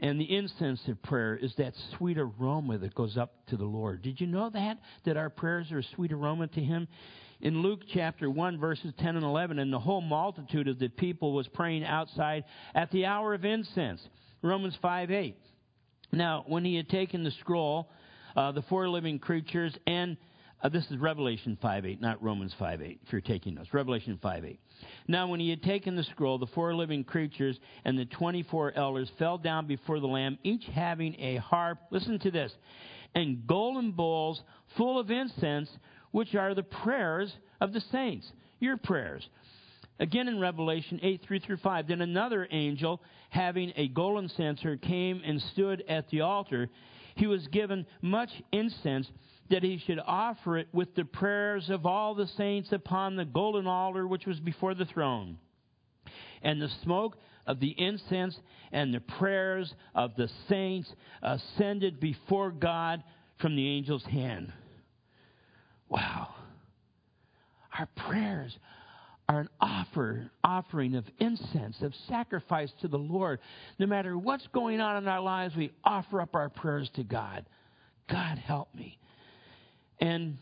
And 0.00 0.20
the 0.20 0.36
incense 0.36 0.80
of 0.88 1.00
prayer 1.02 1.36
is 1.36 1.54
that 1.56 1.74
sweet 1.96 2.18
aroma 2.18 2.78
that 2.78 2.94
goes 2.94 3.16
up 3.16 3.46
to 3.46 3.56
the 3.56 3.64
Lord. 3.64 4.02
Did 4.02 4.20
you 4.20 4.26
know 4.26 4.50
that? 4.50 4.78
That 5.04 5.16
our 5.16 5.30
prayers 5.30 5.70
are 5.70 5.78
a 5.78 5.84
sweet 5.94 6.12
aroma 6.12 6.48
to 6.48 6.60
Him? 6.60 6.88
In 7.40 7.62
Luke 7.62 7.80
chapter 7.92 8.28
1, 8.30 8.58
verses 8.58 8.92
10 8.98 9.16
and 9.16 9.24
11, 9.24 9.58
and 9.58 9.72
the 9.72 9.78
whole 9.78 10.00
multitude 10.00 10.66
of 10.66 10.78
the 10.78 10.88
people 10.88 11.32
was 11.32 11.46
praying 11.48 11.84
outside 11.84 12.44
at 12.74 12.90
the 12.90 13.06
hour 13.06 13.34
of 13.34 13.44
incense. 13.44 14.00
Romans 14.42 14.76
5 14.82 15.10
8. 15.10 15.36
Now, 16.12 16.44
when 16.46 16.64
he 16.64 16.76
had 16.76 16.88
taken 16.88 17.24
the 17.24 17.32
scroll, 17.40 17.90
uh, 18.36 18.52
the 18.52 18.62
four 18.62 18.88
living 18.88 19.18
creatures, 19.18 19.76
and 19.86 20.16
uh, 20.64 20.68
this 20.70 20.90
is 20.90 20.96
Revelation 20.96 21.58
5 21.60 21.84
8, 21.84 22.00
not 22.00 22.22
Romans 22.22 22.54
5 22.58 22.80
8, 22.80 23.00
if 23.06 23.12
you're 23.12 23.20
taking 23.20 23.54
notes. 23.54 23.74
Revelation 23.74 24.18
5 24.22 24.44
8. 24.46 24.60
Now, 25.06 25.28
when 25.28 25.38
he 25.38 25.50
had 25.50 25.62
taken 25.62 25.94
the 25.94 26.04
scroll, 26.04 26.38
the 26.38 26.46
four 26.46 26.74
living 26.74 27.04
creatures 27.04 27.60
and 27.84 27.98
the 27.98 28.06
24 28.06 28.72
elders 28.74 29.10
fell 29.18 29.36
down 29.36 29.66
before 29.66 30.00
the 30.00 30.06
Lamb, 30.06 30.38
each 30.42 30.64
having 30.74 31.14
a 31.20 31.36
harp. 31.36 31.78
Listen 31.90 32.18
to 32.20 32.30
this. 32.30 32.50
And 33.14 33.46
golden 33.46 33.92
bowls 33.92 34.42
full 34.78 34.98
of 34.98 35.10
incense, 35.10 35.68
which 36.12 36.34
are 36.34 36.54
the 36.54 36.62
prayers 36.62 37.32
of 37.60 37.74
the 37.74 37.82
saints. 37.92 38.26
Your 38.58 38.78
prayers. 38.78 39.28
Again 40.00 40.28
in 40.28 40.40
Revelation 40.40 40.98
8, 41.02 41.20
3 41.26 41.38
through 41.40 41.58
5. 41.58 41.88
Then 41.88 42.00
another 42.00 42.48
angel, 42.50 43.02
having 43.28 43.74
a 43.76 43.88
golden 43.88 44.30
censer, 44.30 44.78
came 44.78 45.20
and 45.24 45.42
stood 45.52 45.84
at 45.88 46.08
the 46.08 46.22
altar. 46.22 46.70
He 47.16 47.26
was 47.26 47.46
given 47.48 47.86
much 48.00 48.30
incense 48.50 49.06
that 49.50 49.62
he 49.62 49.78
should 49.78 50.00
offer 50.04 50.58
it 50.58 50.68
with 50.72 50.94
the 50.94 51.04
prayers 51.04 51.68
of 51.70 51.86
all 51.86 52.14
the 52.14 52.26
saints 52.36 52.72
upon 52.72 53.16
the 53.16 53.24
golden 53.24 53.66
altar 53.66 54.06
which 54.06 54.26
was 54.26 54.40
before 54.40 54.74
the 54.74 54.86
throne. 54.86 55.38
And 56.42 56.60
the 56.60 56.70
smoke 56.82 57.16
of 57.46 57.60
the 57.60 57.74
incense 57.78 58.38
and 58.72 58.92
the 58.92 59.00
prayers 59.00 59.72
of 59.94 60.16
the 60.16 60.28
saints 60.48 60.90
ascended 61.22 62.00
before 62.00 62.50
God 62.50 63.02
from 63.38 63.56
the 63.56 63.76
angel's 63.76 64.04
hand. 64.04 64.52
Wow. 65.88 66.28
Our 67.78 67.88
prayers 68.08 68.56
are 69.28 69.40
an 69.40 69.48
offer, 69.60 70.30
offering 70.42 70.94
of 70.94 71.04
incense, 71.18 71.80
of 71.82 71.92
sacrifice 72.08 72.70
to 72.80 72.88
the 72.88 72.98
Lord. 72.98 73.40
No 73.78 73.86
matter 73.86 74.16
what's 74.16 74.46
going 74.48 74.80
on 74.80 75.02
in 75.02 75.08
our 75.08 75.20
lives, 75.20 75.56
we 75.56 75.72
offer 75.82 76.20
up 76.20 76.34
our 76.34 76.48
prayers 76.48 76.90
to 76.96 77.04
God. 77.04 77.46
God, 78.08 78.38
help 78.38 78.74
me. 78.74 78.98
And 80.00 80.38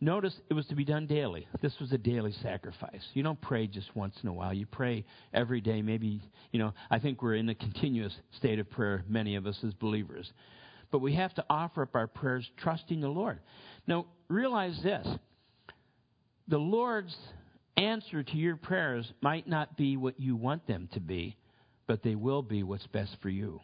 notice 0.00 0.34
it 0.48 0.54
was 0.54 0.66
to 0.66 0.74
be 0.74 0.84
done 0.84 1.06
daily. 1.06 1.46
This 1.60 1.74
was 1.80 1.92
a 1.92 1.98
daily 1.98 2.32
sacrifice. 2.42 3.02
You 3.14 3.22
don't 3.22 3.40
pray 3.40 3.66
just 3.66 3.94
once 3.96 4.14
in 4.22 4.28
a 4.28 4.32
while. 4.32 4.52
You 4.52 4.66
pray 4.66 5.04
every 5.32 5.60
day. 5.60 5.82
Maybe, 5.82 6.20
you 6.50 6.58
know, 6.58 6.72
I 6.90 6.98
think 6.98 7.22
we're 7.22 7.34
in 7.34 7.48
a 7.48 7.54
continuous 7.54 8.14
state 8.36 8.58
of 8.58 8.70
prayer, 8.70 9.04
many 9.08 9.36
of 9.36 9.46
us 9.46 9.58
as 9.66 9.72
believers. 9.74 10.30
But 10.90 11.00
we 11.00 11.14
have 11.14 11.34
to 11.34 11.44
offer 11.48 11.82
up 11.82 11.94
our 11.94 12.06
prayers 12.06 12.48
trusting 12.58 13.00
the 13.00 13.08
Lord. 13.08 13.40
Now, 13.86 14.06
realize 14.28 14.78
this 14.82 15.06
the 16.48 16.58
Lord's 16.58 17.16
answer 17.76 18.22
to 18.22 18.36
your 18.36 18.56
prayers 18.56 19.10
might 19.20 19.48
not 19.48 19.76
be 19.76 19.96
what 19.96 20.20
you 20.20 20.36
want 20.36 20.66
them 20.66 20.88
to 20.92 21.00
be, 21.00 21.36
but 21.86 22.02
they 22.02 22.14
will 22.14 22.42
be 22.42 22.62
what's 22.62 22.86
best 22.88 23.16
for 23.22 23.30
you. 23.30 23.60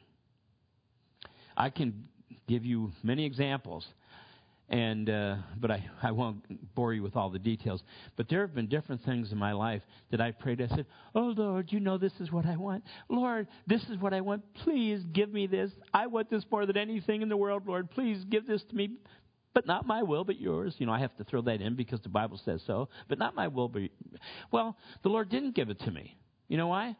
I 1.56 1.70
can 1.70 2.08
give 2.46 2.64
you 2.64 2.92
many 3.02 3.26
examples 3.26 3.86
and 4.70 5.08
uh, 5.08 5.36
but 5.58 5.70
I, 5.70 5.84
I 6.02 6.10
won't 6.10 6.74
bore 6.74 6.92
you 6.92 7.02
with 7.02 7.16
all 7.16 7.30
the 7.30 7.38
details. 7.38 7.82
But 8.16 8.28
there 8.28 8.42
have 8.42 8.54
been 8.54 8.68
different 8.68 9.02
things 9.04 9.32
in 9.32 9.38
my 9.38 9.52
life 9.52 9.82
that 10.10 10.20
I 10.20 10.32
prayed. 10.32 10.60
I 10.60 10.68
said, 10.68 10.86
"Oh 11.14 11.32
Lord, 11.36 11.72
you 11.72 11.80
know 11.80 11.96
this 11.96 12.12
is 12.20 12.30
what 12.30 12.44
I 12.44 12.56
want. 12.56 12.84
Lord, 13.08 13.48
this 13.66 13.82
is 13.84 13.98
what 13.98 14.12
I 14.12 14.20
want. 14.20 14.42
Please 14.54 15.02
give 15.12 15.32
me 15.32 15.46
this. 15.46 15.70
I 15.94 16.06
want 16.06 16.28
this 16.28 16.44
more 16.50 16.66
than 16.66 16.76
anything 16.76 17.22
in 17.22 17.28
the 17.28 17.36
world. 17.36 17.62
Lord, 17.66 17.90
please 17.90 18.24
give 18.28 18.46
this 18.46 18.62
to 18.64 18.76
me." 18.76 18.90
But 19.54 19.66
not 19.66 19.86
my 19.86 20.02
will, 20.02 20.24
but 20.24 20.38
yours. 20.38 20.74
You 20.78 20.86
know, 20.86 20.92
I 20.92 21.00
have 21.00 21.16
to 21.16 21.24
throw 21.24 21.40
that 21.42 21.60
in 21.62 21.74
because 21.74 22.00
the 22.02 22.10
Bible 22.10 22.38
says 22.44 22.62
so. 22.66 22.90
But 23.08 23.18
not 23.18 23.34
my 23.34 23.48
will, 23.48 23.68
but 23.68 23.82
well, 24.52 24.76
the 25.02 25.08
Lord 25.08 25.30
didn't 25.30 25.54
give 25.54 25.70
it 25.70 25.80
to 25.80 25.90
me. 25.90 26.16
You 26.48 26.58
know 26.58 26.68
why? 26.68 26.90
It 26.90 26.96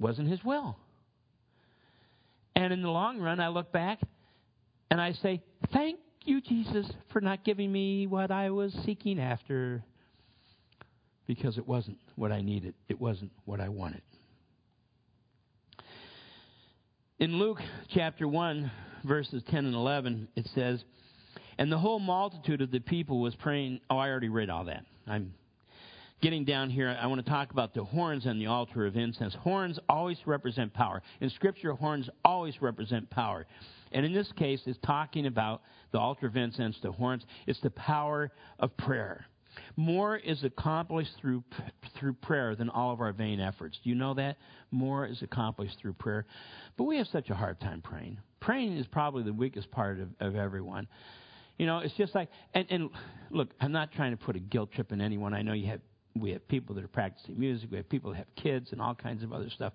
wasn't 0.00 0.28
His 0.28 0.42
will. 0.42 0.76
And 2.56 2.72
in 2.72 2.82
the 2.82 2.88
long 2.90 3.20
run, 3.20 3.38
I 3.38 3.48
look 3.48 3.70
back 3.70 4.00
and 4.90 5.00
I 5.00 5.12
say, 5.12 5.42
"Thank 5.72 6.00
you, 6.24 6.40
Jesus, 6.40 6.90
for 7.12 7.20
not 7.20 7.44
giving 7.44 7.70
me 7.70 8.06
what 8.06 8.30
I 8.30 8.50
was 8.50 8.72
seeking 8.84 9.20
after 9.20 9.82
because 11.26 11.58
it 11.58 11.68
wasn't 11.68 11.98
what 12.16 12.32
I 12.32 12.40
needed, 12.40 12.74
it 12.88 13.00
wasn't 13.00 13.30
what 13.44 13.60
I 13.60 13.68
wanted. 13.68 14.02
In 17.18 17.38
Luke 17.38 17.58
chapter 17.92 18.26
1, 18.26 18.70
verses 19.04 19.42
10 19.50 19.66
and 19.66 19.74
11, 19.74 20.28
it 20.36 20.48
says, 20.54 20.82
And 21.58 21.70
the 21.70 21.78
whole 21.78 21.98
multitude 21.98 22.62
of 22.62 22.70
the 22.70 22.80
people 22.80 23.20
was 23.20 23.34
praying. 23.34 23.80
Oh, 23.90 23.98
I 23.98 24.08
already 24.08 24.28
read 24.28 24.50
all 24.50 24.64
that. 24.66 24.84
I'm 25.06 25.34
getting 26.20 26.44
down 26.44 26.70
here. 26.70 26.96
I 27.00 27.06
want 27.06 27.24
to 27.24 27.30
talk 27.30 27.50
about 27.50 27.74
the 27.74 27.84
horns 27.84 28.26
on 28.26 28.38
the 28.38 28.46
altar 28.46 28.86
of 28.86 28.96
incense. 28.96 29.34
Horns 29.34 29.78
always 29.88 30.18
represent 30.26 30.72
power. 30.72 31.02
In 31.20 31.30
Scripture, 31.30 31.72
horns 31.72 32.08
always 32.24 32.60
represent 32.62 33.10
power. 33.10 33.46
And 33.92 34.04
in 34.04 34.12
this 34.12 34.30
case, 34.32 34.60
it's 34.66 34.78
talking 34.84 35.26
about 35.26 35.62
the 35.92 35.98
altar 35.98 36.26
of 36.26 36.36
incense, 36.36 36.76
the 36.82 36.92
horns. 36.92 37.24
It's 37.46 37.60
the 37.60 37.70
power 37.70 38.30
of 38.58 38.76
prayer. 38.76 39.26
More 39.76 40.16
is 40.16 40.44
accomplished 40.44 41.12
through 41.20 41.42
through 41.98 42.12
prayer 42.14 42.54
than 42.54 42.68
all 42.68 42.92
of 42.92 43.00
our 43.00 43.12
vain 43.12 43.40
efforts. 43.40 43.78
Do 43.82 43.90
you 43.90 43.96
know 43.96 44.14
that? 44.14 44.36
More 44.70 45.06
is 45.06 45.22
accomplished 45.22 45.78
through 45.80 45.94
prayer. 45.94 46.26
But 46.76 46.84
we 46.84 46.98
have 46.98 47.08
such 47.08 47.30
a 47.30 47.34
hard 47.34 47.60
time 47.60 47.82
praying. 47.82 48.18
Praying 48.40 48.76
is 48.76 48.86
probably 48.86 49.24
the 49.24 49.32
weakest 49.32 49.70
part 49.70 49.98
of, 49.98 50.08
of 50.20 50.36
everyone. 50.36 50.86
You 51.56 51.66
know, 51.66 51.78
it's 51.78 51.94
just 51.94 52.14
like 52.14 52.28
and, 52.54 52.66
and 52.70 52.90
look, 53.30 53.48
I'm 53.60 53.72
not 53.72 53.92
trying 53.92 54.12
to 54.12 54.16
put 54.16 54.36
a 54.36 54.40
guilt 54.40 54.72
trip 54.72 54.92
in 54.92 55.00
anyone. 55.00 55.34
I 55.34 55.42
know 55.42 55.54
you 55.54 55.66
have 55.68 55.80
we 56.14 56.30
have 56.32 56.46
people 56.48 56.74
that 56.74 56.84
are 56.84 56.88
practicing 56.88 57.38
music, 57.38 57.70
we 57.70 57.76
have 57.78 57.88
people 57.88 58.12
that 58.12 58.18
have 58.18 58.34
kids 58.36 58.72
and 58.72 58.80
all 58.80 58.94
kinds 58.94 59.22
of 59.22 59.32
other 59.32 59.50
stuff 59.50 59.72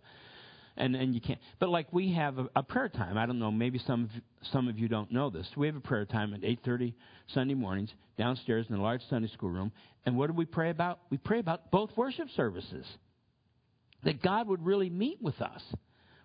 and 0.78 0.96
and 0.96 1.14
you 1.14 1.22
can't. 1.22 1.40
But 1.60 1.70
like 1.70 1.92
we 1.92 2.14
have 2.14 2.38
a, 2.40 2.50
a 2.56 2.64
prayer 2.64 2.90
time. 2.90 3.18
I 3.18 3.26
don't 3.26 3.40
know. 3.40 3.52
Maybe 3.52 3.80
some 3.80 4.06
of, 4.06 4.10
some 4.52 4.68
of 4.68 4.78
you 4.80 4.88
don't 4.88 5.12
know 5.12 5.30
this. 5.30 5.48
We 5.56 5.68
have 5.68 5.76
a 5.76 5.82
prayer 5.82 6.06
time 6.06 6.34
at 6.34 6.42
8:30 6.42 6.94
Sunday 7.34 7.54
mornings 7.54 7.92
downstairs 8.18 8.66
in 8.70 8.76
the 8.76 8.82
large 8.82 9.02
Sunday 9.10 9.30
school 9.30 9.50
room. 9.50 9.72
And 10.06 10.18
what 10.18 10.28
do 10.28 10.34
we 10.34 10.46
pray 10.46 10.70
about? 10.70 11.00
We 11.10 11.18
pray 11.18 11.40
about 11.40 11.72
both 11.72 11.92
worship 11.96 12.28
services. 12.36 12.86
That 14.04 14.22
God 14.22 14.48
would 14.48 14.66
really 14.66 14.90
meet 14.90 15.22
with 15.22 15.42
us, 15.42 15.62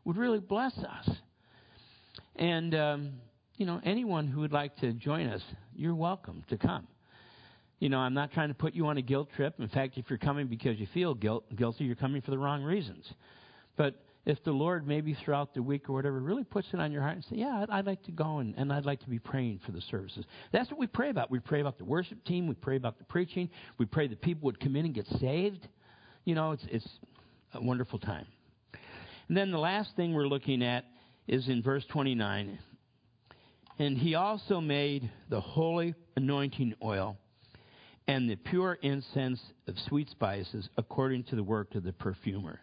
would 0.05 0.17
really 0.17 0.41
bless 0.41 0.77
us. 0.79 1.09
And, 2.35 2.75
um, 2.75 3.13
you 3.57 3.67
know, 3.67 3.81
anyone 3.85 4.27
who 4.27 4.41
would 4.41 4.53
like 4.53 4.77
to 4.79 4.93
join 4.93 5.29
us, 5.29 5.43
you're 5.77 5.95
welcome 5.95 6.43
to 6.51 6.57
come. 6.57 6.89
You 7.79 7.89
know, 7.89 7.99
I'm 7.99 8.15
not 8.15 8.33
trying 8.33 8.49
to 8.49 8.55
put 8.55 8.75
you 8.75 8.87
on 8.87 8.99
a 8.99 9.03
guilt 9.03 9.29
trip. 9.37 9.55
In 9.61 9.69
fact, 9.69 9.97
if 9.97 10.07
you're 10.09 10.19
coming 10.19 10.49
because 10.49 10.79
you 10.81 10.89
feel 10.93 11.15
guilt, 11.15 11.45
guilty, 11.55 11.85
you're 11.85 11.95
coming 11.95 12.21
for 12.21 12.33
the 12.33 12.39
wrong 12.39 12.65
reasons. 12.65 13.05
But 13.77 13.95
if 14.29 14.45
the 14.45 14.53
Lord 14.53 14.87
maybe 14.87 15.15
throughout 15.15 15.55
the 15.55 15.63
week 15.63 15.89
or 15.89 15.95
whatever 15.95 16.21
really 16.21 16.45
puts 16.45 16.69
it 16.75 16.81
on 16.81 16.93
your 16.93 17.01
heart 17.01 17.15
and 17.15 17.25
say, 17.25 17.37
yeah, 17.37 17.63
I'd, 17.63 17.71
I'd 17.71 17.87
like 17.87 18.03
to 18.05 18.13
go 18.13 18.41
and, 18.41 18.55
and 18.59 18.71
I'd 18.71 18.85
like 18.85 19.01
to 19.01 19.09
be 19.09 19.19
praying 19.19 19.61
for 19.65 19.73
the 19.73 19.81
services. 19.81 20.27
That's 20.53 20.71
what 20.71 20.79
we 20.79 20.87
pray 20.87 21.09
about. 21.09 21.31
We 21.31 21.39
pray 21.39 21.63
about 21.63 21.79
the 21.79 21.87
worship 21.87 22.23
team. 22.25 22.47
We 22.47 22.55
pray 22.55 22.77
about 22.77 22.99
the 22.99 23.05
preaching. 23.05 23.49
We 23.79 23.87
pray 23.87 24.07
that 24.07 24.21
people 24.21 24.45
would 24.45 24.61
come 24.61 24.77
in 24.77 24.85
and 24.85 24.95
get 24.95 25.07
saved. 25.19 25.67
You 26.27 26.35
know, 26.35 26.53
it's, 26.53 26.65
it's 26.71 26.87
a 27.55 27.63
wonderful 27.63 27.99
time. 27.99 28.27
And 29.29 29.37
then 29.37 29.51
the 29.51 29.59
last 29.59 29.97
thing 29.97 30.13
we're 30.13 30.29
looking 30.29 30.63
at 30.63 30.85
is 31.27 31.49
in 31.49 31.63
verse 31.63 31.87
29. 31.89 32.59
And 33.79 33.97
he 33.97 34.15
also 34.15 34.61
made 34.61 35.11
the 35.31 35.41
holy 35.41 35.95
anointing 36.17 36.75
oil 36.85 37.17
and 38.07 38.29
the 38.29 38.37
pure 38.37 38.77
incense 38.83 39.41
of 39.67 39.75
sweet 39.89 40.11
spices 40.11 40.69
according 40.77 41.25
to 41.25 41.37
the 41.37 41.43
work 41.43 41.75
of 41.75 41.83
the 41.83 41.95
perfumer. 41.95 42.61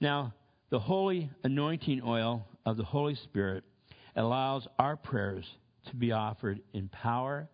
Now, 0.00 0.32
the 0.70 0.78
holy 0.78 1.30
anointing 1.44 2.02
oil 2.04 2.46
of 2.66 2.76
the 2.76 2.84
Holy 2.84 3.14
Spirit 3.14 3.64
allows 4.16 4.66
our 4.78 4.96
prayers 4.96 5.44
to 5.86 5.96
be 5.96 6.12
offered 6.12 6.60
in 6.72 6.88
power 6.88 7.48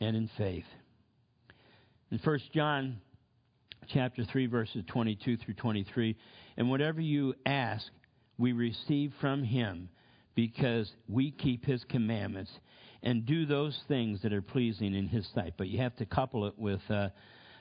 and 0.00 0.16
in 0.16 0.30
faith. 0.38 0.64
In 2.10 2.18
1 2.18 2.38
John 2.54 3.00
chapter 3.88 4.24
3 4.24 4.46
verses 4.46 4.82
22 4.88 5.36
through 5.38 5.54
23, 5.54 6.16
and 6.56 6.70
whatever 6.70 7.00
you 7.00 7.34
ask, 7.44 7.86
we 8.38 8.52
receive 8.52 9.12
from 9.20 9.42
him 9.42 9.88
because 10.34 10.90
we 11.08 11.30
keep 11.30 11.64
his 11.64 11.84
commandments 11.90 12.50
and 13.02 13.26
do 13.26 13.44
those 13.46 13.78
things 13.88 14.22
that 14.22 14.32
are 14.32 14.42
pleasing 14.42 14.94
in 14.94 15.08
his 15.08 15.28
sight. 15.34 15.54
But 15.58 15.68
you 15.68 15.78
have 15.78 15.96
to 15.96 16.06
couple 16.06 16.46
it 16.46 16.58
with 16.58 16.80
uh, 16.88 17.08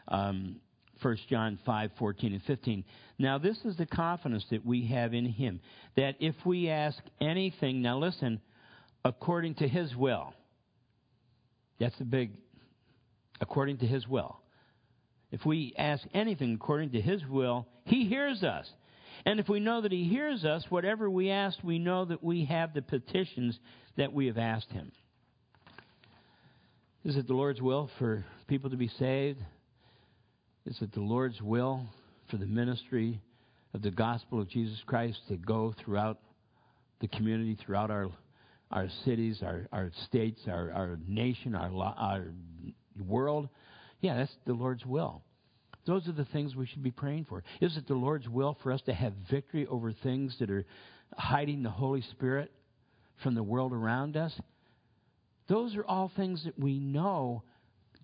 um, 0.07 0.57
1 1.01 1.17
John 1.29 1.59
5, 1.65 1.91
14, 1.97 2.33
and 2.33 2.43
15. 2.43 2.83
Now, 3.17 3.37
this 3.37 3.57
is 3.65 3.77
the 3.77 3.85
confidence 3.85 4.45
that 4.51 4.65
we 4.65 4.87
have 4.87 5.13
in 5.13 5.25
Him, 5.25 5.59
that 5.95 6.15
if 6.19 6.35
we 6.45 6.69
ask 6.69 6.97
anything, 7.19 7.81
now 7.81 7.97
listen, 7.97 8.41
according 9.03 9.55
to 9.55 9.67
His 9.67 9.95
will, 9.95 10.33
that's 11.79 11.97
the 11.97 12.05
big, 12.05 12.31
according 13.41 13.77
to 13.79 13.87
His 13.87 14.07
will. 14.07 14.39
If 15.31 15.45
we 15.45 15.73
ask 15.77 16.03
anything 16.13 16.53
according 16.55 16.91
to 16.91 17.01
His 17.01 17.25
will, 17.25 17.67
He 17.85 18.05
hears 18.07 18.43
us. 18.43 18.69
And 19.25 19.39
if 19.39 19.49
we 19.49 19.59
know 19.59 19.81
that 19.81 19.91
He 19.91 20.05
hears 20.05 20.45
us, 20.45 20.63
whatever 20.69 21.09
we 21.09 21.29
ask, 21.29 21.57
we 21.63 21.79
know 21.79 22.05
that 22.05 22.23
we 22.23 22.45
have 22.45 22.73
the 22.73 22.81
petitions 22.81 23.57
that 23.97 24.13
we 24.13 24.27
have 24.27 24.37
asked 24.37 24.71
Him. 24.71 24.91
Is 27.05 27.15
it 27.15 27.27
the 27.27 27.33
Lord's 27.33 27.61
will 27.61 27.89
for 27.97 28.25
people 28.47 28.69
to 28.71 28.77
be 28.77 28.89
saved? 28.99 29.39
Is 30.69 30.77
it 30.81 30.93
the 30.93 31.01
Lord's 31.01 31.41
will 31.41 31.83
for 32.29 32.37
the 32.37 32.45
ministry 32.45 33.19
of 33.73 33.81
the 33.81 33.89
gospel 33.89 34.39
of 34.39 34.49
Jesus 34.49 34.77
Christ 34.85 35.17
to 35.27 35.35
go 35.35 35.73
throughout 35.83 36.19
the 37.01 37.07
community, 37.07 37.57
throughout 37.65 37.89
our 37.89 38.11
our 38.69 38.87
cities, 39.03 39.41
our, 39.41 39.67
our 39.71 39.91
states, 40.05 40.41
our, 40.47 40.71
our 40.71 40.99
nation, 41.07 41.55
our, 41.55 41.71
our 41.73 42.27
world? 43.03 43.49
Yeah, 43.99 44.17
that's 44.17 44.35
the 44.45 44.53
Lord's 44.53 44.85
will. 44.85 45.23
Those 45.87 46.07
are 46.07 46.11
the 46.11 46.25
things 46.25 46.55
we 46.55 46.67
should 46.67 46.83
be 46.83 46.91
praying 46.91 47.25
for. 47.27 47.43
Is 47.61 47.75
it 47.75 47.87
the 47.87 47.95
Lord's 47.95 48.29
will 48.29 48.55
for 48.61 48.71
us 48.71 48.81
to 48.83 48.93
have 48.93 49.13
victory 49.31 49.65
over 49.65 49.91
things 49.91 50.35
that 50.39 50.51
are 50.51 50.67
hiding 51.17 51.63
the 51.63 51.71
Holy 51.71 52.03
Spirit 52.11 52.51
from 53.23 53.33
the 53.33 53.41
world 53.41 53.73
around 53.73 54.15
us? 54.15 54.39
Those 55.47 55.75
are 55.75 55.83
all 55.83 56.11
things 56.15 56.43
that 56.43 56.59
we 56.59 56.77
know 56.77 57.41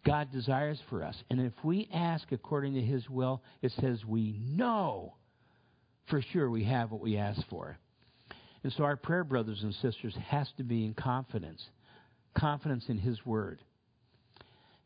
God 0.05 0.31
desires 0.31 0.79
for 0.89 1.03
us. 1.03 1.15
And 1.29 1.41
if 1.41 1.53
we 1.63 1.89
ask 1.93 2.31
according 2.31 2.75
to 2.75 2.81
His 2.81 3.09
will, 3.09 3.41
it 3.61 3.71
says 3.81 4.05
we 4.05 4.39
know 4.39 5.15
for 6.09 6.21
sure 6.21 6.49
we 6.49 6.63
have 6.65 6.91
what 6.91 7.01
we 7.01 7.17
ask 7.17 7.41
for. 7.49 7.77
And 8.63 8.71
so 8.73 8.83
our 8.83 8.95
prayer, 8.95 9.23
brothers 9.23 9.61
and 9.63 9.73
sisters, 9.75 10.15
has 10.27 10.47
to 10.57 10.63
be 10.63 10.85
in 10.85 10.93
confidence 10.93 11.63
confidence 12.37 12.83
in 12.89 12.97
His 12.97 13.25
Word. 13.25 13.61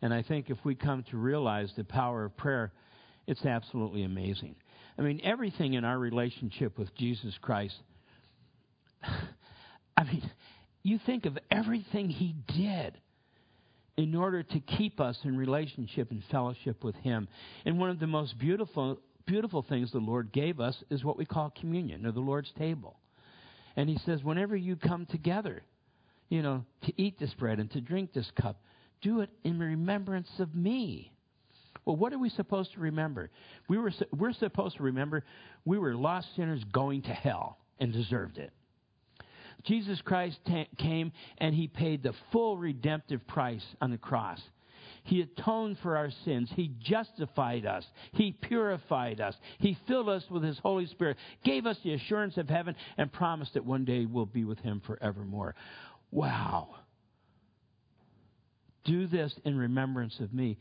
And 0.01 0.13
I 0.13 0.22
think 0.22 0.49
if 0.49 0.57
we 0.63 0.76
come 0.76 1.03
to 1.09 1.17
realize 1.17 1.72
the 1.76 1.84
power 1.84 2.26
of 2.26 2.38
prayer, 2.38 2.72
it's 3.26 3.43
absolutely 3.43 4.03
amazing. 4.03 4.55
I 4.97 5.01
mean, 5.01 5.20
everything 5.24 5.74
in 5.74 5.84
our 5.84 5.97
relationship 5.97 6.78
with 6.78 6.95
Jesus 6.95 7.34
Christ, 7.41 7.76
I 9.03 10.03
mean, 10.03 10.30
you 10.84 10.99
think 11.05 11.26
of 11.26 11.38
everything 11.51 12.09
He 12.09 12.36
did 12.47 12.97
in 13.97 14.15
order 14.15 14.43
to 14.43 14.59
keep 14.59 14.99
us 14.99 15.17
in 15.23 15.37
relationship 15.37 16.11
and 16.11 16.23
fellowship 16.31 16.83
with 16.83 16.95
Him. 16.95 17.27
And 17.65 17.79
one 17.79 17.89
of 17.89 17.99
the 17.99 18.07
most 18.07 18.37
beautiful, 18.39 18.99
beautiful 19.25 19.61
things 19.61 19.91
the 19.91 19.99
Lord 19.99 20.31
gave 20.31 20.59
us 20.59 20.81
is 20.89 21.03
what 21.03 21.17
we 21.17 21.25
call 21.25 21.53
communion, 21.59 22.05
or 22.05 22.11
the 22.11 22.19
Lord's 22.19 22.51
table. 22.57 22.97
And 23.75 23.89
He 23.89 23.97
says, 24.05 24.23
whenever 24.23 24.55
you 24.55 24.75
come 24.75 25.05
together, 25.05 25.63
you 26.29 26.41
know, 26.41 26.63
to 26.83 27.01
eat 27.01 27.19
this 27.19 27.33
bread 27.33 27.59
and 27.59 27.69
to 27.71 27.81
drink 27.81 28.13
this 28.13 28.31
cup, 28.39 28.61
do 29.01 29.21
it 29.21 29.29
in 29.43 29.59
remembrance 29.59 30.29
of 30.39 30.53
me. 30.53 31.11
Well, 31.85 31.95
what 31.95 32.13
are 32.13 32.19
we 32.19 32.29
supposed 32.29 32.73
to 32.73 32.79
remember? 32.79 33.31
We 33.67 33.77
were, 33.77 33.91
we're 34.15 34.33
supposed 34.33 34.77
to 34.77 34.83
remember 34.83 35.23
we 35.65 35.79
were 35.79 35.95
lost 35.95 36.27
sinners 36.35 36.63
going 36.71 37.01
to 37.03 37.13
hell 37.13 37.57
and 37.79 37.91
deserved 37.91 38.37
it. 38.37 38.51
Jesus 39.66 40.01
Christ 40.01 40.39
t- 40.45 40.70
came 40.78 41.12
and 41.38 41.53
he 41.53 41.68
paid 41.68 42.03
the 42.03 42.14
full 42.32 42.57
redemptive 42.57 43.26
price 43.28 43.66
on 43.82 43.91
the 43.91 43.97
cross. 43.97 44.39
He 45.03 45.22
atoned 45.22 45.78
for 45.82 45.97
our 45.97 46.12
sins. 46.26 46.49
He 46.55 46.72
justified 46.80 47.66
us. 47.66 47.86
He 48.12 48.32
purified 48.32 49.22
us. 49.22 49.36
He 49.57 49.78
filled 49.88 50.10
us 50.10 50.24
with 50.30 50.43
His 50.43 50.60
Holy 50.60 50.86
Spirit, 50.88 51.18
gave 51.43 51.66
us 51.66 51.78
the 51.84 51.93
assurance 51.93 52.38
of 52.38 52.49
heaven, 52.49 52.76
and 52.97 53.12
promised 53.12 53.53
that 53.53 53.66
one 53.66 53.86
day 53.86 54.05
we'll 54.05 54.26
be 54.26 54.43
with 54.43 54.60
Him 54.60 54.82
forevermore. 54.86 55.55
Wow. 56.12 56.76
Do 58.86 59.07
this 59.07 59.34
in 59.45 59.57
remembrance 59.57 60.20
of 60.20 60.34
me. 60.34 60.57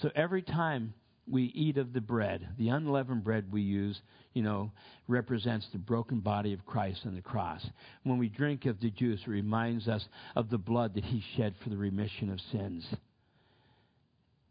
So 0.00 0.10
every 0.14 0.42
time 0.42 0.94
we 1.30 1.44
eat 1.54 1.76
of 1.78 1.92
the 1.92 2.00
bread, 2.00 2.48
the 2.58 2.68
unleavened 2.68 3.24
bread 3.24 3.52
we 3.52 3.62
use, 3.62 4.00
you 4.34 4.42
know, 4.42 4.72
represents 5.06 5.66
the 5.72 5.78
broken 5.78 6.20
body 6.20 6.52
of 6.52 6.66
Christ 6.66 7.02
on 7.06 7.14
the 7.14 7.22
cross. 7.22 7.64
When 8.02 8.18
we 8.18 8.28
drink 8.28 8.66
of 8.66 8.80
the 8.80 8.90
juice, 8.90 9.20
it 9.26 9.30
reminds 9.30 9.88
us 9.88 10.04
of 10.34 10.50
the 10.50 10.58
blood 10.58 10.94
that 10.94 11.04
he 11.04 11.22
shed 11.36 11.54
for 11.62 11.70
the 11.70 11.76
remission 11.76 12.30
of 12.30 12.40
sins. 12.50 12.84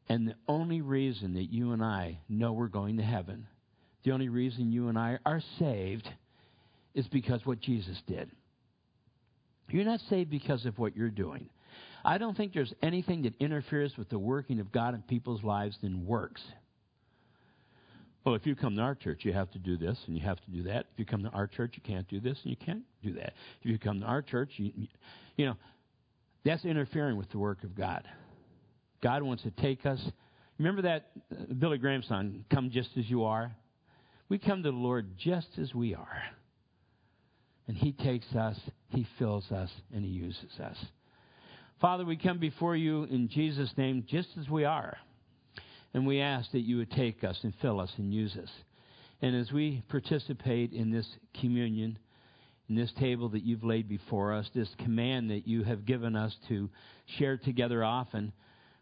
And 0.07 0.28
the 0.28 0.36
only 0.47 0.82
reason 0.82 1.34
that 1.36 1.51
you 1.51 1.74
and 1.74 1.84
I 1.84 2.19
know 2.30 2.53
we're 2.53 2.67
going 2.67 2.97
to 2.97 3.03
heaven, 3.03 3.47
the 4.03 4.11
only 4.11 4.30
reason 4.30 4.72
you 4.72 4.88
and 4.88 4.97
I 4.97 5.19
are 5.26 5.41
saved, 5.59 6.07
is 6.93 7.07
because 7.07 7.45
what 7.45 7.61
Jesus 7.61 8.01
did. 8.07 8.30
You're 9.69 9.86
not 9.86 10.01
saved 10.09 10.30
because 10.30 10.65
of 10.65 10.78
what 10.78 10.95
you're 10.95 11.09
doing. 11.09 11.49
I 12.03 12.17
don't 12.17 12.36
think 12.36 12.53
there's 12.53 12.74
anything 12.82 13.22
that 13.24 13.36
interferes 13.39 13.97
with 13.97 14.09
the 14.09 14.19
working 14.19 14.59
of 14.59 14.72
God 14.72 14.95
in 14.95 15.01
people's 15.03 15.43
lives 15.43 15.78
than 15.82 16.05
works. 16.05 16.41
Well, 18.24 18.36
if 18.36 18.45
you 18.45 18.55
come 18.55 18.76
to 18.76 18.82
our 18.82 18.93
church, 18.93 19.22
you 19.24 19.34
have 19.34 19.49
to 19.51 19.59
do 19.59 19.78
this 19.78 19.97
and 20.05 20.15
you 20.15 20.24
have 20.24 20.39
to 20.45 20.51
do 20.51 20.63
that. 20.63 20.86
If 20.93 20.99
you 20.99 21.05
come 21.05 21.24
to 21.24 21.30
our 21.30 21.47
church, 21.47 21.74
you 21.76 21.82
can't 21.82 22.07
do 22.07 22.19
this 22.19 22.38
and 22.43 22.51
you 22.51 22.57
can't 22.57 22.84
do 23.03 23.13
that. 23.13 23.34
If 23.61 23.72
you 23.72 23.80
come 23.80 24.01
to 24.01 24.05
our 24.05 24.22
church, 24.22 24.51
you, 24.57 24.72
you 25.38 25.45
know, 25.47 25.55
that's 26.45 26.63
interfering 26.63 27.17
with 27.17 27.32
the 27.32 27.39
work 27.39 27.63
of 27.63 27.76
God. 27.76 28.07
God 29.01 29.24
wants 29.24 29.43
to 29.43 29.51
take 29.51 29.86
us. 29.86 29.99
Remember 30.59 30.84
that 30.84 31.09
uh, 31.32 31.53
Billy 31.57 31.80
Graham 31.80 32.03
song, 32.03 32.45
Come 32.51 32.69
Just 32.69 32.89
As 32.97 33.09
You 33.09 33.24
Are? 33.24 33.55
We 34.30 34.38
come 34.38 34.61
to 34.63 34.72
the 34.72 34.78
Lord 34.78 35.17
just 35.17 35.47
as 35.59 35.74
we 35.74 35.95
are. 35.95 36.22
And 37.67 37.76
He 37.76 37.91
takes 37.91 38.28
us, 38.36 38.57
He 38.89 39.07
fills 39.17 39.51
us, 39.51 39.69
and 39.93 40.05
He 40.05 40.11
uses 40.11 40.59
us. 40.63 40.78
Father, 41.80 42.05
we 42.05 42.15
come 42.15 42.38
before 42.38 42.76
you 42.76 43.05
in 43.05 43.28
Jesus' 43.28 43.72
name 43.76 44.05
just 44.07 44.30
as 44.39 44.47
we 44.47 44.63
are. 44.63 44.97
And 45.94 46.08
we 46.08 46.22
ask 46.22 46.52
that 46.52 46.60
you 46.60 46.78
would 46.78 46.92
take 46.92 47.24
us 47.24 47.38
and 47.44 47.54
fill 47.62 47.80
us 47.80 47.92
and 47.98 48.14
use 48.14 48.36
us. 48.36 48.50
And 49.22 49.36
as 49.36 49.52
we 49.52 49.84
participate 49.89 50.72
in 50.72 50.92
this 50.92 51.08
communion, 51.39 52.00
in 52.70 52.76
this 52.76 52.92
table 53.00 53.30
that 53.30 53.44
you've 53.44 53.64
laid 53.64 53.89
before 53.89 54.34
us, 54.34 54.50
this 54.56 54.74
command 54.80 55.30
that 55.30 55.48
you 55.48 55.64
have 55.64 55.86
given 55.86 56.16
us 56.16 56.36
to 56.48 56.70
share 57.18 57.38
together 57.38 57.84
often, 57.84 58.32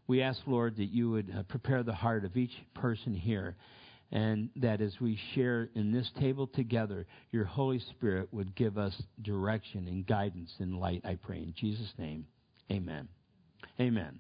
we 0.08 0.22
ask, 0.22 0.40
Lord, 0.46 0.78
that 0.78 0.92
you 0.92 1.12
would 1.12 1.34
uh, 1.36 1.44
prepare 1.44 1.84
the 1.84 1.94
heart 1.94 2.26
of 2.26 2.38
each 2.38 2.54
person 2.74 3.14
here. 3.14 3.56
And 4.12 4.50
that 4.56 4.82
as 4.82 5.00
we 5.00 5.20
share 5.36 5.70
in 5.76 5.92
this 5.92 6.10
table 6.20 6.48
together, 6.48 7.06
your 7.32 7.46
Holy 7.46 7.80
Spirit 7.80 8.30
would 8.32 8.56
give 8.56 8.78
us 8.78 9.00
direction 9.22 9.88
and 9.88 10.06
guidance 10.06 10.52
and 10.58 10.80
light, 10.80 11.04
I 11.06 11.16
pray. 11.16 11.38
In 11.38 11.54
Jesus' 11.56 11.94
name, 12.00 12.26
amen. 12.72 13.08
Amen. 13.80 14.20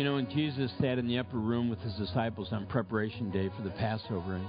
You 0.00 0.06
know, 0.06 0.14
when 0.14 0.30
Jesus 0.30 0.72
sat 0.80 0.96
in 0.96 1.06
the 1.06 1.18
upper 1.18 1.36
room 1.36 1.68
with 1.68 1.78
his 1.80 1.92
disciples 1.96 2.48
on 2.52 2.64
preparation 2.64 3.30
day 3.30 3.50
for 3.54 3.60
the 3.60 3.68
Passover, 3.72 4.36
and 4.36 4.46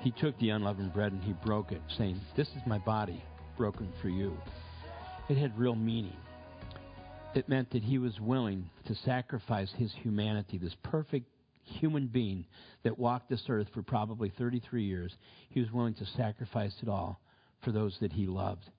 he 0.00 0.10
took 0.12 0.38
the 0.38 0.48
unleavened 0.48 0.94
bread 0.94 1.12
and 1.12 1.22
he 1.22 1.34
broke 1.44 1.72
it, 1.72 1.82
saying, 1.98 2.18
This 2.38 2.48
is 2.48 2.62
my 2.66 2.78
body 2.78 3.22
broken 3.58 3.92
for 4.00 4.08
you. 4.08 4.34
It 5.28 5.36
had 5.36 5.58
real 5.58 5.74
meaning. 5.74 6.16
It 7.34 7.50
meant 7.50 7.70
that 7.72 7.82
he 7.82 7.98
was 7.98 8.18
willing 8.18 8.70
to 8.86 8.94
sacrifice 8.94 9.70
his 9.76 9.92
humanity, 9.92 10.56
this 10.56 10.74
perfect 10.82 11.26
human 11.64 12.06
being 12.06 12.46
that 12.82 12.98
walked 12.98 13.28
this 13.28 13.44
earth 13.50 13.68
for 13.74 13.82
probably 13.82 14.32
33 14.38 14.84
years. 14.84 15.14
He 15.50 15.60
was 15.60 15.70
willing 15.70 15.92
to 15.96 16.06
sacrifice 16.16 16.76
it 16.80 16.88
all 16.88 17.20
for 17.62 17.72
those 17.72 17.94
that 18.00 18.14
he 18.14 18.26
loved. 18.26 18.70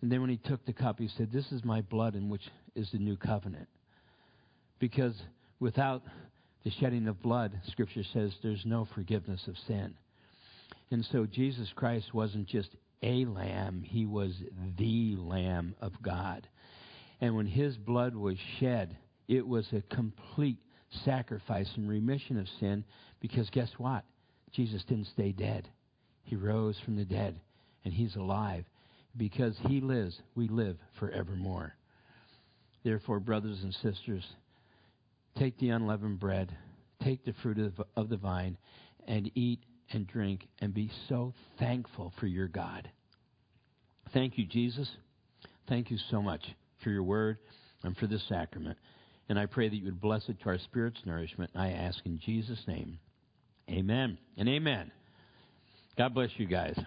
And 0.00 0.12
then 0.12 0.20
when 0.20 0.30
he 0.30 0.36
took 0.36 0.64
the 0.64 0.72
cup, 0.72 1.00
he 1.00 1.08
said, 1.08 1.32
This 1.32 1.50
is 1.50 1.64
my 1.64 1.80
blood 1.80 2.14
in 2.14 2.28
which 2.28 2.48
is 2.76 2.88
the 2.92 2.98
new 2.98 3.16
covenant. 3.16 3.66
Because 4.78 5.20
without 5.60 6.02
the 6.64 6.70
shedding 6.70 7.06
of 7.06 7.22
blood, 7.22 7.58
Scripture 7.68 8.02
says 8.12 8.32
there's 8.42 8.66
no 8.66 8.88
forgiveness 8.94 9.46
of 9.46 9.56
sin. 9.66 9.94
And 10.90 11.04
so 11.12 11.26
Jesus 11.26 11.68
Christ 11.74 12.12
wasn't 12.12 12.48
just 12.48 12.70
a 13.02 13.24
lamb, 13.24 13.82
he 13.82 14.04
was 14.04 14.34
the 14.76 15.16
Lamb 15.16 15.74
of 15.80 15.92
God. 16.02 16.46
And 17.20 17.36
when 17.36 17.46
his 17.46 17.76
blood 17.76 18.14
was 18.14 18.36
shed, 18.58 18.96
it 19.28 19.46
was 19.46 19.66
a 19.72 19.94
complete 19.94 20.58
sacrifice 21.04 21.70
and 21.76 21.88
remission 21.88 22.38
of 22.38 22.48
sin 22.58 22.84
because 23.20 23.48
guess 23.50 23.70
what? 23.78 24.04
Jesus 24.52 24.82
didn't 24.84 25.06
stay 25.06 25.32
dead. 25.32 25.68
He 26.24 26.36
rose 26.36 26.78
from 26.84 26.96
the 26.96 27.04
dead 27.04 27.40
and 27.84 27.94
he's 27.94 28.16
alive. 28.16 28.64
Because 29.16 29.56
he 29.66 29.80
lives, 29.80 30.20
we 30.34 30.48
live 30.48 30.76
forevermore. 30.98 31.74
Therefore, 32.84 33.18
brothers 33.18 33.58
and 33.62 33.74
sisters, 33.74 34.24
Take 35.38 35.58
the 35.58 35.70
unleavened 35.70 36.20
bread, 36.20 36.56
take 37.02 37.24
the 37.24 37.34
fruit 37.42 37.58
of, 37.58 37.80
of 37.96 38.08
the 38.08 38.16
vine, 38.16 38.58
and 39.06 39.30
eat 39.34 39.60
and 39.92 40.06
drink 40.06 40.46
and 40.60 40.72
be 40.74 40.90
so 41.08 41.34
thankful 41.58 42.12
for 42.20 42.26
your 42.26 42.48
God. 42.48 42.90
Thank 44.12 44.38
you, 44.38 44.44
Jesus. 44.44 44.90
Thank 45.68 45.90
you 45.90 45.98
so 46.10 46.20
much 46.20 46.44
for 46.82 46.90
your 46.90 47.02
word 47.02 47.38
and 47.82 47.96
for 47.96 48.06
this 48.06 48.22
sacrament. 48.28 48.78
And 49.28 49.38
I 49.38 49.46
pray 49.46 49.68
that 49.68 49.76
you 49.76 49.84
would 49.84 50.00
bless 50.00 50.28
it 50.28 50.40
to 50.40 50.48
our 50.48 50.58
spirit's 50.58 51.00
nourishment. 51.04 51.52
I 51.54 51.70
ask 51.70 51.98
in 52.04 52.18
Jesus' 52.18 52.62
name. 52.66 52.98
Amen 53.68 54.18
and 54.36 54.48
amen. 54.48 54.90
God 55.96 56.14
bless 56.14 56.30
you 56.36 56.46
guys. 56.46 56.78